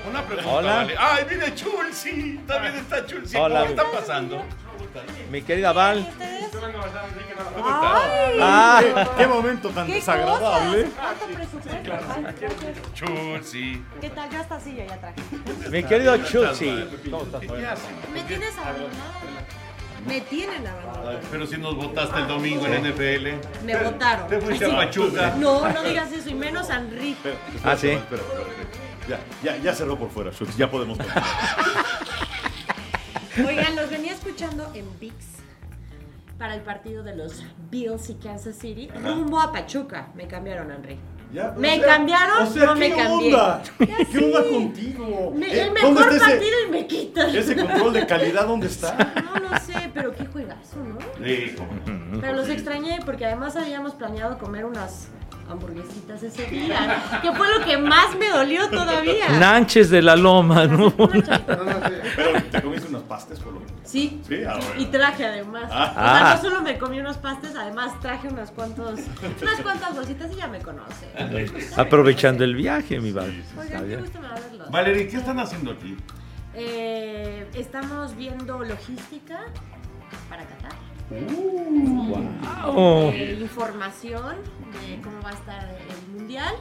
Una 0.09 0.21
pregunta, 0.23 0.49
Hola. 0.51 0.75
Vale. 0.75 0.95
¡Ay, 0.99 1.25
viene 1.29 1.55
Chulsi! 1.55 2.41
También 2.45 2.75
está 2.75 3.05
Chulsi. 3.05 3.37
Hola. 3.37 3.59
¿Cómo 3.61 3.69
está 3.71 3.83
pasando? 3.91 4.43
Mi 5.29 5.41
querida 5.41 5.73
Val. 5.73 6.07
¿Cómo 7.55 7.67
está? 7.67 8.01
Ah, 8.41 8.81
¿Qué, 8.81 9.23
qué 9.23 9.27
momento 9.27 9.69
tan 9.69 9.87
¿Qué 9.87 9.95
desagradable. 9.95 10.85
¿Cuánto 10.95 11.25
presupuesto? 11.25 11.93
Ay. 12.15 12.25
Chulsi. 12.93 13.83
¿Qué 14.01 14.09
tal? 14.09 14.29
Ya 14.29 14.41
esta 14.41 14.59
silla 14.59 14.85
ya 14.85 14.97
traje. 14.99 15.21
mi 15.69 15.83
querido 15.83 16.17
Chutzi. 16.17 16.85
¿Cómo 17.09 17.23
estás? 17.23 17.41
Me 17.41 18.23
tienes 18.23 18.57
abandonado. 18.57 19.13
Me 20.05 20.21
tienen 20.21 20.67
abandonado. 20.67 21.19
Pero 21.31 21.47
si 21.47 21.57
nos 21.57 21.75
votaste 21.75 22.19
el 22.19 22.27
domingo 22.27 22.65
en 22.67 22.91
NFL. 22.91 23.65
Me 23.65 23.75
votaron. 23.77 24.27
Te 24.27 24.41
fuiste 24.41 24.65
a. 24.65 24.75
Pachuca. 24.75 25.35
No, 25.37 25.67
no 25.69 25.83
digas 25.83 26.11
eso, 26.11 26.29
y 26.29 26.33
menos 26.35 26.69
a 26.69 26.77
Enrique. 26.77 27.33
Ah, 27.63 27.75
sí. 27.77 27.97
Ya, 29.07 29.19
ya, 29.43 29.57
ya 29.57 29.73
cerró 29.73 29.97
por 29.97 30.09
fuera, 30.09 30.31
Schultz, 30.31 30.55
Ya 30.55 30.69
podemos. 30.69 30.97
Oigan, 33.37 33.75
los 33.75 33.89
venía 33.89 34.13
escuchando 34.13 34.69
en 34.73 34.85
VIX 34.99 35.15
para 36.37 36.55
el 36.55 36.61
partido 36.61 37.03
de 37.03 37.15
los 37.15 37.43
Bills 37.71 38.09
y 38.09 38.15
Kansas 38.15 38.55
City 38.55 38.89
rumbo 39.03 39.39
a 39.39 39.51
Pachuca. 39.51 40.07
Me 40.15 40.27
cambiaron, 40.27 40.71
Henry. 40.71 40.99
Ya, 41.31 41.51
¿Me 41.57 41.81
cambiaron? 41.81 42.53
No 42.55 42.75
me 42.75 42.89
¿qué 42.91 42.95
cambié. 42.95 43.33
Onda? 43.33 43.63
¿Qué 44.11 44.17
onda 44.19 44.43
contigo? 44.43 45.31
Me- 45.35 45.47
Eh, 45.47 45.61
el 45.63 45.73
¿dónde 45.73 45.81
mejor 45.99 46.07
ese- 46.13 46.19
partido 46.19 46.53
y 46.67 46.71
me 46.71 46.85
quitan. 46.87 47.35
Ese 47.35 47.55
control 47.55 47.93
de 47.93 48.05
calidad, 48.05 48.47
¿dónde 48.47 48.67
está? 48.67 48.95
No 49.33 49.39
lo 49.49 49.57
sé, 49.59 49.89
pero 49.95 50.13
qué 50.13 50.25
juegazo, 50.27 50.77
¿no? 50.83 50.99
Sí, 51.25 51.55
no. 51.57 52.21
Pero 52.21 52.33
los 52.33 52.49
extrañé 52.49 52.99
porque 53.03 53.25
además 53.25 53.55
habíamos 53.55 53.95
planeado 53.95 54.37
comer 54.37 54.65
unas 54.65 55.07
hamburguesitas 55.49 56.23
ese 56.23 56.45
día, 56.47 57.03
que 57.21 57.31
fue 57.33 57.47
lo 57.57 57.65
que 57.65 57.77
más 57.77 58.15
me 58.17 58.29
dolió 58.29 58.69
todavía. 58.69 59.29
Nanches 59.39 59.89
de 59.89 60.01
la 60.01 60.15
Loma, 60.15 60.65
¿no? 60.67 60.91
Pero 60.95 62.41
te 62.51 62.61
comiste 62.61 62.87
unos 62.89 63.03
pastes, 63.03 63.39
por 63.39 63.53
lo 63.53 63.59
menos. 63.59 63.73
Sí. 63.83 64.21
Sí, 64.27 64.43
ah, 64.47 64.57
bueno. 64.57 64.81
Y 64.81 64.85
traje 64.85 65.25
además. 65.25 65.65
Ah. 65.71 65.89
O 65.91 65.93
sea, 65.93 66.31
Ah. 66.31 66.35
no 66.35 66.41
solo 66.41 66.61
me 66.61 66.77
comí 66.77 66.99
unos 66.99 67.17
pastes, 67.17 67.55
además 67.55 67.99
traje 67.99 68.27
unos 68.27 68.49
cuantos, 68.51 68.99
unas 69.41 69.61
cuantas 69.61 69.93
bolsitas 69.95 70.31
y 70.31 70.35
ya 70.35 70.47
me 70.47 70.59
conoce. 70.59 71.07
Aprovechando 71.77 72.43
el 72.43 72.55
viaje, 72.55 72.99
mi 72.99 73.11
Val. 73.11 73.43
Oigan, 73.59 73.87
qué 73.87 73.97
gusto 73.97 74.19
me 74.21 74.27
va 74.29 74.35
a 74.35 74.39
verlos. 74.39 74.71
Valerie, 74.71 75.07
¿qué 75.07 75.17
están 75.17 75.39
haciendo 75.39 75.71
aquí? 75.71 75.95
Eh, 76.55 77.47
estamos 77.53 78.15
viendo 78.15 78.63
logística 78.63 79.39
para 80.29 80.43
Qatar. 80.45 80.71
Oh, 82.65 83.11
eh, 83.13 83.37
información 83.41 84.37
de 84.71 85.01
cómo 85.01 85.21
va 85.21 85.29
a 85.29 85.33
estar 85.33 85.77
el 85.89 86.17
mundial 86.17 86.55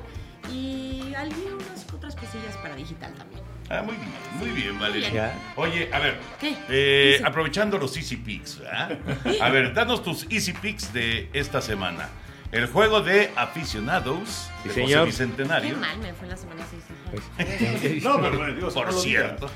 y 0.52 1.14
algunas 1.14 1.86
otras 1.94 2.16
cosillas 2.16 2.56
para 2.62 2.74
digital 2.74 3.12
también. 3.14 3.42
Ah, 3.70 3.82
muy 3.82 3.94
bien, 3.94 4.10
muy 4.38 4.50
bien, 4.50 4.78
Valerie. 4.78 5.10
Ya. 5.12 5.34
Oye, 5.56 5.88
a 5.92 5.98
ver, 6.00 6.18
¿Qué? 6.40 6.54
eh, 6.68 7.22
aprovechando 7.24 7.78
los 7.78 7.96
Easy 7.96 8.16
Picks, 8.16 8.58
¿verdad? 8.58 8.98
A 9.40 9.48
ver, 9.48 9.72
danos 9.72 10.02
tus 10.02 10.26
Easy 10.30 10.52
Picks 10.52 10.92
de 10.92 11.30
esta 11.32 11.60
semana. 11.62 12.08
El 12.52 12.66
juego 12.66 13.00
de 13.00 13.32
aficionados 13.34 14.50
Sí, 14.62 14.68
de 14.68 14.74
señor. 14.74 15.06
José 15.06 15.24
Qué 15.24 15.24
Bicentenario. 15.24 15.76
mal 15.78 15.98
me 15.98 16.12
fue 16.12 16.28
la 16.28 16.36
semana 16.36 16.62
sí, 16.70 16.76
sí. 16.86 16.94
Pues, 17.10 17.22
No, 18.02 18.20
pero 18.20 18.36
bueno, 18.38 18.54
digo, 18.54 18.68
Por 18.70 18.92
cierto. 18.92 19.48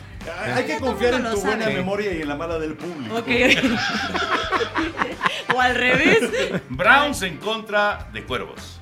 Hay 0.55 0.65
que 0.65 0.79
confiar 0.79 1.15
en 1.15 1.25
tu 1.31 1.41
buena 1.43 1.65
sabe. 1.65 1.75
memoria 1.77 2.13
y 2.15 2.23
en 2.23 2.29
la 2.29 2.37
mala 2.37 2.59
del 2.59 2.75
público. 2.75 3.17
Ok. 3.17 3.29
o 5.55 5.61
al 5.61 5.75
revés. 5.75 6.21
Browns 6.71 7.23
en 7.23 7.37
contra 7.37 8.09
de 8.13 8.25
Cuervos. 8.25 8.81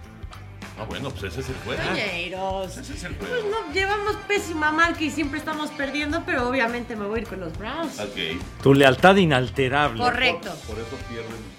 Ah, 0.79 0.85
bueno, 0.89 1.11
pues 1.11 1.25
ese 1.33 1.41
es 1.41 1.49
el 1.51 1.55
juego. 1.57 1.83
Oyeros. 1.93 2.77
Ese 2.77 2.95
es 2.95 3.05
el 3.05 3.15
Pues 3.15 3.31
juego. 3.31 3.49
no, 3.67 3.73
llevamos 3.73 4.17
pésima 4.29 4.71
marca 4.73 5.01
y 5.03 5.11
siempre 5.11 5.39
estamos 5.39 5.71
perdiendo, 5.71 6.23
pero 6.27 6.49
obviamente 6.49 6.97
me 6.97 7.07
voy 7.07 7.19
a 7.19 7.23
ir 7.23 7.29
con 7.29 7.41
los 7.41 7.57
Browns. 7.59 7.99
Ok. 8.01 8.17
tu 8.63 8.75
lealtad 8.75 9.17
inalterable. 9.17 10.01
Correcto. 10.03 10.53
Por 10.67 10.79
eso 10.79 10.97
pierden 11.09 11.54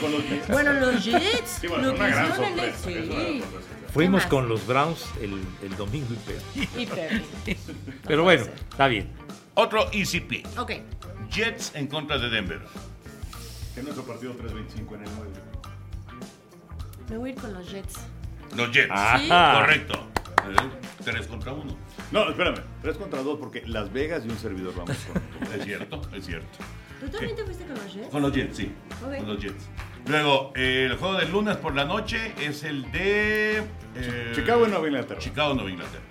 con 0.00 0.12
los 0.12 0.28
Jets. 0.28 0.48
Bueno, 0.48 0.72
los 0.74 1.04
Jets. 1.04 1.58
Sí, 1.60 1.66
bueno, 1.66 1.88
lo 1.88 1.94
una 1.94 2.06
que 2.06 2.10
gran 2.12 2.26
el- 2.26 2.32
sorpresa. 2.34 2.56
gran 2.90 3.06
Sí. 3.06 3.40
sorpresa. 3.40 3.68
Fuimos 3.92 4.26
con 4.26 4.48
los 4.48 4.66
Browns 4.66 5.04
el, 5.20 5.40
el 5.62 5.76
domingo 5.76 6.08
y 6.12 6.86
perdí. 6.86 6.88
Pero 8.06 8.22
bueno, 8.24 8.44
está 8.70 8.88
bien. 8.88 9.08
Otro 9.54 9.88
Easy 9.92 10.20
Pick. 10.20 10.46
Ok. 10.58 10.72
Jets 11.30 11.72
en 11.74 11.86
contra 11.86 12.18
de 12.18 12.28
Denver. 12.28 12.60
Que 13.74 13.82
nuestro 13.82 14.04
partido 14.04 14.34
3-25 14.34 14.94
en 14.96 15.02
el 15.04 15.10
9. 15.16 15.30
Me 17.10 17.18
voy 17.18 17.30
a 17.30 17.32
ir 17.34 17.40
con 17.40 17.52
los 17.54 17.70
Jets. 17.70 17.94
Los 18.56 18.70
Jets. 18.72 18.90
Ajá. 18.90 19.60
Correcto. 19.60 19.94
Eh, 20.48 21.02
Tres 21.04 21.26
contra 21.26 21.52
uno. 21.52 21.76
No, 22.12 22.28
espérame. 22.30 22.56
3 22.82 22.96
contra 22.96 23.22
2 23.22 23.38
porque 23.38 23.62
Las 23.66 23.92
Vegas 23.92 24.24
y 24.26 24.28
un 24.30 24.38
servidor 24.38 24.74
vamos 24.76 24.96
con. 25.12 25.52
Es 25.52 25.64
cierto, 25.64 26.00
es 26.12 26.24
cierto. 26.26 26.58
¿Tú 27.00 27.08
también 27.08 27.36
te 27.36 27.44
fuiste 27.44 27.64
con 27.64 27.74
los 27.74 27.92
Jets? 27.94 28.08
Con 28.08 28.22
los 28.22 28.32
Jets, 28.32 28.56
sí. 28.56 28.72
Ok. 29.04 29.16
Con 29.18 29.28
los 29.28 29.38
Jets. 29.42 29.68
Luego, 30.06 30.52
eh, 30.54 30.86
el 30.90 30.96
juego 30.96 31.14
del 31.14 31.30
lunes 31.32 31.56
por 31.56 31.74
la 31.74 31.84
noche 31.84 32.34
es 32.40 32.62
el 32.64 32.90
de. 32.92 33.58
eh, 33.94 34.32
Chicago 34.34 34.66
y 34.66 34.70
Nueva 34.70 34.86
Inglaterra. 34.86 35.18
Chicago, 35.20 35.54
Nueva 35.54 35.70
Inglaterra. 35.70 36.02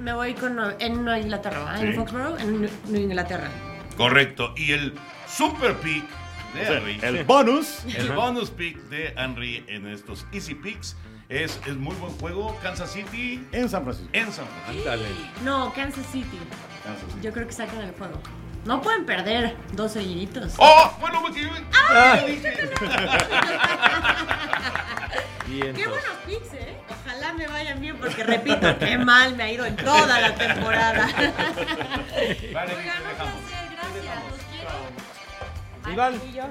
Me 0.00 0.12
voy 0.14 0.34
con 0.34 0.58
en 0.80 1.04
Nueva 1.04 1.18
Inglaterra. 1.18 1.76
Sí. 1.78 1.86
en 1.86 1.94
Foxborough, 1.94 2.38
en 2.40 2.62
Nue- 2.62 2.70
Nueva 2.86 2.98
Inglaterra. 3.04 3.50
Correcto. 3.96 4.54
Y 4.56 4.72
el 4.72 4.94
super 5.28 5.74
pick 5.76 6.04
de 6.54 6.62
O 6.62 6.64
sea, 6.66 6.78
Henry. 6.78 6.98
el 7.02 7.24
bonus. 7.24 7.84
El 7.96 8.12
bonus 8.12 8.50
pick 8.50 8.78
de 8.88 9.12
Henry 9.16 9.64
en 9.68 9.86
estos 9.88 10.26
Easy 10.32 10.54
Picks 10.54 10.96
es, 11.28 11.60
es 11.66 11.76
muy 11.76 11.94
buen 11.96 12.12
juego. 12.18 12.56
Kansas 12.62 12.92
City 12.92 13.44
En 13.52 13.68
San 13.68 13.82
Francisco. 13.84 14.10
en 14.12 14.32
San 14.32 14.46
Francisco. 14.64 14.90
No, 15.44 15.72
Kansas 15.74 16.06
City. 16.12 16.38
Kansas 16.84 17.04
City. 17.08 17.20
Yo 17.22 17.32
creo 17.32 17.46
que 17.46 17.52
sacan 17.52 17.80
el 17.82 17.92
juego. 17.92 18.20
No 18.64 18.80
pueden 18.80 19.04
perder 19.04 19.56
dos 19.72 19.92
seguiditos. 19.92 20.54
¡Oh! 20.56 20.96
Bueno, 21.00 21.20
me 21.22 21.30
equivoqué. 21.30 21.64
Ah, 21.74 22.20
¿Qué 22.24 22.32
dije? 22.32 22.70
bien, 25.48 25.74
¡Qué 25.74 25.86
buenos 25.88 26.12
picks, 26.26 26.54
eh! 26.54 26.76
Ojalá 26.88 27.32
me 27.32 27.48
vayan 27.48 27.80
bien 27.80 27.96
porque 27.98 28.22
repito, 28.22 28.78
qué 28.78 28.98
mal 28.98 29.34
me 29.34 29.42
ha 29.42 29.50
ido 29.52 29.66
en 29.66 29.74
toda 29.76 30.20
la 30.20 30.34
temporada. 30.34 31.06
Vale, 32.52 32.74
Oigan, 32.74 33.02
placer, 33.02 33.68
gracias. 33.72 34.24
Los 34.30 34.40
quiero. 34.50 35.92
Iván. 35.92 36.32
Yo. 36.32 36.44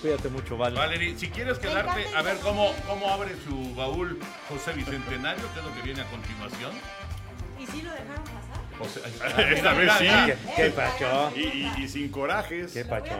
Cuídate 0.00 0.28
mucho, 0.28 0.56
Vale. 0.56 0.76
Valerie, 0.76 1.18
si 1.18 1.28
quieres 1.28 1.58
quedarte 1.58 2.06
a 2.14 2.22
ver 2.22 2.36
cómo, 2.38 2.72
cómo 2.86 3.08
abre 3.10 3.34
su 3.42 3.74
baúl 3.74 4.20
José 4.48 4.72
Bicentenario, 4.74 5.42
que 5.52 5.58
es 5.58 5.64
lo 5.64 5.74
que 5.74 5.82
viene 5.82 6.02
a 6.02 6.04
continuación. 6.04 6.72
¿Y 7.58 7.66
si 7.66 7.82
lo 7.82 7.90
dejaron 7.90 8.24
pasar? 8.78 9.02
José, 9.34 9.54
Esta 9.54 9.72
vez 9.74 9.92
sí. 9.98 10.06
¿Qué, 10.26 10.36
qué 10.62 10.70
pacho? 10.70 11.32
Y, 11.36 11.40
y- 11.40 11.72
y 11.84 11.88
sin 11.88 12.08
corajes. 12.08 12.72
¿Qué 12.72 12.84
pacho? 12.84 13.14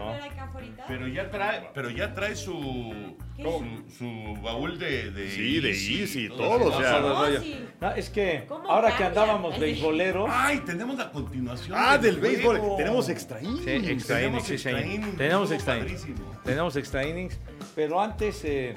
Pero 0.86 1.08
ya 1.08 1.30
trae, 1.30 1.70
pero 1.74 1.90
ya 1.90 2.12
trae 2.14 2.36
su, 2.36 3.16
su, 3.36 3.84
su 3.98 4.40
baúl 4.42 4.78
de, 4.78 5.10
de 5.10 5.30
Sí, 5.30 5.60
de 5.60 5.70
Easy, 5.70 6.28
todo 6.28 6.58
todo, 6.58 6.76
o 6.76 6.80
sea. 6.80 7.40
Sí. 7.40 7.66
No, 7.80 7.90
es 7.92 8.10
que 8.10 8.44
¿Cómo 8.48 8.70
ahora 8.70 8.88
que 8.96 9.02
cambia? 9.04 9.22
andábamos 9.22 9.58
beisboleros. 9.58 10.28
Ay, 10.30 10.58
tenemos 10.66 10.96
la 10.96 11.10
continuación. 11.10 11.76
Ah, 11.80 11.98
del 11.98 12.16
béisbol. 12.18 12.60
Tenemos 12.76 13.08
extra 13.08 13.40
innings. 13.40 13.64
Sí, 13.64 13.70
extra 13.90 14.16
Tenemos 14.16 14.48
innings, 14.48 15.16
Tenemos 15.16 15.50
extra 15.50 15.78
innings. 15.78 16.06
Tenemos 16.44 16.76
extra 16.76 17.04
innings. 17.06 17.38
Pero 17.74 18.00
antes 18.00 18.40
eh, 18.44 18.74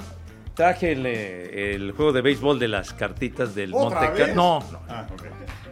traje 0.55 0.93
el, 0.93 1.05
eh, 1.05 1.75
el 1.75 1.91
juego 1.91 2.11
de 2.13 2.21
béisbol 2.21 2.57
de 2.59 2.67
las 2.69 2.93
cartitas 2.93 3.53
del 3.53 3.73
¿Otra 3.73 4.01
Monte? 4.01 4.17
Carlo. 4.17 4.35
No, 4.35 4.59
no. 4.71 4.79
Ah, 4.89 5.07
ok. 5.11 5.23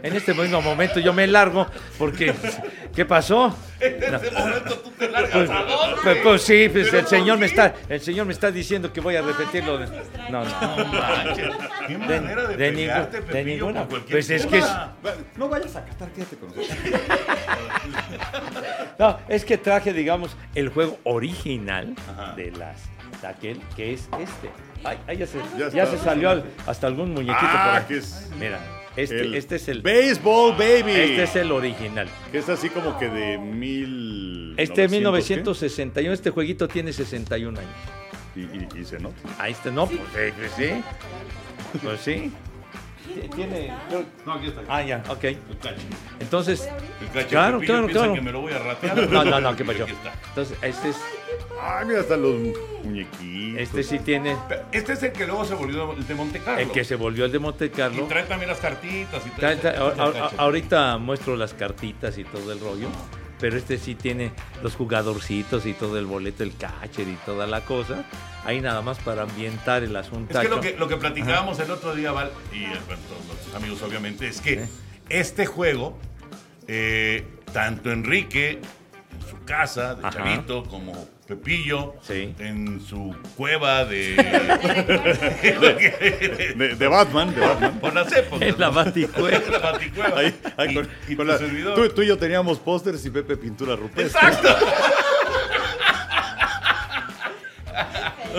En 0.02 0.14
este 0.14 0.34
mismo 0.34 0.62
momento 0.62 1.00
yo 1.00 1.12
me 1.12 1.26
largo 1.26 1.66
porque 1.98 2.32
¿qué 2.94 3.04
pasó? 3.04 3.56
En 3.80 4.02
este 4.14 4.30
momento 4.30 4.78
tú 4.78 4.90
te 4.92 5.08
largas 5.10 5.30
Pues, 5.32 5.50
a 5.50 5.62
dónde? 5.62 5.96
pues, 6.02 6.18
pues 6.22 6.42
sí, 6.42 6.68
pues 6.72 6.92
el 6.94 7.06
señor 7.06 7.38
me 7.38 7.48
¿por 7.48 7.64
está, 7.64 7.74
el 7.88 8.00
señor 8.00 8.26
me 8.26 8.32
está 8.32 8.50
diciendo 8.50 8.92
que 8.92 9.00
voy 9.00 9.16
a 9.16 9.22
repetirlo. 9.22 9.78
de- 9.78 9.86
No, 10.30 10.44
no. 10.44 10.76
No 10.76 10.84
manches, 10.92 11.48
qué 11.86 11.98
manera 11.98 12.44
de, 12.46 12.56
de 12.56 13.22
de 13.32 13.44
ninguna. 13.44 13.86
por 13.88 14.04
Pues 14.06 14.30
es 14.30 14.46
que 14.46 14.60
cosa. 14.60 14.92
No 15.36 15.48
vayas 15.48 15.74
a 15.76 15.84
Qatar, 15.84 16.10
quédate 16.12 16.36
con 16.36 16.48
nosotros. 16.48 16.78
No, 18.98 19.18
es 19.28 19.44
que 19.44 19.58
traje, 19.58 19.92
digamos, 19.92 20.34
el 20.54 20.70
juego 20.70 20.98
original 21.04 21.94
Ajá. 22.10 22.32
de 22.34 22.50
las 22.52 22.80
de 23.20 23.26
aquel 23.28 23.60
que 23.76 23.92
es 23.94 24.08
este. 24.18 24.50
Ay, 24.84 24.98
ay, 25.06 25.16
ya 25.18 25.26
se, 25.26 25.38
Ya 25.58 25.68
ya 25.68 25.82
está. 25.84 25.98
se 25.98 26.04
salió 26.04 26.30
al- 26.30 26.44
hasta 26.66 26.86
algún 26.86 27.12
muñequito 27.12 27.38
por 27.40 27.48
Ah, 27.50 27.76
ahí. 27.76 27.84
que 27.88 27.98
es 27.98 28.30
Mira, 28.38 28.58
este, 28.96 29.20
el 29.22 29.34
este 29.34 29.56
es 29.56 29.68
el 29.68 29.82
Baseball 29.82 30.52
Baby. 30.56 30.92
este 30.92 31.22
es 31.24 31.36
el 31.36 31.52
original. 31.52 32.08
Que 32.32 32.38
es 32.38 32.48
así 32.48 32.68
como 32.70 32.98
que 32.98 33.08
de 33.08 33.38
mil. 33.38 34.54
Este 34.56 34.84
es 34.84 34.90
1900, 34.90 35.60
1961, 35.62 36.12
este 36.14 36.30
jueguito 36.30 36.68
tiene 36.68 36.92
61 36.92 37.58
años. 37.58 37.70
¿qué? 38.34 38.40
Y, 38.40 38.78
y- 38.78 38.80
y 38.82 38.84
se 38.84 38.98
nota. 38.98 39.16
Ahí 39.38 39.52
está, 39.52 39.70
no, 39.70 39.86
pues, 39.86 40.00
eh, 40.16 40.32
pues 40.36 40.52
sí. 40.56 41.78
Pues 41.82 42.00
sí. 42.00 42.32
Tiene. 43.34 43.72
No, 44.24 44.32
aquí 44.34 44.46
está. 44.48 44.62
Ah, 44.68 44.82
ya, 44.82 45.02
ok. 45.08 45.24
El 45.24 45.38
cacho. 45.62 45.74
Entonces, 46.20 46.68
El 47.00 47.08
cacho. 47.10 47.28
Claro, 47.28 47.58
Pepillo 47.60 47.74
claro, 47.74 47.88
claro. 47.92 48.12
que 48.14 48.20
me 48.20 48.32
lo 48.32 48.40
voy 48.40 48.52
a 48.52 48.58
ratear. 48.58 49.08
no, 49.08 49.24
no, 49.24 49.40
no, 49.40 49.56
qué 49.56 49.62
Y 49.62 49.66
pasó. 49.66 49.82
aquí 49.84 49.92
está. 49.92 50.12
Entonces, 50.28 50.58
este 50.62 50.88
es, 50.90 50.96
Ay, 51.60 51.86
mira, 51.86 52.00
hasta 52.00 52.16
los 52.16 52.34
muñequitos. 52.84 53.60
este 53.60 53.82
sí 53.82 53.98
tiene 53.98 54.36
Este 54.72 54.92
es 54.92 55.02
el 55.02 55.12
que 55.12 55.26
luego 55.26 55.44
se 55.44 55.54
volvió 55.54 55.92
el 55.92 56.06
de 56.06 56.14
Monte 56.14 56.38
Carlo. 56.40 56.60
el 56.60 56.70
que 56.70 56.84
se 56.84 56.94
volvió 56.96 57.24
el 57.24 57.32
de 57.32 57.38
Monte 57.38 57.66
Y 57.66 57.70
Carlo. 57.70 58.04
trae 58.04 58.24
también 58.24 58.50
las 58.50 58.60
cartitas 58.60 59.22
y 59.26 59.30
todo. 59.30 59.94
Ahorita 60.38 60.98
muestro 60.98 61.36
las 61.36 61.54
cartitas 61.54 62.16
y 62.18 62.24
todo 62.24 62.52
el 62.52 62.60
rollo, 62.60 62.88
pero 63.38 63.56
este 63.56 63.78
sí 63.78 63.94
tiene 63.94 64.32
los 64.62 64.74
jugadorcitos 64.74 65.66
y 65.66 65.72
todo 65.72 65.98
el 65.98 66.06
boleto, 66.06 66.42
el 66.42 66.56
catcher 66.56 67.08
y 67.08 67.16
toda 67.26 67.46
la 67.46 67.62
cosa. 67.62 68.04
Ahí 68.44 68.60
nada 68.60 68.82
más 68.82 68.98
para 68.98 69.22
ambientar 69.22 69.82
el 69.82 69.94
asunto. 69.96 70.38
Es 70.38 70.44
que 70.44 70.48
lo 70.48 70.60
que, 70.60 70.76
lo 70.76 70.88
que 70.88 70.96
platicábamos 70.96 71.58
el 71.58 71.70
otro 71.70 71.94
día, 71.94 72.12
Val, 72.12 72.30
y 72.52 72.64
eh, 72.64 72.68
nuestros 72.68 73.54
amigos 73.54 73.82
obviamente, 73.82 74.28
es 74.28 74.40
que 74.40 74.66
este 75.08 75.46
juego, 75.46 75.98
eh, 76.68 77.26
tanto 77.52 77.90
Enrique 77.90 78.60
en 78.60 79.28
su 79.28 79.44
casa 79.44 79.94
de 79.94 80.06
Ajá. 80.06 80.16
Chavito 80.16 80.64
como 80.64 81.08
Pepillo 81.26 81.94
Sí. 82.02 82.34
en 82.38 82.80
su 82.80 83.14
cueva 83.36 83.84
de... 83.84 84.14
De, 86.56 86.74
de 86.76 86.88
Batman, 86.88 87.34
de 87.34 87.40
Batman. 87.40 87.78
por 87.80 87.92
las 87.94 88.12
épocas. 88.12 88.48
En 88.48 88.60
la 88.60 88.68
¿no? 88.68 88.72
baticueva. 88.74 89.36
En 89.44 89.52
la 89.52 89.58
baticueva. 89.58 90.18
Ahí, 90.18 90.34
ahí 90.56 90.70
Y- 90.70 90.74
con- 90.74 90.88
y 91.08 91.16
con 91.16 91.26
la- 91.26 91.38
servidor. 91.38 91.74
tú, 91.74 91.88
tú 91.94 92.02
y 92.02 92.06
yo 92.06 92.16
teníamos 92.16 92.58
pósters 92.60 93.04
y 93.06 93.10
Pepe 93.10 93.36
pintura 93.36 93.74
rupestre. 93.76 94.28
Exacto. 94.28 94.48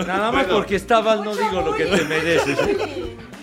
Nada 0.06 0.30
más 0.32 0.46
Bueno. 0.46 0.54
porque 0.54 0.76
estabas, 0.76 1.20
no 1.20 1.34
digo 1.34 1.60
lo 1.62 1.74
que 1.74 1.84
te 1.86 2.04
mereces. 2.04 2.58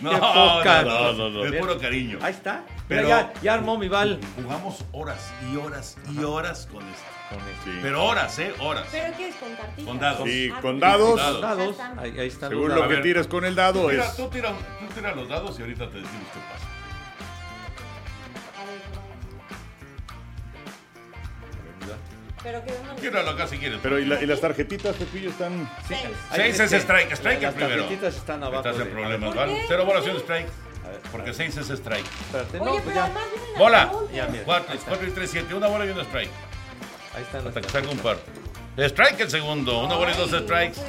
No, 0.01 0.11
Qué 0.11 0.17
poca. 0.17 0.83
no, 0.83 1.13
no, 1.13 1.29
no, 1.29 1.43
Es 1.45 1.51
Mira. 1.51 1.61
puro 1.61 1.79
cariño. 1.79 2.19
Ahí 2.21 2.33
está. 2.33 2.63
Pero- 2.87 2.87
Pero 2.87 3.07
ya, 3.09 3.33
ya 3.41 3.53
armó 3.53 3.77
mi 3.77 3.87
bal. 3.89 4.19
Jugamos 4.41 4.83
horas 4.91 5.31
y 5.51 5.55
horas 5.57 5.97
y 6.13 6.23
horas 6.23 6.67
con 6.71 6.83
esto. 6.83 7.03
Sí. 7.63 7.79
Pero 7.81 8.05
horas, 8.05 8.37
¿eh? 8.39 8.53
Horas. 8.59 8.87
¿Pero 8.91 9.17
qué 9.17 9.27
es 9.29 9.35
con 9.35 9.55
cartitas? 9.55 9.85
Con 9.85 9.99
dados. 9.99 10.29
Sí, 10.29 10.51
Ah, 10.53 10.61
con 10.61 10.79
dados. 10.79 11.15
dados. 11.17 11.41
Dados. 11.41 11.79
Ahí, 11.97 12.19
ahí 12.19 12.27
están 12.27 12.49
Según 12.49 12.69
los 12.69 12.77
lo 12.77 12.83
A 12.83 12.87
que 12.87 12.93
ver. 12.93 13.03
tires 13.03 13.27
con 13.27 13.45
el 13.45 13.55
dado 13.55 13.89
es. 13.89 14.15
tú 14.15 14.27
tira, 14.29 14.49
tú 14.79 14.85
tira 14.93 15.15
los 15.15 15.27
dados 15.27 15.57
y 15.57 15.61
ahorita 15.63 15.89
te 15.89 15.95
decimos 15.97 16.27
qué 16.33 16.39
pasa. 16.51 16.65
Pero 22.43 22.63
que 22.63 22.73
uno 22.79 22.93
Tíralo 22.95 23.31
acá 23.31 23.47
si 23.47 23.57
quieres. 23.57 23.79
Pero 23.81 23.97
y, 23.97 24.05
la- 24.05 24.21
y 24.21 24.25
las 24.27 24.39
tarjetitas, 24.39 24.95
Pepillo, 24.95 25.29
están. 25.31 25.67
Seis. 25.87 26.01
Ahí 26.29 26.53
Seis 26.53 26.59
es 26.59 26.73
strike, 26.73 27.11
strike 27.13 27.41
las 27.41 27.53
el 27.53 27.59
primero. 27.59 27.81
tarjetitas 27.83 28.15
están 28.15 28.43
abajo. 28.43 28.67
Estás 28.69 28.85
en 28.85 28.91
problemas, 28.93 29.29
¿Por 29.29 29.37
¿vale? 29.37 29.63
Cero 29.67 29.83
¿Por 29.85 29.93
bolas 29.95 30.05
y 30.07 30.09
un 30.11 30.17
strike. 30.17 30.45
Ver, 30.85 30.99
Porque 31.11 31.33
seis 31.33 31.57
es 31.57 31.67
strike. 31.71 32.05
espérate, 32.05 32.59
Oye, 32.59 32.65
no, 32.65 32.71
pero 32.73 32.83
pues 32.83 32.95
ya. 32.95 33.07
las 33.07 33.57
Bola. 33.59 33.87
preguntas. 33.89 34.15
Ya, 34.15 34.27
mira. 34.27 34.43
Cuatro, 34.43 34.71
Ahí 34.71 34.77
está. 34.77 34.89
cuatro 34.89 35.07
y 35.07 35.11
tres, 35.11 35.31
siete. 35.31 35.53
Una 35.55 35.67
bola 35.67 35.85
y 35.85 35.89
un 35.89 35.99
strike. 36.01 36.29
Ahí 37.15 37.23
están 37.23 37.47
Hasta 37.47 37.61
que 37.61 37.69
salga 37.69 37.89
un 37.91 37.99
par. 37.99 38.17
Strike 38.77 39.21
el 39.21 39.29
segundo. 39.29 39.83
Una 39.85 39.95
bola 39.95 40.11
y 40.11 40.17
dos 40.17 40.31
strikes. 40.31 40.81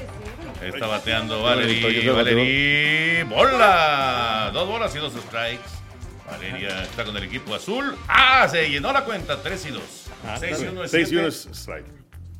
Está 0.62 0.86
bateando 0.86 1.42
Valerie. 1.42 2.10
Valerie. 2.10 3.24
Bola. 3.24 4.50
Dos 4.52 4.68
bolas 4.68 4.94
y 4.94 4.98
dos 4.98 5.12
strikes. 5.12 5.62
Valeria 6.28 6.82
está 6.82 7.04
con 7.04 7.16
el 7.16 7.22
equipo 7.24 7.54
azul. 7.54 7.96
¡Ah! 8.08 8.48
Se 8.50 8.68
llenó 8.68 8.92
la 8.92 9.04
cuenta. 9.04 9.40
Tres 9.42 9.66
y 9.66 9.70
dos. 9.70 10.06
Ah, 10.26 10.36
Seis 10.40 10.52
y 10.58 10.62
está 10.62 10.72
uno 10.72 10.84
es 10.84 10.90
6 10.90 11.12
y 11.12 11.16
1 11.16 11.30
siete. 11.30 11.50
es 11.50 11.58
strike. 11.60 11.86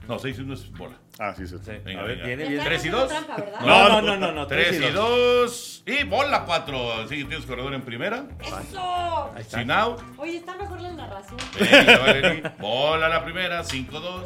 No, 0.09 0.19
seis 0.19 0.39
y 0.39 0.43
uno 0.43 0.55
es 0.55 0.71
bola. 0.73 0.95
Ah, 1.19 1.35
sí, 1.37 1.47
sí. 1.47 1.57
Sí. 1.65 1.73
Venga, 1.85 2.01
a 2.01 2.05
ver, 2.05 2.13
venga. 2.17 2.27
viene, 2.27 2.49
viene. 2.49 2.65
Tres 2.65 2.75
y 2.85 2.89
haciendo 2.89 2.99
dos. 3.01 3.09
trampa, 3.09 3.37
¿verdad? 3.37 3.61
No, 3.61 3.89
no, 3.89 4.03
no, 4.03 4.17
no, 4.17 4.33
no. 4.33 4.47
Tres 4.47 4.81
y 4.81 4.91
dos. 4.93 5.83
Y 5.87 6.05
bola 6.05 6.45
cuatro. 6.45 7.09
Sí, 7.09 7.25
tienes 7.25 7.45
corredor 7.47 7.75
en 7.75 7.83
primera. 7.83 8.25
¡Eso! 8.41 9.33
Ahí 9.35 9.41
está. 9.43 9.59
Sin 9.59 9.71
out. 9.71 10.01
Oye, 10.19 10.37
está 10.37 10.55
mejor 10.57 10.81
la 10.81 10.93
narración. 10.93 11.39
Venga. 11.59 12.55
Bola 12.59 13.09
la 13.09 13.25
primera. 13.25 13.63
5-2. 13.65 14.25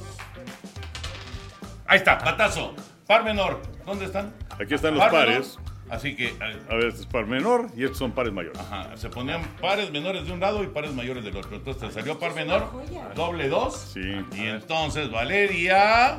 Ahí 1.87 1.99
está. 1.99 2.17
Batazo. 2.17 2.75
Par 3.07 3.25
menor. 3.25 3.61
¿Dónde 3.87 4.05
están? 4.07 4.33
Aquí 4.59 4.75
están 4.75 4.95
los 4.95 5.03
Par 5.03 5.13
menor. 5.13 5.27
pares. 5.27 5.59
Así 5.91 6.15
que. 6.17 6.29
eh, 6.29 6.37
A 6.71 6.75
ver, 6.77 6.87
este 6.87 7.01
es 7.01 7.07
par 7.07 7.27
menor 7.27 7.67
y 7.77 7.85
estos 7.85 7.99
son 7.99 8.13
pares 8.13 8.33
mayores. 8.33 8.59
Ajá, 8.61 8.97
se 8.97 9.09
ponían 9.09 9.43
pares 9.61 9.91
menores 9.91 10.25
de 10.27 10.33
un 10.33 10.41
lado 10.41 10.63
y 10.63 10.69
pares 10.69 10.93
mayores 10.93 11.25
del 11.25 11.37
otro. 11.37 11.57
Entonces 11.57 11.89
te 11.89 11.93
salió 11.93 12.19
par 12.19 12.35
menor, 12.35 12.71
doble 13.15 13.49
dos. 13.49 13.91
Sí. 13.95 14.01
Y 14.37 14.47
entonces 14.47 15.11
Valeria. 15.11 16.19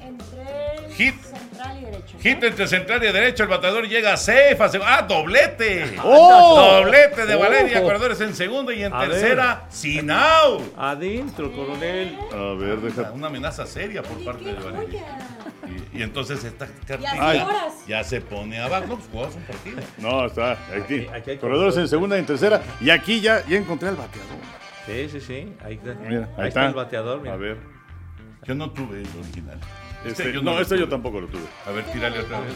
Entre 0.00 0.92
Hit. 0.94 1.14
central 1.22 1.78
y 1.80 1.84
derecho. 1.84 2.14
¿no? 2.14 2.20
Hit 2.20 2.42
entre 2.42 2.66
central 2.66 3.02
y 3.04 3.12
derecho. 3.12 3.42
El 3.44 3.48
bateador 3.50 3.88
llega 3.88 4.12
a 4.12 4.16
safe. 4.16 4.56
a 4.58 4.68
seg- 4.68 4.82
¡Ah, 4.84 5.02
doblete! 5.02 5.96
¡Oh! 6.02 6.80
Doblete 6.82 7.24
de 7.24 7.36
Valeria. 7.36 7.80
¡Oh! 7.80 7.84
Corredores 7.84 8.20
en 8.20 8.34
segunda 8.34 8.74
y 8.74 8.82
en 8.82 8.92
A 8.92 8.98
ver. 9.00 9.10
tercera, 9.10 9.66
sin 9.70 10.10
out. 10.10 10.62
Adentro, 10.76 11.52
coronel. 11.52 12.18
A 12.32 12.54
ver, 12.58 12.78
deja. 12.80 13.12
Una 13.12 13.28
amenaza 13.28 13.64
seria 13.64 14.02
por 14.02 14.22
parte 14.24 14.44
de 14.44 14.54
Valeria. 14.54 15.00
joya. 15.00 15.31
Y, 15.92 15.98
y 15.98 16.02
entonces 16.02 16.42
esta 16.44 16.66
horas. 17.18 17.74
ya 17.86 18.04
se 18.04 18.20
pone 18.20 18.58
abajo. 18.60 18.86
No, 18.88 18.96
pues 18.96 19.08
jugamos 19.10 19.34
un 19.36 19.42
partido. 19.42 19.78
No, 19.98 20.26
está. 20.26 20.52
Aquí. 20.52 20.76
Aquí- 21.00 21.06
aquí 21.12 21.30
hay 21.30 21.38
Corredores 21.38 21.76
en 21.76 21.88
segunda 21.88 22.16
y 22.16 22.20
en 22.20 22.26
tercera. 22.26 22.62
Y 22.80 22.90
aquí 22.90 23.20
ya, 23.20 23.44
ya 23.46 23.56
encontré 23.58 23.88
al 23.88 23.96
bateador. 23.96 24.36
Sí, 24.86 25.08
sí, 25.10 25.20
sí. 25.20 25.52
Ahí 25.64 25.74
está. 25.74 25.94
Mira, 25.94 26.28
ahí, 26.36 26.42
ahí 26.42 26.48
está 26.48 26.66
el 26.66 26.74
bateador. 26.74 27.20
mira. 27.20 27.34
A 27.34 27.36
ver. 27.36 27.58
Yo 28.44 28.54
no 28.54 28.70
tuve 28.70 29.00
el 29.02 29.08
original. 29.20 29.58
Este, 30.04 30.32
yo 30.32 30.42
no, 30.42 30.54
lo 30.54 30.60
este 30.60 30.74
yo 30.76 30.82
tuve. 30.82 30.90
tampoco 30.90 31.20
lo 31.20 31.28
tuve. 31.28 31.44
A 31.66 31.70
ver, 31.70 31.84
tírale 31.84 32.18
otra 32.18 32.40
vez. 32.40 32.52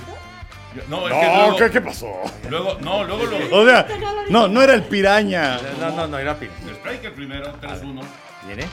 Yo- 0.75 0.83
No, 0.89 1.09
es 1.09 1.15
que 1.15 1.27
No, 1.27 1.37
luego, 1.37 1.57
¿qué, 1.57 1.71
qué 1.71 1.81
pasó? 1.81 2.09
luego, 2.51 2.77
no, 2.81 3.05
luego 3.05 3.25
lo. 3.25 3.57
O 3.57 3.65
sea, 3.65 3.87
no, 4.29 4.49
no 4.49 4.61
era 4.63 4.75
el 4.75 4.83
piraña. 4.83 5.59
No, 5.81 5.91
no, 5.93 6.07
no, 6.09 6.19
era 6.19 6.37
pin. 6.39 6.51
Strike 6.81 7.05
el 7.05 7.13
primero, 7.13 7.53
3-1. 7.63 8.03
Viene. 8.47 8.67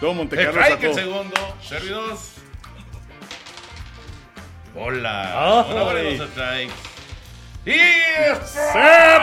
Todo 0.00 0.12
Montecarlo 0.12 0.60
Strike 0.60 0.84
el 0.84 0.94
segundo, 0.94 1.56
servidos. 1.62 2.33
Hola. 4.74 5.32
Ah, 5.34 5.62
bola 5.72 6.02
y 6.02 6.06
ay. 6.08 6.16
dos 6.16 6.28
strikes. 6.30 6.72
¡Y 7.66 7.78
¡Se 8.44 8.58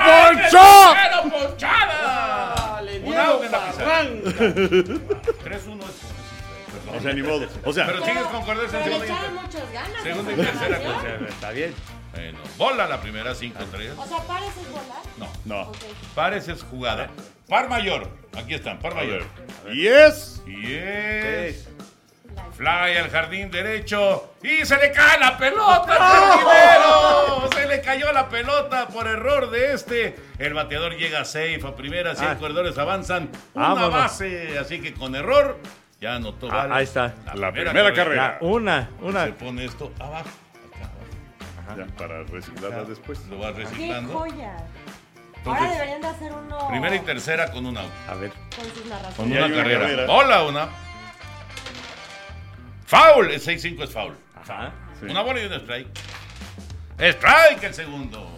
ponchó! 0.05 0.95
¡Cero 0.95 1.23
ponchada! 1.29 2.81
En 2.89 3.11
la 3.11 3.39
pizarra. 3.39 4.01
3-1 4.03 5.79
es. 5.83 6.95
O 6.95 6.99
sea, 7.01 7.13
ni 7.13 7.21
modo. 7.21 7.47
O 7.63 7.71
sea, 7.73 7.85
Pero 7.85 8.03
sigues 8.05 8.23
con 8.23 8.43
corredores 8.43 8.73
en 8.73 8.83
Pero 8.83 8.97
le 8.99 9.05
segunda 9.05 9.05
y 9.05 9.09
echaron 9.11 9.35
tercera. 9.35 9.41
muchas 9.41 9.71
ganas. 9.71 10.03
Segunda 10.03 10.31
y 10.31 10.35
tercera, 10.35 11.27
Está 11.29 11.49
bien. 11.51 11.75
Bueno, 12.13 12.39
bola 12.57 12.87
la 12.87 12.99
primera 13.01 13.31
5-3. 13.33 13.53
O 13.97 14.05
sea, 14.05 14.17
pares 14.27 14.49
es 14.49 14.69
volar. 14.71 15.01
No, 15.17 15.27
No. 15.45 15.61
Ok. 15.69 15.77
pares 16.15 16.47
es 16.49 16.63
jugada. 16.63 17.09
Par 17.47 17.69
mayor. 17.69 18.09
Aquí 18.35 18.53
están, 18.55 18.79
par 18.79 18.95
mayor. 18.95 19.23
ver. 19.65 19.75
Y 19.75 19.87
es. 19.87 20.41
Y 20.45 20.73
es. 20.75 21.67
Fly 22.55 22.97
al 22.97 23.09
jardín 23.09 23.49
derecho. 23.49 24.33
Y 24.43 24.65
se 24.65 24.77
le 24.77 24.91
cae 24.91 25.19
la 25.19 25.37
pelota 25.37 25.93
al 25.93 26.39
jardinero. 26.39 27.49
Se 27.55 27.67
le 27.67 27.81
cayó 27.81 28.11
la 28.11 28.27
pelota 28.29 28.87
por 28.87 29.07
error 29.07 29.49
de 29.51 29.73
este. 29.73 30.15
El 30.39 30.53
bateador 30.53 30.95
llega 30.95 31.23
safe 31.25 31.59
a 31.65 31.75
primera. 31.75 32.15
Cinco 32.15 32.31
Ah. 32.31 32.37
corredores 32.39 32.77
avanzan. 32.77 33.29
Una 33.53 33.67
Vámonos. 33.69 33.91
base. 33.93 34.57
Así 34.59 34.81
que 34.81 34.93
con 34.93 35.15
error. 35.15 35.57
Ya 35.99 36.15
anotó. 36.15 36.47
Ah, 36.51 36.55
Vale. 36.67 36.73
ahí 36.75 36.83
está. 36.83 37.13
La 37.35 37.51
primera 37.51 37.93
carrera. 37.93 38.37
Una, 38.41 38.89
una. 39.01 39.25
Se 39.25 39.33
pone 39.33 39.65
esto 39.65 39.91
abajo. 39.99 40.29
Acá 40.75 40.89
abajo. 41.65 41.77
Ya, 41.89 41.95
para 41.97 42.23
reciclarla 42.23 42.83
después. 42.85 43.19
Lo 43.29 43.39
¡Qué 43.41 43.51
reciclando. 43.63 44.13
joya! 44.19 44.57
Entonces, 45.37 45.63
Ahora 45.63 45.71
deberían 45.73 46.01
de 46.01 46.07
hacer 46.07 46.31
uno 46.33 46.67
Primera 46.69 46.95
y 46.95 46.99
tercera 46.99 47.51
con 47.51 47.65
un 47.65 47.77
out. 47.77 47.89
A 48.09 48.13
ver. 48.15 48.31
con 48.55 48.65
sus 48.65 48.85
narraciones. 48.85 49.15
Con 49.15 49.29
Y 49.31 49.37
una 49.37 49.55
carrera. 49.55 49.79
carrera. 49.81 50.05
Bola 50.05 50.43
una. 50.43 50.69
Foul. 52.91 53.31
El 53.31 53.39
6-5 53.41 53.83
es 53.85 53.89
foul. 53.91 54.13
Ajá. 54.35 54.71
Sí. 54.99 55.05
Una 55.05 55.21
bola 55.21 55.39
y 55.41 55.45
un 55.45 55.53
strike. 55.53 55.87
Strike 56.99 57.63
el 57.63 57.73
segundo. 57.73 58.37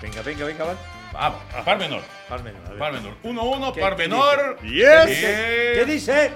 Venga, 0.00 0.22
venga, 0.22 0.44
venga, 0.46 0.64
va. 0.64 0.74
Ah, 1.14 1.32
par 1.64 1.76
menor. 1.78 2.00
Pármelo, 2.28 2.58
a 2.66 2.70
ver. 2.70 2.78
Par 2.78 2.92
menor. 2.92 3.14
1-1, 3.22 3.72
¿Qué- 3.74 3.80
par 3.80 3.96
qué 3.96 4.02
menor. 4.08 4.58
Y 4.62 4.82
es. 4.82 5.06
¿Qué 5.06 5.84
dice? 5.86 6.32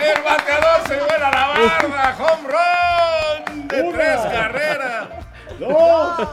El 0.00 0.22
bateador 0.22 0.88
se 0.88 0.96
vuela 1.00 1.28
a 1.28 1.30
la 1.30 1.48
barda. 1.48 2.16
Home 2.18 2.48
run 2.48 3.68
de 3.68 3.82
Una. 3.82 3.98
tres 3.98 4.20
carreras. 4.32 5.08
¡No! 5.60 6.30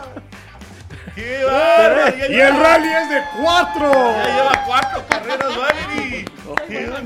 ¡Qué! 1.16 1.42
Ya 1.48 2.28
Y 2.30 2.40
el 2.42 2.60
rally 2.62 2.88
es 2.90 3.10
de 3.10 3.22
cuatro. 3.42 3.92
Ya 3.94 4.26
lleva 4.36 4.64
cuatro 4.66 5.04
carreras, 5.10 5.58
Valerie. 5.58 5.75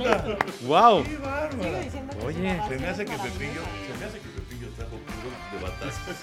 ¿Qué 0.03 0.09
onda? 0.09 0.37
¡Wow! 0.61 1.03
Sigo 1.05 1.79
diciendo 1.83 2.13
que 2.19 2.25
Oye, 2.25 2.61
Se 2.67 2.77
me 2.79 2.87
hace 2.87 3.05
que. 3.05 3.11
Pepillo, 3.17 3.61
se 3.63 3.99
me 3.99 4.05
hace 4.05 4.19
que 4.19 4.29
Pepillo 4.29 4.67
trajo 4.75 4.95
puro 4.97 5.29
de 5.51 5.57
batazos. 5.63 6.17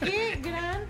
¡Qué 0.00 0.40
gran 0.42 0.86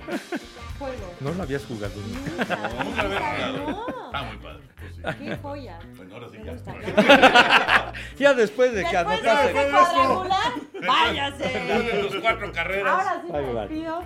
juego! 0.78 1.14
No 1.20 1.32
lo 1.32 1.42
habías 1.42 1.64
jugado 1.64 1.94
nunca. 1.96 2.30
Nunca, 2.56 2.84
Nunca 2.84 3.02
lo 3.02 3.08
había 3.16 3.20
jugado. 3.36 3.58
no. 3.70 3.86
Está 4.06 4.22
muy 4.22 4.36
padre. 4.38 4.60
Pues 4.78 4.94
sí. 4.94 5.02
¡Qué 5.24 5.36
joya! 5.36 5.78
Bueno, 5.96 6.14
ahora 6.14 6.28
sí 6.30 6.38
ya. 6.44 6.52
gusta. 6.52 7.92
Ya 8.18 8.34
después 8.34 8.72
de 8.72 8.84
que 8.84 8.96
Después 8.96 9.22
de 9.22 9.30
anotaste. 9.30 10.86
váyase. 10.86 11.44
Después 11.48 11.86
de 11.92 12.02
tus 12.08 12.20
cuatro 12.20 12.52
carreras. 12.52 13.06
Ahora 13.06 13.22
sí 13.22 13.30
va. 13.32 13.60
despido. 13.62 14.02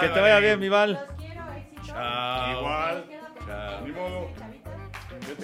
Que 0.00 0.08
te 0.08 0.20
vaya 0.20 0.38
bien, 0.38 0.60
mi 0.60 0.68
Val. 0.68 0.92
Los 0.92 1.02
quiero, 1.18 1.42
éxito. 1.56 1.82
Chao. 1.86 2.58
Igual. 2.60 3.04
Chao. 3.46 3.80
Ni 3.84 3.92
modo. 3.92 4.30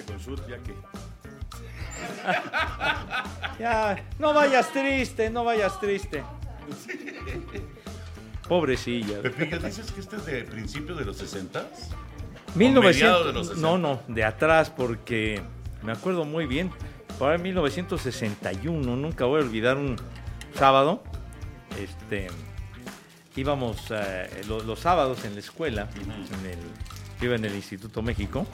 Con 0.07 0.17
shoot 0.17 0.47
ya 0.47 0.57
que. 0.57 0.75
Ya, 3.59 4.03
no 4.17 4.33
vayas 4.33 4.71
triste, 4.71 5.29
no 5.29 5.43
vayas 5.43 5.79
triste. 5.79 6.23
Pobrecilla. 8.47 9.21
Pepillo, 9.21 9.59
¿dices 9.59 9.91
que 9.91 9.99
este 10.01 10.15
es 10.17 10.25
de 10.25 10.43
principio 10.43 10.95
de 10.95 11.05
los 11.05 11.17
60? 11.17 11.63
1900, 12.55 13.25
de 13.27 13.33
los 13.33 13.47
60. 13.49 13.67
no, 13.67 13.77
no, 13.77 14.01
de 14.07 14.23
atrás, 14.23 14.69
porque 14.71 15.41
me 15.83 15.91
acuerdo 15.91 16.25
muy 16.25 16.47
bien. 16.47 16.71
Para 17.19 17.37
1961, 17.37 18.95
nunca 18.95 19.25
voy 19.25 19.41
a 19.41 19.45
olvidar 19.45 19.77
un 19.77 19.95
sábado. 20.55 21.03
Este, 21.79 22.27
íbamos 23.35 23.77
eh, 23.91 24.41
lo- 24.47 24.63
los 24.63 24.79
sábados 24.79 25.23
en 25.23 25.35
la 25.35 25.39
escuela, 25.39 25.87
en 25.95 26.11
el, 26.49 26.57
yo 27.19 27.25
iba 27.27 27.35
en 27.35 27.45
el 27.45 27.53
Instituto 27.55 28.01
México. 28.01 28.47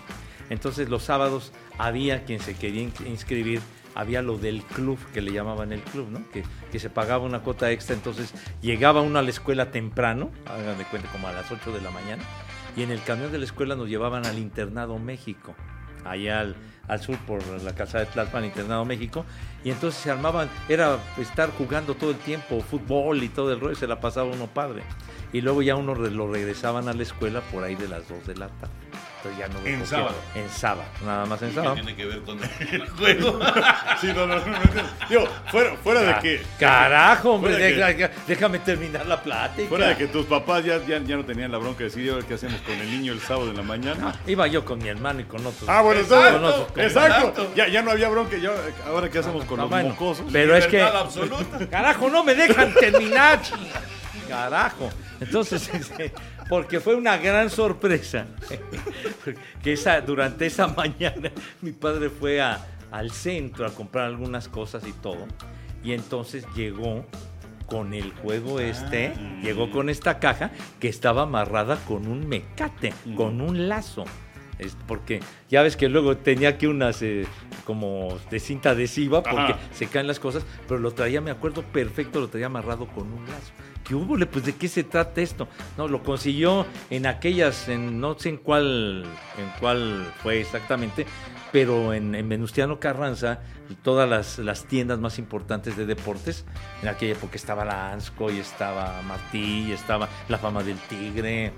Entonces 0.49 0.89
los 0.89 1.03
sábados 1.03 1.51
había 1.77 2.23
quien 2.25 2.39
se 2.39 2.55
quería 2.55 2.83
in- 2.83 2.93
inscribir, 3.05 3.61
había 3.95 4.21
lo 4.21 4.37
del 4.37 4.61
club, 4.63 4.99
que 5.13 5.21
le 5.21 5.31
llamaban 5.31 5.73
el 5.73 5.81
club, 5.81 6.09
¿no? 6.09 6.21
Que, 6.31 6.43
que 6.71 6.79
se 6.79 6.89
pagaba 6.89 7.25
una 7.25 7.39
cuota 7.39 7.71
extra, 7.71 7.95
entonces 7.95 8.33
llegaba 8.61 9.01
uno 9.01 9.19
a 9.19 9.21
la 9.23 9.29
escuela 9.29 9.71
temprano, 9.71 10.31
hagan 10.45 10.77
cuenta 10.89 11.09
como 11.11 11.27
a 11.27 11.31
las 11.33 11.51
8 11.51 11.71
de 11.71 11.81
la 11.81 11.89
mañana, 11.91 12.23
y 12.75 12.83
en 12.83 12.91
el 12.91 13.01
camión 13.03 13.31
de 13.31 13.39
la 13.39 13.45
escuela 13.45 13.75
nos 13.75 13.89
llevaban 13.89 14.25
al 14.25 14.37
Internado 14.37 14.99
México, 14.99 15.55
allá 16.05 16.41
al, 16.41 16.55
al 16.87 17.01
sur 17.01 17.17
por 17.25 17.43
la 17.63 17.73
casa 17.73 17.97
de 17.99 18.05
Tlalpan, 18.05 18.45
Internado 18.45 18.85
México, 18.85 19.25
y 19.63 19.71
entonces 19.71 19.99
se 19.99 20.11
armaban, 20.11 20.47
era 20.69 20.99
estar 21.17 21.49
jugando 21.57 21.95
todo 21.95 22.11
el 22.11 22.17
tiempo, 22.17 22.61
fútbol 22.61 23.23
y 23.23 23.29
todo 23.29 23.51
el 23.51 23.59
rollo, 23.59 23.75
se 23.75 23.87
la 23.87 23.99
pasaba 23.99 24.31
uno 24.31 24.45
padre. 24.47 24.83
Y 25.33 25.41
luego 25.41 25.61
ya 25.61 25.75
uno 25.75 25.93
lo 25.93 26.31
regresaban 26.31 26.87
a 26.87 26.93
la 26.93 27.03
escuela 27.03 27.41
por 27.51 27.63
ahí 27.63 27.75
de 27.75 27.89
las 27.89 28.07
2 28.07 28.27
de 28.27 28.35
la 28.37 28.47
tarde. 28.47 28.73
Ya 29.37 29.47
no 29.47 29.59
En 29.65 29.85
sábado. 29.85 30.15
En 30.35 30.49
sábado, 30.49 30.87
nada 31.05 31.25
más 31.25 31.41
en 31.41 31.49
¿Qué 31.49 31.55
sábado. 31.55 31.73
tiene 31.75 31.95
que 31.95 32.05
ver 32.05 32.21
con 32.21 32.39
el 32.71 32.89
juego? 32.97 33.39
Sí, 34.01 34.07
no, 34.15 34.27
no. 34.27 34.35
Digo, 35.09 35.27
fuera, 35.51 35.75
fuera 35.77 36.01
de 36.01 36.19
que. 36.21 36.41
Carajo, 36.59 37.31
hombre, 37.33 37.53
Fuera 37.53 37.65
de 37.87 37.95
que- 37.95 38.03
deja- 38.07 38.11
déjame 38.27 38.59
terminar 38.59 39.05
la 39.07 39.21
plática. 39.23 39.67
Fuera 39.69 39.87
de 39.87 39.97
que 39.97 40.07
tus 40.07 40.25
papás 40.27 40.63
ya, 40.63 40.77
ya, 40.85 40.99
ya 40.99 41.15
no 41.15 41.25
tenían 41.25 41.51
la 41.51 41.57
bronca 41.57 41.79
de 41.79 41.85
decir, 41.85 42.03
"¿Y 42.05 42.09
ahora 42.09 42.25
¿qué 42.27 42.35
hacemos 42.35 42.61
con 42.61 42.75
el 42.75 42.89
niño 42.91 43.13
el 43.13 43.19
sábado 43.21 43.49
en 43.49 43.57
la 43.57 43.63
mañana? 43.63 44.13
Iba 44.27 44.45
yo 44.47 44.63
con 44.63 44.77
mi 44.79 44.87
hermano 44.89 45.21
y 45.21 45.23
con 45.23 45.39
otros. 45.45 45.67
Ah, 45.67 45.81
bueno, 45.81 46.01
Exacto, 46.01 46.67
exacto. 46.75 46.81
Exacto. 46.81 47.51
Ya, 47.55 47.67
ya 47.67 47.81
no 47.81 47.91
había 47.91 48.09
bronca. 48.09 48.37
Ya, 48.37 48.51
ahora 48.87 49.09
qué 49.09 49.19
hacemos 49.19 49.45
con 49.45 49.59
Ah, 49.59 49.63
los 49.63 49.69
bueno, 49.71 49.89
mocosos. 49.89 50.25
Pero 50.31 50.55
es 50.55 50.67
que. 50.67 50.81
Absoluta. 50.81 51.67
Carajo, 51.69 52.09
no 52.09 52.23
me 52.23 52.35
dejan 52.35 52.73
terminar. 52.75 53.39
Carajo. 54.27 54.89
Entonces, 55.19 55.69
este, 55.73 56.13
porque 56.49 56.79
fue 56.79 56.95
una 56.95 57.17
gran 57.17 57.49
sorpresa. 57.49 58.27
Que 59.61 59.73
esa, 59.73 59.99
durante 59.99 60.45
esa 60.45 60.67
mañana 60.67 61.31
mi 61.61 61.71
padre 61.73 62.09
fue 62.09 62.39
a- 62.41 62.65
al 62.91 63.11
centro 63.11 63.65
a 63.65 63.71
comprar 63.71 64.05
algunas 64.05 64.47
cosas 64.47 64.87
y 64.87 64.93
todo. 64.93 65.27
Y 65.83 65.91
entonces 65.91 66.45
llegó 66.55 67.05
con 67.65 67.93
el 67.93 68.11
juego 68.13 68.61
este, 68.61 69.13
llegó 69.43 69.69
con 69.69 69.89
esta 69.89 70.19
caja 70.19 70.51
que 70.79 70.87
estaba 70.87 71.23
amarrada 71.23 71.75
con 71.85 72.07
un 72.07 72.27
mecate, 72.29 72.93
con 73.17 73.41
un 73.41 73.67
lazo. 73.67 74.05
Es 74.57 74.77
porque 74.87 75.19
ya 75.49 75.61
ves 75.61 75.75
que 75.75 75.89
luego 75.89 76.15
tenía 76.17 76.57
que 76.57 76.67
unas 76.69 77.01
eh, 77.01 77.27
como 77.65 78.17
de 78.31 78.39
cinta 78.39 78.69
adhesiva 78.71 79.21
porque 79.21 79.51
Ajá. 79.53 79.59
se 79.73 79.87
caen 79.87 80.07
las 80.07 80.19
cosas, 80.21 80.45
pero 80.67 80.79
lo 80.79 80.91
traía, 80.91 81.19
me 81.19 81.29
acuerdo 81.31 81.61
perfecto, 81.61 82.21
lo 82.21 82.29
traía 82.29 82.45
amarrado 82.47 82.87
con 82.87 83.11
un 83.11 83.25
lazo. 83.25 83.51
¿Qué 83.87 83.95
hubo? 83.95 84.17
Pues 84.29 84.45
de 84.45 84.55
qué 84.55 84.67
se 84.67 84.83
trata 84.83 85.21
esto. 85.21 85.47
No, 85.77 85.87
lo 85.87 86.03
consiguió 86.03 86.65
en 86.89 87.05
aquellas, 87.05 87.69
en 87.69 87.99
no 88.01 88.19
sé 88.19 88.29
en 88.29 88.37
cuál, 88.37 89.05
en 89.37 89.59
cuál 89.59 90.11
fue 90.21 90.41
exactamente, 90.41 91.05
pero 91.53 91.93
en, 91.93 92.13
en 92.13 92.27
Venustiano 92.27 92.79
Carranza, 92.81 93.39
todas 93.83 94.09
las, 94.09 94.39
las 94.39 94.65
tiendas 94.65 94.99
más 94.99 95.17
importantes 95.19 95.77
de 95.77 95.85
deportes, 95.85 96.43
en 96.81 96.89
aquella 96.89 97.13
época 97.13 97.35
estaba 97.37 97.63
la 97.63 97.93
Ansco 97.93 98.29
y 98.29 98.39
estaba 98.39 99.01
Martí 99.03 99.67
y 99.69 99.71
estaba 99.71 100.09
la 100.27 100.37
fama 100.37 100.63
del 100.63 100.77
Tigre, 100.89 101.53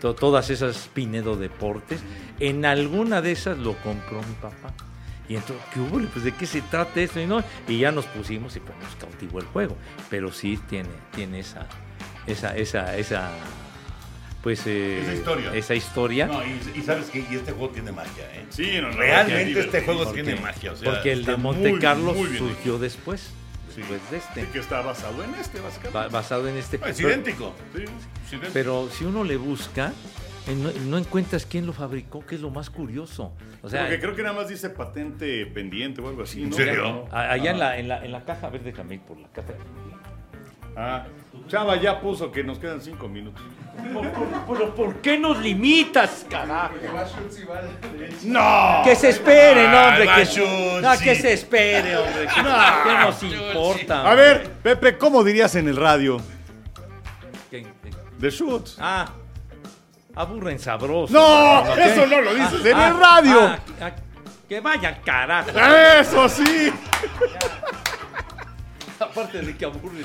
to- 0.00 0.14
todas 0.14 0.50
esas 0.50 0.90
Pinedo 0.92 1.36
Deportes. 1.36 2.02
En 2.38 2.66
alguna 2.66 3.22
de 3.22 3.32
esas 3.32 3.56
lo 3.56 3.74
compró 3.78 4.18
mi 4.18 4.34
papá. 4.42 4.74
Y 5.32 5.36
entonces, 5.36 5.64
¿qué 5.72 5.80
hubo? 5.80 5.98
Pues 6.12 6.24
de 6.26 6.32
qué 6.32 6.44
se 6.46 6.60
trata 6.60 7.00
esto 7.00 7.18
y 7.18 7.26
no. 7.26 7.42
Y 7.66 7.78
ya 7.78 7.90
nos 7.90 8.04
pusimos 8.04 8.54
y 8.56 8.60
pues 8.60 8.76
nos 8.82 8.94
cautivó 8.96 9.38
el 9.38 9.46
juego. 9.46 9.76
Pero 10.10 10.30
sí 10.30 10.58
tiene, 10.68 10.90
tiene 11.14 11.40
esa, 11.40 11.66
esa, 12.26 12.54
esa, 12.56 12.96
esa, 12.98 13.30
pues 14.42 14.62
eh, 14.66 15.00
Esa 15.02 15.14
historia. 15.14 15.54
Esa 15.54 15.74
historia. 15.74 16.26
No, 16.26 16.42
y, 16.44 16.60
y 16.78 16.82
sabes 16.82 17.06
que 17.06 17.20
y 17.20 17.34
este 17.36 17.52
juego 17.52 17.70
tiene 17.70 17.92
magia, 17.92 18.24
¿eh? 18.34 18.44
Sí, 18.50 18.72
no, 18.80 18.90
Realmente 18.90 19.60
este 19.60 19.80
juego 19.82 20.06
tiene 20.12 20.36
magia. 20.36 20.72
O 20.72 20.76
sea, 20.76 20.92
porque 20.92 21.12
el 21.12 21.24
de 21.24 21.36
Monte 21.36 21.70
muy, 21.70 21.80
Carlo 21.80 22.12
muy 22.12 22.36
surgió 22.36 22.78
después. 22.78 23.30
Sí. 23.74 23.80
Después 23.80 24.00
de 24.10 24.16
este. 24.18 24.40
Sí, 24.42 24.46
que 24.52 24.58
está 24.58 24.82
basado 24.82 25.24
en 25.24 25.34
este, 25.36 25.60
básicamente. 25.60 25.96
ba- 25.98 26.08
basado 26.08 26.46
en 26.46 26.58
este. 26.58 26.76
hecho. 26.76 26.86
Es 26.88 26.96
Pero- 26.98 27.08
idéntico. 27.08 27.54
Sí. 27.74 27.84
Es 27.84 28.28
idéntico. 28.32 28.52
Pero 28.52 28.90
si 28.90 29.04
uno 29.06 29.24
le 29.24 29.38
busca, 29.38 29.94
no, 30.48 30.70
no 30.86 30.98
encuentras 30.98 31.46
quién 31.46 31.66
lo 31.66 31.72
fabricó, 31.72 32.24
que 32.26 32.34
es 32.34 32.40
lo 32.40 32.50
más 32.50 32.68
curioso. 32.70 33.32
O 33.62 33.68
sea, 33.68 33.82
Porque 33.82 34.00
creo 34.00 34.16
que 34.16 34.22
nada 34.22 34.34
más 34.34 34.48
dice 34.48 34.70
patente 34.70 35.46
pendiente 35.46 36.00
o 36.00 36.08
algo 36.08 36.22
así, 36.24 36.40
¿no? 36.40 36.46
¿En 36.48 36.52
serio? 36.52 37.08
allá 37.12 37.50
en 37.52 37.58
la, 37.58 37.78
en, 37.78 37.88
la, 37.88 38.04
en 38.04 38.12
la 38.12 38.24
caja, 38.24 38.48
a 38.48 38.50
ver, 38.50 38.62
déjame 38.62 38.96
ir 38.96 39.00
por 39.02 39.18
la 39.18 39.28
caja. 39.28 39.52
Ah, 40.74 41.04
Chava 41.48 41.76
ya 41.76 42.00
puso 42.00 42.32
que 42.32 42.42
nos 42.42 42.58
quedan 42.58 42.80
cinco 42.80 43.06
minutos. 43.08 43.42
Pero 44.48 44.74
¿por 44.74 44.96
qué 45.02 45.18
nos 45.18 45.38
limitas, 45.38 46.26
carajo? 46.30 46.74
¡No! 48.24 48.80
Que 48.84 48.94
se 48.96 49.10
esperen, 49.10 49.66
Ay, 49.70 49.88
hombre. 49.88 50.02
Que, 50.02 50.06
Bachutzi. 50.20 50.82
no, 50.82 50.98
que 50.98 51.14
se 51.14 51.32
espere, 51.34 51.96
hombre. 51.96 52.26
Que, 52.26 52.34
¿qué 52.34 52.98
nos 53.04 53.22
importa? 53.22 54.10
A 54.10 54.14
ver, 54.14 54.50
Pepe, 54.62 54.96
¿cómo 54.98 55.22
dirías 55.24 55.54
en 55.56 55.68
el 55.68 55.76
radio? 55.76 56.18
¿Qué- 57.50 57.62
qué? 57.82 57.90
De 58.18 58.30
shoot. 58.30 58.68
Ah, 58.78 59.12
aburren 60.14 60.58
sabroso. 60.58 61.12
¡No! 61.12 61.60
¿ok? 61.62 61.78
Eso 61.78 62.06
no 62.06 62.20
lo 62.20 62.34
dices 62.34 62.64
en 62.66 62.76
Ah, 62.76 62.88
el 62.88 62.98
radio. 63.00 63.40
ah, 63.40 63.58
ah, 63.80 63.92
que 64.48 64.60
vayan, 64.60 64.96
carajo. 65.04 65.50
¡Eso 65.98 66.28
sí! 66.28 66.72
Aparte 69.00 69.40
de 69.42 69.56
que 69.56 69.64
aburre. 69.64 70.04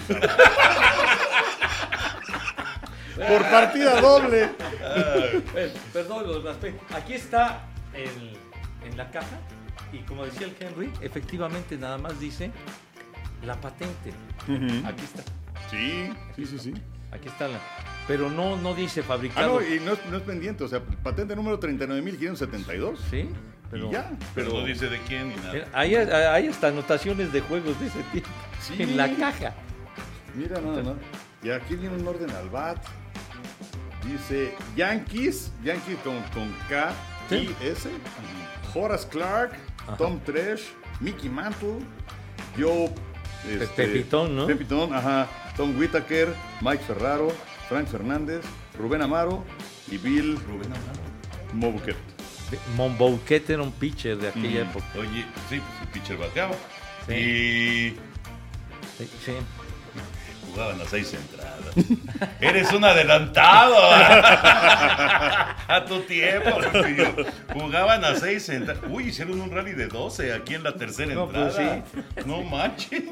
Por 3.16 3.42
partida 3.50 4.02
doble. 4.02 4.50
Eh, 4.82 5.74
Perdón, 5.94 6.28
los 6.28 6.44
raspé. 6.44 6.80
Aquí 6.96 7.14
está 7.14 7.62
el- 7.94 8.38
en 8.86 8.98
la 8.98 9.10
caja. 9.12 9.38
Y 9.92 10.00
como 10.00 10.26
decía 10.26 10.48
el 10.48 10.56
Henry, 10.60 10.92
efectivamente 11.02 11.78
nada 11.78 11.98
más 11.98 12.20
dice 12.20 12.52
la 13.44 13.56
patente. 13.60 14.14
Aquí 14.86 15.04
está. 15.04 15.24
Sí, 15.70 16.12
sí, 16.36 16.46
sí, 16.46 16.60
sí. 16.60 16.74
Aquí 17.12 17.28
está 17.28 17.48
la. 17.48 17.60
Pero 18.08 18.30
no, 18.30 18.56
no 18.56 18.74
dice 18.74 19.02
Ah, 19.02 19.04
fabricado. 19.04 19.60
no, 19.60 19.68
y 19.68 19.80
no 19.80 19.94
es, 19.94 20.00
no 20.10 20.18
es 20.18 20.24
pendiente, 20.24 20.64
o 20.64 20.68
sea, 20.68 20.82
patente 21.04 21.36
número 21.36 21.60
39.572. 21.60 22.98
Sí, 23.10 23.30
Y 23.74 23.92
ya. 23.92 24.12
Pero 24.34 24.54
no 24.54 24.64
dice 24.66 24.88
de 24.88 24.98
quién 25.02 25.30
ni 25.30 25.36
nada. 25.36 25.68
Hay, 25.74 25.94
hay 25.96 26.48
hasta 26.48 26.68
anotaciones 26.70 27.34
de 27.34 27.42
juegos 27.42 27.78
de 27.80 27.88
ese 27.88 28.02
tipo 28.14 28.30
Sí. 28.62 28.76
en 28.82 28.96
la 28.98 29.14
caja. 29.16 29.54
Mira 30.36 30.62
nada 30.62 30.84
más. 30.84 30.94
Y 31.44 31.50
aquí 31.50 31.76
viene 31.76 31.96
un 31.98 32.08
orden 32.08 32.30
al 32.32 32.50
bat. 32.50 32.78
Dice 34.06 34.54
Yankees, 34.76 35.52
Yankees 35.64 35.98
con, 36.04 36.22
con 36.34 36.50
K 36.70 36.92
Sí. 37.30 37.54
S. 37.62 37.90
Horace 38.74 39.08
Clark, 39.10 39.52
Ajá. 39.86 39.98
Tom 39.98 40.20
Tresh, 40.22 40.70
Mickey 41.02 41.30
Mantle, 41.30 41.80
Joe 42.58 42.90
este, 43.50 43.68
Pepitón, 43.88 44.36
¿no? 44.36 44.48
Pepitón, 44.48 44.94
ajá. 44.94 45.28
Tom 45.58 45.78
Whitaker, 45.78 46.34
Mike 46.62 46.84
Ferraro, 46.86 47.28
Frank 47.70 47.88
Fernández, 47.88 48.42
Rubén 48.78 49.02
Amaro 49.02 49.44
y 49.92 49.98
Bill 49.98 50.38
Rubén 50.48 50.68
Amaro. 50.74 51.02
Mobuquet. 51.54 51.96
Monbouquet 52.76 53.50
era 53.50 53.62
un 53.62 53.72
pitcher 53.72 54.18
de 54.18 54.30
aquella 54.30 54.64
Mm. 54.64 54.70
época. 54.70 54.86
Oye, 54.98 55.26
sí, 55.50 55.60
pues 55.60 55.82
el 55.82 55.88
pitcher 55.90 56.18
bateaba. 56.18 56.56
Sí. 57.08 57.14
Y 57.14 57.98
Sí, 58.98 59.10
sí. 59.26 59.32
Jugaban 60.52 60.80
a 60.82 60.86
seis 60.86 61.14
entradas. 61.14 61.58
Eres 62.42 62.72
un 62.74 62.84
adelantado 62.84 63.76
a 65.68 65.86
tu 65.88 66.00
tiempo. 66.02 66.50
Lupillo. 66.62 67.14
Jugaban 67.54 68.04
a 68.04 68.16
seis 68.16 68.48
entradas. 68.50 68.84
Uy, 68.90 69.06
hicieron 69.10 69.40
un 69.42 69.52
rally 69.52 69.74
de 69.74 69.88
12 69.88 70.34
aquí 70.34 70.56
en 70.56 70.64
la 70.64 70.74
tercera 70.74 71.14
No, 71.14 71.28
pues 71.30 71.58
entrada. 71.58 71.84
No 72.26 72.42
manches. 72.44 73.04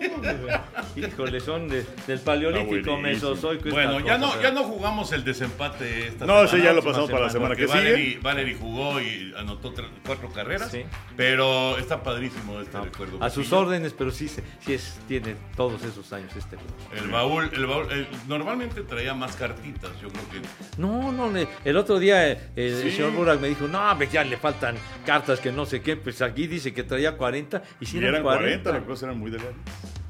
Híjole, 0.95 1.39
son 1.39 1.67
de- 1.69 1.85
del 2.07 2.19
paleolítico 2.19 2.97
mesozoico. 2.97 3.69
Bueno, 3.69 3.99
ya 3.99 4.17
no, 4.17 4.41
ya 4.41 4.51
no 4.51 4.63
jugamos 4.63 5.11
el 5.11 5.23
desempate 5.23 6.07
esta 6.07 6.25
No, 6.25 6.47
semana. 6.47 6.63
ya 6.63 6.73
lo 6.73 6.83
pasamos 6.83 7.11
para 7.11 7.25
la 7.25 7.29
semana 7.29 7.55
que 7.55 7.67
sigue. 7.67 7.77
Valery, 7.79 8.19
Valery 8.21 8.57
jugó 8.59 8.99
y 9.01 9.33
anotó 9.37 9.73
cuatro 10.05 10.31
carreras. 10.31 10.71
Sí. 10.71 10.83
Pero 11.17 11.77
está 11.77 12.01
padrísimo 12.03 12.59
este 12.61 12.77
No, 12.77 12.85
recuerdo. 12.85 13.23
a 13.23 13.29
sus 13.29 13.51
órdenes, 13.53 13.93
pero 13.93 14.11
sí, 14.11 14.27
se- 14.27 14.43
sí 14.65 14.73
es, 14.73 14.97
tiene 15.07 15.35
todos 15.55 15.83
esos 15.83 16.11
años 16.13 16.31
este 16.35 16.55
juego. 16.57 16.73
El 17.03 17.09
baúl, 17.27 17.49
el 17.53 17.65
baúl, 17.65 17.91
el- 17.91 18.07
normalmente 18.27 18.81
traía 18.81 19.13
más 19.13 19.35
cartitas, 19.35 19.91
yo 20.01 20.09
creo 20.09 20.29
que. 20.29 20.41
No, 20.77 21.11
no, 21.11 21.31
el 21.63 21.77
otro 21.77 21.99
día 21.99 22.27
eh, 22.31 22.39
el 22.55 22.81
Sí. 22.81 22.91
señor 22.91 23.11
Burak 23.11 23.39
me 23.39 23.47
dijo, 23.49 23.67
no, 23.67 23.81
pues 23.97 24.11
ya 24.11 24.23
le 24.23 24.37
faltan 24.37 24.75
cartas 25.05 25.39
que 25.39 25.51
no 25.51 25.65
sé 25.65 25.81
qué, 25.81 25.95
pues 25.97 26.21
aquí 26.21 26.47
dice 26.47 26.73
que 26.73 26.83
traía 26.83 27.17
40 27.17 27.61
y 27.79 27.85
si 27.85 27.95
Y 27.95 27.99
eran 27.99 28.09
eran 28.15 28.23
40. 28.23 28.63
40, 28.63 28.71
las 28.71 28.83
cosas 28.83 29.03
eran 29.03 29.17
muy 29.19 29.31
delgadas. 29.31 29.55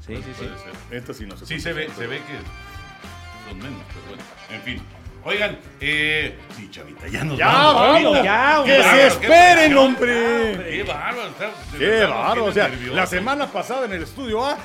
Sí, 0.06 0.16
sí, 0.16 0.22
sí. 0.38 0.44
Puede 0.44 0.58
ser. 0.58 0.98
Esta 0.98 1.14
sí 1.14 1.26
no 1.26 1.36
se 1.36 1.46
Sí, 1.46 1.58
se 1.60 1.72
ve, 1.72 1.88
se 1.96 2.06
ve 2.06 2.18
que 2.18 3.48
son 3.50 3.58
menos, 3.58 3.82
pero 3.88 4.06
bueno. 4.08 4.22
En 4.50 4.62
fin. 4.62 4.82
Oigan, 5.24 5.58
eh. 5.80 6.38
Sí, 6.56 6.70
chavita, 6.70 7.08
ya 7.08 7.24
nos 7.24 7.36
Ya, 7.36 7.46
vamos. 7.48 8.12
chavita. 8.12 8.22
ya, 8.22 8.62
¡Que 8.64 8.78
bárbaro, 8.78 8.96
se 8.96 9.06
esperen, 9.08 9.76
hombre! 9.76 10.56
Qué 10.70 10.84
bárbaro. 10.86 11.28
está- 11.30 11.50
Qué 11.76 12.00
bárbaro, 12.04 12.44
o 12.44 12.52
sea, 12.52 12.70
la 12.92 13.06
semana 13.06 13.46
pasada 13.48 13.86
en 13.86 13.92
el 13.94 14.02
estudio 14.04 14.44
A, 14.46 14.56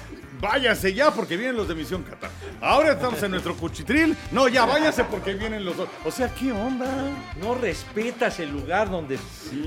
váyanse 0.42 0.94
ya 0.94 1.12
porque 1.12 1.38
vienen 1.38 1.56
los 1.56 1.68
de 1.68 1.76
Misión 1.76 2.04
Qatar. 2.04 2.32
Ahora 2.60 2.92
estamos 2.94 3.22
en 3.24 3.32
nuestro 3.32 3.56
cuchitril, 3.56 4.18
no, 4.32 4.48
ya 4.48 4.66
váyanse 4.66 5.04
porque 5.06 5.34
vienen 5.36 5.64
los 5.64 5.78
dos. 5.78 5.88
O 6.04 6.12
sea, 6.12 6.34
¿qué 6.34 6.52
onda? 6.52 6.88
No 7.38 7.56
respetas 7.56 8.40
el 8.40 8.52
lugar 8.52 8.90
donde 8.90 9.18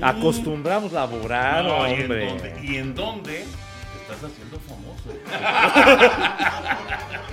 acostumbramos 0.01 0.91
laborar, 0.91 1.63
No, 1.63 1.87
¿y 1.87 1.93
en 1.93 2.01
hombre. 2.03 2.27
dónde? 2.29 2.59
¿Y 2.63 2.75
en 2.75 2.93
dónde 2.93 3.45
te 3.45 4.13
estás 4.13 4.29
haciendo 4.31 4.59
famoso? 4.59 5.09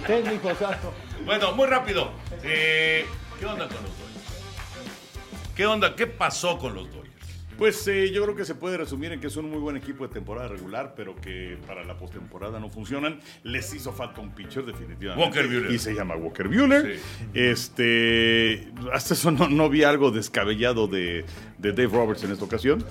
Técnico, 0.07 0.55
santo. 0.55 0.93
Bueno, 1.25 1.53
muy 1.53 1.67
rápido. 1.67 2.11
Eh, 2.43 3.07
¿Qué 3.39 3.47
onda 3.47 3.67
con 3.67 3.77
los 3.77 3.85
Dodgers? 3.85 5.55
¿Qué 5.55 5.67
onda? 5.67 5.95
¿Qué 5.95 6.07
pasó 6.07 6.59
con 6.59 6.75
los 6.75 6.85
Dodgers? 6.91 7.12
Pues 7.59 7.87
eh, 7.89 8.11
yo 8.11 8.23
creo 8.23 8.35
que 8.35 8.45
se 8.45 8.55
puede 8.55 8.77
resumir 8.77 9.13
en 9.13 9.21
que 9.21 9.31
son 9.31 9.45
un 9.45 9.53
muy 9.53 9.61
buen 9.61 9.77
equipo 9.77 10.07
de 10.07 10.13
temporada 10.13 10.49
regular, 10.49 10.95
pero 10.97 11.15
que 11.17 11.59
para 11.67 11.85
la 11.85 11.97
postemporada 11.97 12.59
no 12.59 12.71
funcionan. 12.71 13.21
Les 13.43 13.73
hizo 13.75 13.93
falta 13.93 14.21
un 14.21 14.31
pitcher 14.33 14.65
definitivamente. 14.65 15.25
Walker 15.25 15.47
Buehler. 15.47 15.71
Y 15.71 15.79
se 15.79 15.95
llama 15.95 16.17
Walker 16.17 16.49
Bueller. 16.49 16.97
Sí. 16.97 17.03
Este, 17.35 18.73
hasta 18.93 19.15
eso 19.15 19.31
no, 19.31 19.49
no 19.49 19.69
vi 19.69 19.85
algo 19.85 20.11
descabellado 20.11 20.87
de, 20.87 21.25
de 21.59 21.73
Dave 21.73 21.89
Roberts 21.93 22.25
en 22.25 22.33
esta 22.33 22.45
ocasión. 22.45 22.85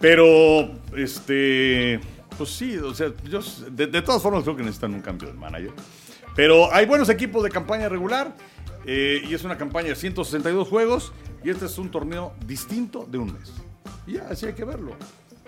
Pero, 0.00 0.70
este, 0.96 2.00
pues 2.36 2.50
sí, 2.50 2.76
o 2.76 2.94
sea, 2.94 3.12
yo, 3.24 3.40
de, 3.70 3.86
de 3.86 4.02
todas 4.02 4.22
formas 4.22 4.42
creo 4.42 4.56
que 4.56 4.62
necesitan 4.62 4.94
un 4.94 5.00
cambio 5.00 5.28
de 5.28 5.34
manager. 5.34 5.72
Pero 6.34 6.72
hay 6.72 6.84
buenos 6.84 7.08
equipos 7.08 7.42
de 7.42 7.50
campaña 7.50 7.88
regular 7.88 8.36
eh, 8.84 9.22
y 9.26 9.34
es 9.34 9.42
una 9.42 9.56
campaña 9.56 9.88
de 9.88 9.96
162 9.96 10.68
juegos 10.68 11.12
y 11.42 11.50
este 11.50 11.64
es 11.64 11.78
un 11.78 11.90
torneo 11.90 12.34
distinto 12.46 13.06
de 13.10 13.18
un 13.18 13.32
mes. 13.32 13.52
Y 14.06 14.14
ya, 14.14 14.28
así 14.28 14.46
hay 14.46 14.52
que 14.54 14.64
verlo. 14.64 14.96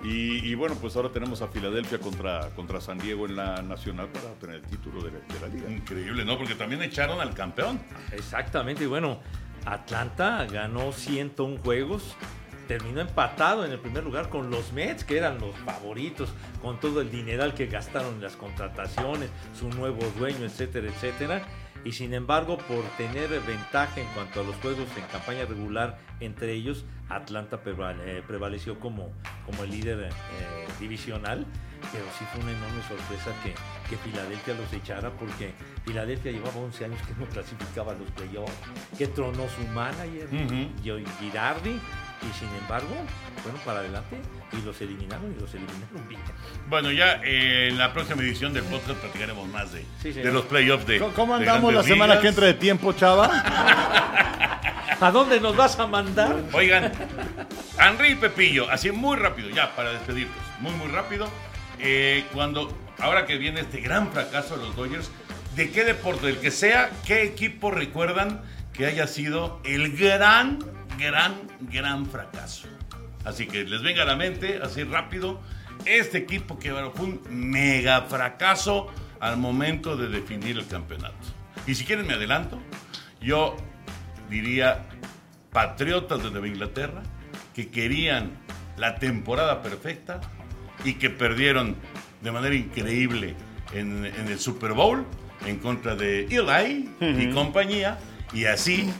Y, 0.02 0.48
y 0.48 0.54
bueno, 0.54 0.76
pues 0.80 0.94
ahora 0.96 1.10
tenemos 1.10 1.42
a 1.42 1.48
Filadelfia 1.48 1.98
contra, 1.98 2.50
contra 2.50 2.80
San 2.80 2.98
Diego 2.98 3.26
en 3.26 3.36
la 3.36 3.62
nacional 3.62 4.08
para 4.08 4.26
obtener 4.26 4.56
el 4.56 4.62
título 4.62 5.02
de 5.02 5.10
la, 5.10 5.18
de 5.18 5.40
la 5.40 5.48
liga. 5.48 5.70
Increíble, 5.70 6.24
¿no? 6.24 6.38
Porque 6.38 6.54
también 6.54 6.82
echaron 6.82 7.20
al 7.20 7.34
campeón. 7.34 7.80
Exactamente, 8.12 8.84
y 8.84 8.86
bueno, 8.86 9.18
Atlanta 9.64 10.46
ganó 10.46 10.92
101 10.92 11.58
juegos, 11.62 12.14
terminó 12.68 13.00
empatado 13.00 13.64
en 13.64 13.72
el 13.72 13.78
primer 13.80 14.04
lugar 14.04 14.28
con 14.28 14.50
los 14.50 14.72
Mets, 14.72 15.02
que 15.02 15.16
eran 15.16 15.38
los 15.40 15.56
favoritos, 15.56 16.30
con 16.62 16.78
todo 16.78 17.00
el 17.00 17.10
dineral 17.10 17.54
que 17.54 17.66
gastaron 17.66 18.14
en 18.14 18.22
las 18.22 18.36
contrataciones, 18.36 19.30
su 19.58 19.68
nuevo 19.70 20.00
dueño, 20.18 20.44
etcétera, 20.44 20.88
etcétera. 20.88 21.42
Y 21.88 21.92
sin 21.92 22.12
embargo, 22.12 22.58
por 22.58 22.84
tener 22.98 23.30
ventaja 23.46 23.98
en 23.98 24.06
cuanto 24.08 24.42
a 24.42 24.44
los 24.44 24.54
juegos 24.56 24.86
en 24.98 25.04
campaña 25.04 25.46
regular 25.46 25.96
entre 26.20 26.52
ellos, 26.52 26.84
Atlanta 27.08 27.58
eh, 27.64 28.22
prevaleció 28.26 28.78
como, 28.78 29.10
como 29.46 29.64
el 29.64 29.70
líder 29.70 30.00
eh, 30.00 30.10
divisional. 30.78 31.46
Pero 31.90 32.04
sí 32.18 32.26
fue 32.30 32.42
una 32.42 32.52
enorme 32.52 32.82
sorpresa 32.82 33.32
que, 33.42 33.54
que 33.88 33.96
Filadelfia 33.96 34.52
los 34.52 34.70
echara 34.70 35.10
porque 35.12 35.54
Filadelfia 35.86 36.30
llevaba 36.30 36.56
11 36.56 36.84
años 36.84 37.00
que 37.06 37.14
no 37.18 37.24
clasificaba 37.24 37.92
a 37.92 37.94
los 37.94 38.10
playoffs, 38.10 38.52
que 38.98 39.06
tronó 39.06 39.48
su 39.48 39.66
manager. 39.68 40.28
Joe 40.84 41.02
Girardi, 41.20 41.80
y 42.22 42.38
sin 42.38 42.48
embargo 42.60 42.94
fueron 43.42 43.60
para 43.62 43.80
adelante 43.80 44.20
y 44.52 44.64
los 44.64 44.80
eliminaron 44.80 45.32
y 45.36 45.40
los 45.40 45.52
eliminaron 45.54 46.08
bien. 46.08 46.20
Bueno, 46.68 46.90
ya 46.90 47.20
eh, 47.24 47.68
en 47.70 47.78
la 47.78 47.92
próxima 47.92 48.22
edición 48.22 48.52
del 48.52 48.64
podcast 48.64 48.98
platicaremos 49.00 49.48
más 49.48 49.72
de, 49.72 49.84
Sí, 50.02 50.12
de 50.12 50.32
los 50.32 50.44
playoffs 50.46 50.86
de. 50.86 50.98
¿Cómo- 50.98 51.12
¿Cómo 51.14 51.38
de 51.38 51.46
andamos 51.48 51.72
la 51.74 51.82
semana 51.82 52.14
Ligas. 52.14 52.22
que 52.22 52.28
entra 52.28 52.46
de 52.46 52.54
tiempo, 52.54 52.92
chava? 52.92 53.30
¿A 55.00 55.10
dónde 55.12 55.40
nos 55.40 55.54
vas 55.56 55.78
a 55.78 55.86
mandar? 55.86 56.34
Oigan, 56.52 56.92
Henry 57.80 58.08
y 58.12 58.14
Pepillo, 58.16 58.68
así 58.70 58.90
muy 58.90 59.16
rápido, 59.16 59.48
ya 59.50 59.74
para 59.76 59.92
despedirnos, 59.92 60.36
muy 60.60 60.72
muy 60.72 60.88
rápido. 60.88 61.28
Eh, 61.78 62.24
cuando, 62.34 62.76
ahora 62.98 63.24
que 63.24 63.38
viene 63.38 63.60
este 63.60 63.80
gran 63.80 64.10
fracaso 64.10 64.56
de 64.56 64.64
los 64.66 64.74
Dodgers, 64.74 65.10
¿de 65.54 65.70
qué 65.70 65.84
deporte, 65.84 66.26
del 66.26 66.38
que 66.38 66.50
sea, 66.50 66.90
qué 67.06 67.22
equipo 67.22 67.70
recuerdan 67.70 68.42
que 68.72 68.86
haya 68.86 69.06
sido 69.06 69.60
el 69.64 69.96
gran, 69.96 70.58
gran, 70.98 71.34
gran 71.60 72.04
fracaso? 72.04 72.68
Así 73.24 73.46
que 73.46 73.64
les 73.64 73.82
venga 73.82 74.02
a 74.02 74.06
la 74.06 74.16
mente, 74.16 74.60
así 74.62 74.84
rápido, 74.84 75.40
este 75.84 76.18
equipo 76.18 76.58
que 76.58 76.72
bueno, 76.72 76.90
fue 76.90 77.06
un 77.06 77.22
mega 77.30 78.02
fracaso 78.02 78.88
al 79.20 79.38
momento 79.38 79.96
de 79.96 80.08
definir 80.08 80.58
el 80.58 80.66
campeonato. 80.66 81.16
Y 81.66 81.74
si 81.74 81.84
quieren 81.84 82.06
me 82.06 82.14
adelanto, 82.14 82.60
yo 83.20 83.56
diría 84.28 84.86
patriotas 85.52 86.22
de 86.22 86.30
Nueva 86.30 86.48
Inglaterra 86.48 87.02
que 87.54 87.68
querían 87.68 88.32
la 88.76 88.96
temporada 88.96 89.62
perfecta 89.62 90.20
y 90.84 90.94
que 90.94 91.10
perdieron 91.10 91.76
de 92.22 92.30
manera 92.30 92.54
increíble 92.54 93.34
en, 93.72 94.04
en 94.04 94.28
el 94.28 94.38
Super 94.38 94.72
Bowl 94.72 95.04
en 95.46 95.58
contra 95.58 95.94
de 95.94 96.26
Eli 96.26 96.88
y 97.00 97.30
compañía 97.30 97.98
y 98.32 98.44
así 98.44 98.90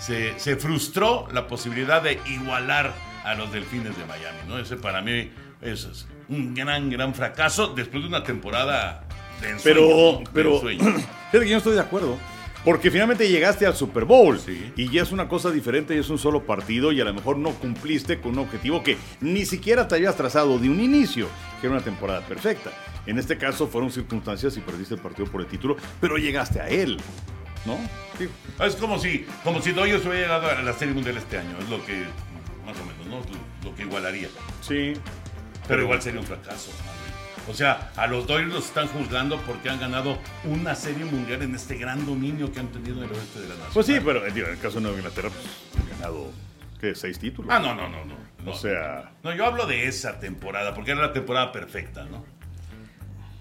se, 0.00 0.38
se 0.38 0.56
frustró 0.56 1.28
la 1.32 1.46
posibilidad 1.46 2.02
de 2.02 2.18
igualar 2.26 2.92
a 3.24 3.34
los 3.34 3.52
Delfines 3.52 3.96
de 3.96 4.04
Miami. 4.06 4.38
¿no? 4.48 4.58
Ese 4.58 4.76
para 4.76 5.02
mí 5.02 5.30
es 5.60 6.06
un 6.28 6.54
gran, 6.54 6.90
gran 6.90 7.14
fracaso 7.14 7.68
después 7.68 8.02
de 8.02 8.08
una 8.08 8.24
temporada 8.24 9.04
de 9.40 9.50
ensueño. 9.50 9.62
Pero, 9.64 10.22
pero, 10.32 10.54
ensueño. 10.54 10.84
fíjate 11.30 11.40
que 11.40 11.46
yo 11.48 11.52
no 11.52 11.58
estoy 11.58 11.74
de 11.74 11.80
acuerdo. 11.80 12.16
Porque 12.64 12.90
finalmente 12.90 13.26
llegaste 13.26 13.64
al 13.66 13.74
Super 13.74 14.04
Bowl 14.04 14.38
Sí. 14.38 14.70
y 14.76 14.90
ya 14.90 15.00
es 15.02 15.12
una 15.12 15.28
cosa 15.28 15.50
diferente, 15.50 15.94
y 15.96 15.98
es 15.98 16.10
un 16.10 16.18
solo 16.18 16.44
partido 16.44 16.92
y 16.92 17.00
a 17.00 17.04
lo 17.04 17.14
mejor 17.14 17.38
no 17.38 17.52
cumpliste 17.52 18.20
con 18.20 18.32
un 18.32 18.40
objetivo 18.40 18.82
que 18.82 18.98
ni 19.22 19.46
siquiera 19.46 19.88
te 19.88 19.94
habías 19.94 20.14
trazado 20.14 20.58
de 20.58 20.68
un 20.68 20.78
inicio. 20.80 21.26
que 21.60 21.66
era 21.68 21.76
una 21.76 21.84
temporada 21.84 22.20
perfecta. 22.22 22.70
En 23.06 23.18
este 23.18 23.38
caso 23.38 23.66
fueron 23.66 23.90
circunstancias 23.90 24.56
y 24.58 24.60
perdiste 24.60 24.94
el 24.94 25.00
partido 25.00 25.26
por 25.30 25.40
el 25.40 25.46
título, 25.46 25.76
pero 26.02 26.16
llegaste 26.18 26.60
a 26.60 26.68
él, 26.68 26.98
¿no? 27.66 27.78
Digo, 28.18 28.32
Es 28.64 28.76
como 28.76 28.98
si, 28.98 29.26
como 29.44 29.60
si 29.62 29.72
Dodgers 29.72 30.04
hubiera 30.04 30.20
llegado 30.38 30.50
a 30.50 30.62
la 30.62 30.72
Serie 30.72 30.94
Mundial 30.94 31.16
este 31.16 31.38
año, 31.38 31.56
es 31.60 31.68
lo 31.68 31.84
que, 31.84 32.04
más 32.66 32.76
o 32.78 32.84
menos, 32.84 33.06
¿no? 33.06 33.16
Lo, 33.64 33.70
lo 33.70 33.76
que 33.76 33.82
igualaría. 33.82 34.28
sí. 34.62 34.94
Pero 35.68 35.82
igual 35.82 36.02
sería 36.02 36.18
un 36.18 36.26
fracaso. 36.26 36.72
O 37.48 37.54
sea, 37.54 37.92
a 37.96 38.08
los 38.08 38.26
Dodgers 38.26 38.52
los 38.52 38.64
están 38.66 38.88
juzgando 38.88 39.38
porque 39.42 39.70
han 39.70 39.78
ganado 39.78 40.18
una 40.44 40.74
Serie 40.74 41.04
Mundial 41.04 41.42
en 41.42 41.54
este 41.54 41.76
gran 41.76 42.04
dominio 42.06 42.52
que 42.52 42.58
han 42.58 42.68
tenido 42.68 42.98
en 42.98 43.04
el 43.08 43.14
oeste 43.16 43.40
de 43.40 43.48
la 43.48 43.54
nación. 43.54 43.70
Pues 43.72 43.86
sí, 43.86 43.98
pero 44.04 44.26
eh, 44.26 44.32
digo, 44.32 44.48
en 44.48 44.54
el 44.54 44.58
caso 44.58 44.76
de 44.76 44.80
Nueva 44.82 44.96
Inglaterra, 44.98 45.28
pues 45.30 45.46
han 45.80 45.88
ganado, 45.98 46.32
¿qué? 46.80 46.94
Seis 46.96 47.20
títulos. 47.20 47.52
Ah, 47.54 47.60
no, 47.60 47.74
no, 47.76 47.88
no, 47.88 48.04
no. 48.04 48.14
no. 48.44 48.50
O 48.50 48.54
sea, 48.54 49.12
No, 49.22 49.32
yo 49.32 49.46
hablo 49.46 49.66
de 49.66 49.86
esa 49.86 50.18
temporada, 50.18 50.74
porque 50.74 50.90
era 50.90 51.02
la 51.02 51.12
temporada 51.12 51.52
perfecta, 51.52 52.04
¿no? 52.04 52.24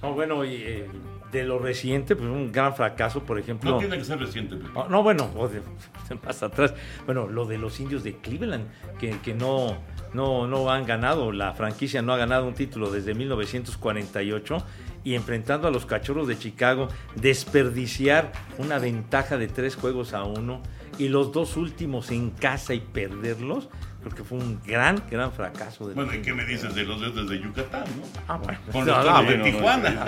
No, 0.04 0.14
bueno, 0.14 0.46
y, 0.46 0.56
eh, 0.56 0.88
de 1.32 1.44
lo 1.44 1.60
reciente, 1.60 2.16
pues 2.16 2.30
un 2.30 2.52
gran 2.52 2.76
fracaso, 2.76 3.24
por 3.24 3.40
ejemplo. 3.40 3.72
No 3.72 3.78
tiene 3.78 3.98
que 3.98 4.04
ser 4.04 4.20
reciente, 4.20 4.56
Pepe. 4.56 4.70
Oh, 4.74 4.88
no, 4.90 5.04
bueno, 5.04 5.30
más 6.26 6.44
atrás. 6.44 6.74
Bueno, 7.06 7.28
lo 7.28 7.46
de 7.46 7.58
los 7.58 7.80
indios 7.80 8.04
de 8.04 8.18
Cleveland, 8.18 8.66
que, 9.00 9.20
que 9.20 9.34
no, 9.34 9.78
no, 10.14 10.48
no 10.48 10.72
han 10.72 10.86
ganado, 10.86 11.32
la 11.32 11.54
franquicia 11.54 12.02
no 12.02 12.14
ha 12.14 12.18
ganado 12.18 12.48
un 12.48 12.54
título 12.54 12.92
desde 12.92 13.14
1948 13.14 14.58
y 15.04 15.16
enfrentando 15.16 15.68
a 15.68 15.72
los 15.72 15.86
cachorros 15.86 16.28
de 16.28 16.38
Chicago, 16.38 16.90
desperdiciar 17.16 18.32
una 18.58 18.80
ventaja 18.80 19.38
de 19.38 19.48
tres 19.48 19.76
juegos 19.76 20.14
a 20.14 20.24
uno 20.24 20.62
y 20.98 21.08
los 21.08 21.32
dos 21.32 21.56
últimos 21.56 22.12
en 22.12 22.32
casa 22.32 22.74
y 22.74 22.80
perderlos, 22.80 23.70
creo 24.02 24.16
que 24.16 24.24
fue 24.24 24.38
un 24.38 24.62
gran, 24.66 25.02
gran 25.10 25.32
fracaso. 25.32 25.88
de 25.88 25.94
Bueno, 25.94 26.14
¿y 26.14 26.22
qué 26.22 26.34
me 26.34 26.46
dices 26.46 26.74
de 26.74 26.84
los 26.84 27.00
dioses 27.00 27.30
de 27.30 27.40
Yucatán, 27.40 27.84
no? 27.98 28.04
Ah, 28.28 28.38
bueno. 28.38 28.60
Con 28.72 28.86
los 28.86 29.06
no, 29.06 29.24
de 29.24 29.38
no, 29.38 29.44
Tijuana. 29.44 30.06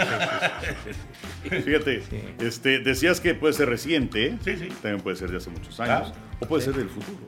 fíjate, 1.50 2.04
Sí. 2.10 2.24
este, 2.40 2.80
decías 2.80 3.20
que 3.20 3.36
puede 3.36 3.54
ser 3.54 3.70
reciente, 3.70 4.38
Sí, 4.44 4.58
sí. 4.58 4.68
también 4.82 5.02
puede 5.02 5.18
ser 5.18 5.30
de 5.32 5.38
hace 5.38 5.50
muchos 5.50 5.80
años, 5.80 6.10
Claro. 6.10 6.16
o 6.40 6.46
puede 6.48 6.64
ser 6.64 6.74
del 6.74 6.90
futuro. 6.90 7.20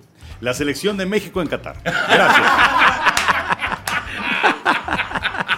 La 0.42 0.54
selección 0.54 0.98
de 0.98 1.06
México 1.06 1.42
en 1.42 1.48
Qatar. 1.48 1.76
Gracias. 1.84 2.48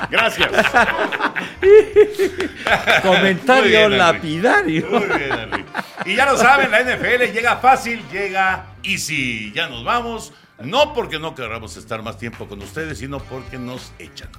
Gracias. 0.09 0.49
Comentario 3.03 3.87
bien, 3.89 3.97
lapidario. 3.97 4.87
Muy 4.89 5.05
bien, 5.07 5.31
Henry. 5.39 5.65
Y 6.05 6.15
ya 6.15 6.25
lo 6.25 6.37
saben, 6.37 6.71
la 6.71 6.81
NFL 6.81 7.31
llega 7.33 7.57
fácil, 7.57 8.01
llega 8.11 8.65
easy. 8.83 9.51
Ya 9.53 9.67
nos 9.67 9.83
vamos. 9.83 10.33
No 10.59 10.93
porque 10.93 11.19
no 11.19 11.35
queramos 11.35 11.75
estar 11.77 12.01
más 12.01 12.17
tiempo 12.17 12.47
con 12.47 12.61
ustedes, 12.61 12.97
sino 12.99 13.19
porque 13.19 13.57
nos 13.57 13.91
echan. 13.99 14.29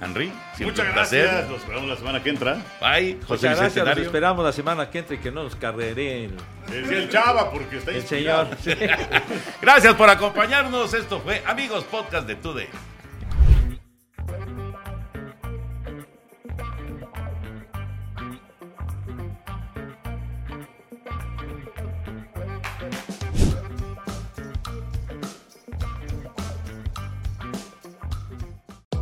Henry, 0.00 0.32
Muchas 0.60 0.86
un 0.86 0.92
placer. 0.94 1.24
gracias. 1.26 1.50
Nos 1.50 1.66
vemos 1.66 1.88
la 1.88 1.96
semana 1.96 2.22
que 2.22 2.30
entra. 2.30 2.54
Bye, 2.80 3.18
José 3.26 3.48
Muchas 3.48 3.58
gracias, 3.58 3.86
los 3.86 3.98
esperamos 3.98 4.44
la 4.44 4.52
semana 4.52 4.88
que 4.90 4.98
entra 5.00 5.16
y 5.16 5.18
que 5.18 5.32
no 5.32 5.42
nos 5.42 5.56
carreré 5.56 6.26
el, 6.26 6.36
Decía 6.68 6.98
el 6.98 7.08
Chava 7.10 7.50
porque 7.50 7.78
está 7.78 7.90
el 7.90 7.96
inspirado. 7.96 8.50
señor. 8.62 8.78
Sí. 8.78 8.86
Gracias 9.60 9.94
por 9.94 10.08
acompañarnos. 10.08 10.94
Esto 10.94 11.18
fue 11.20 11.42
Amigos 11.44 11.82
Podcast 11.84 12.28
de 12.28 12.36
Tude. 12.36 12.68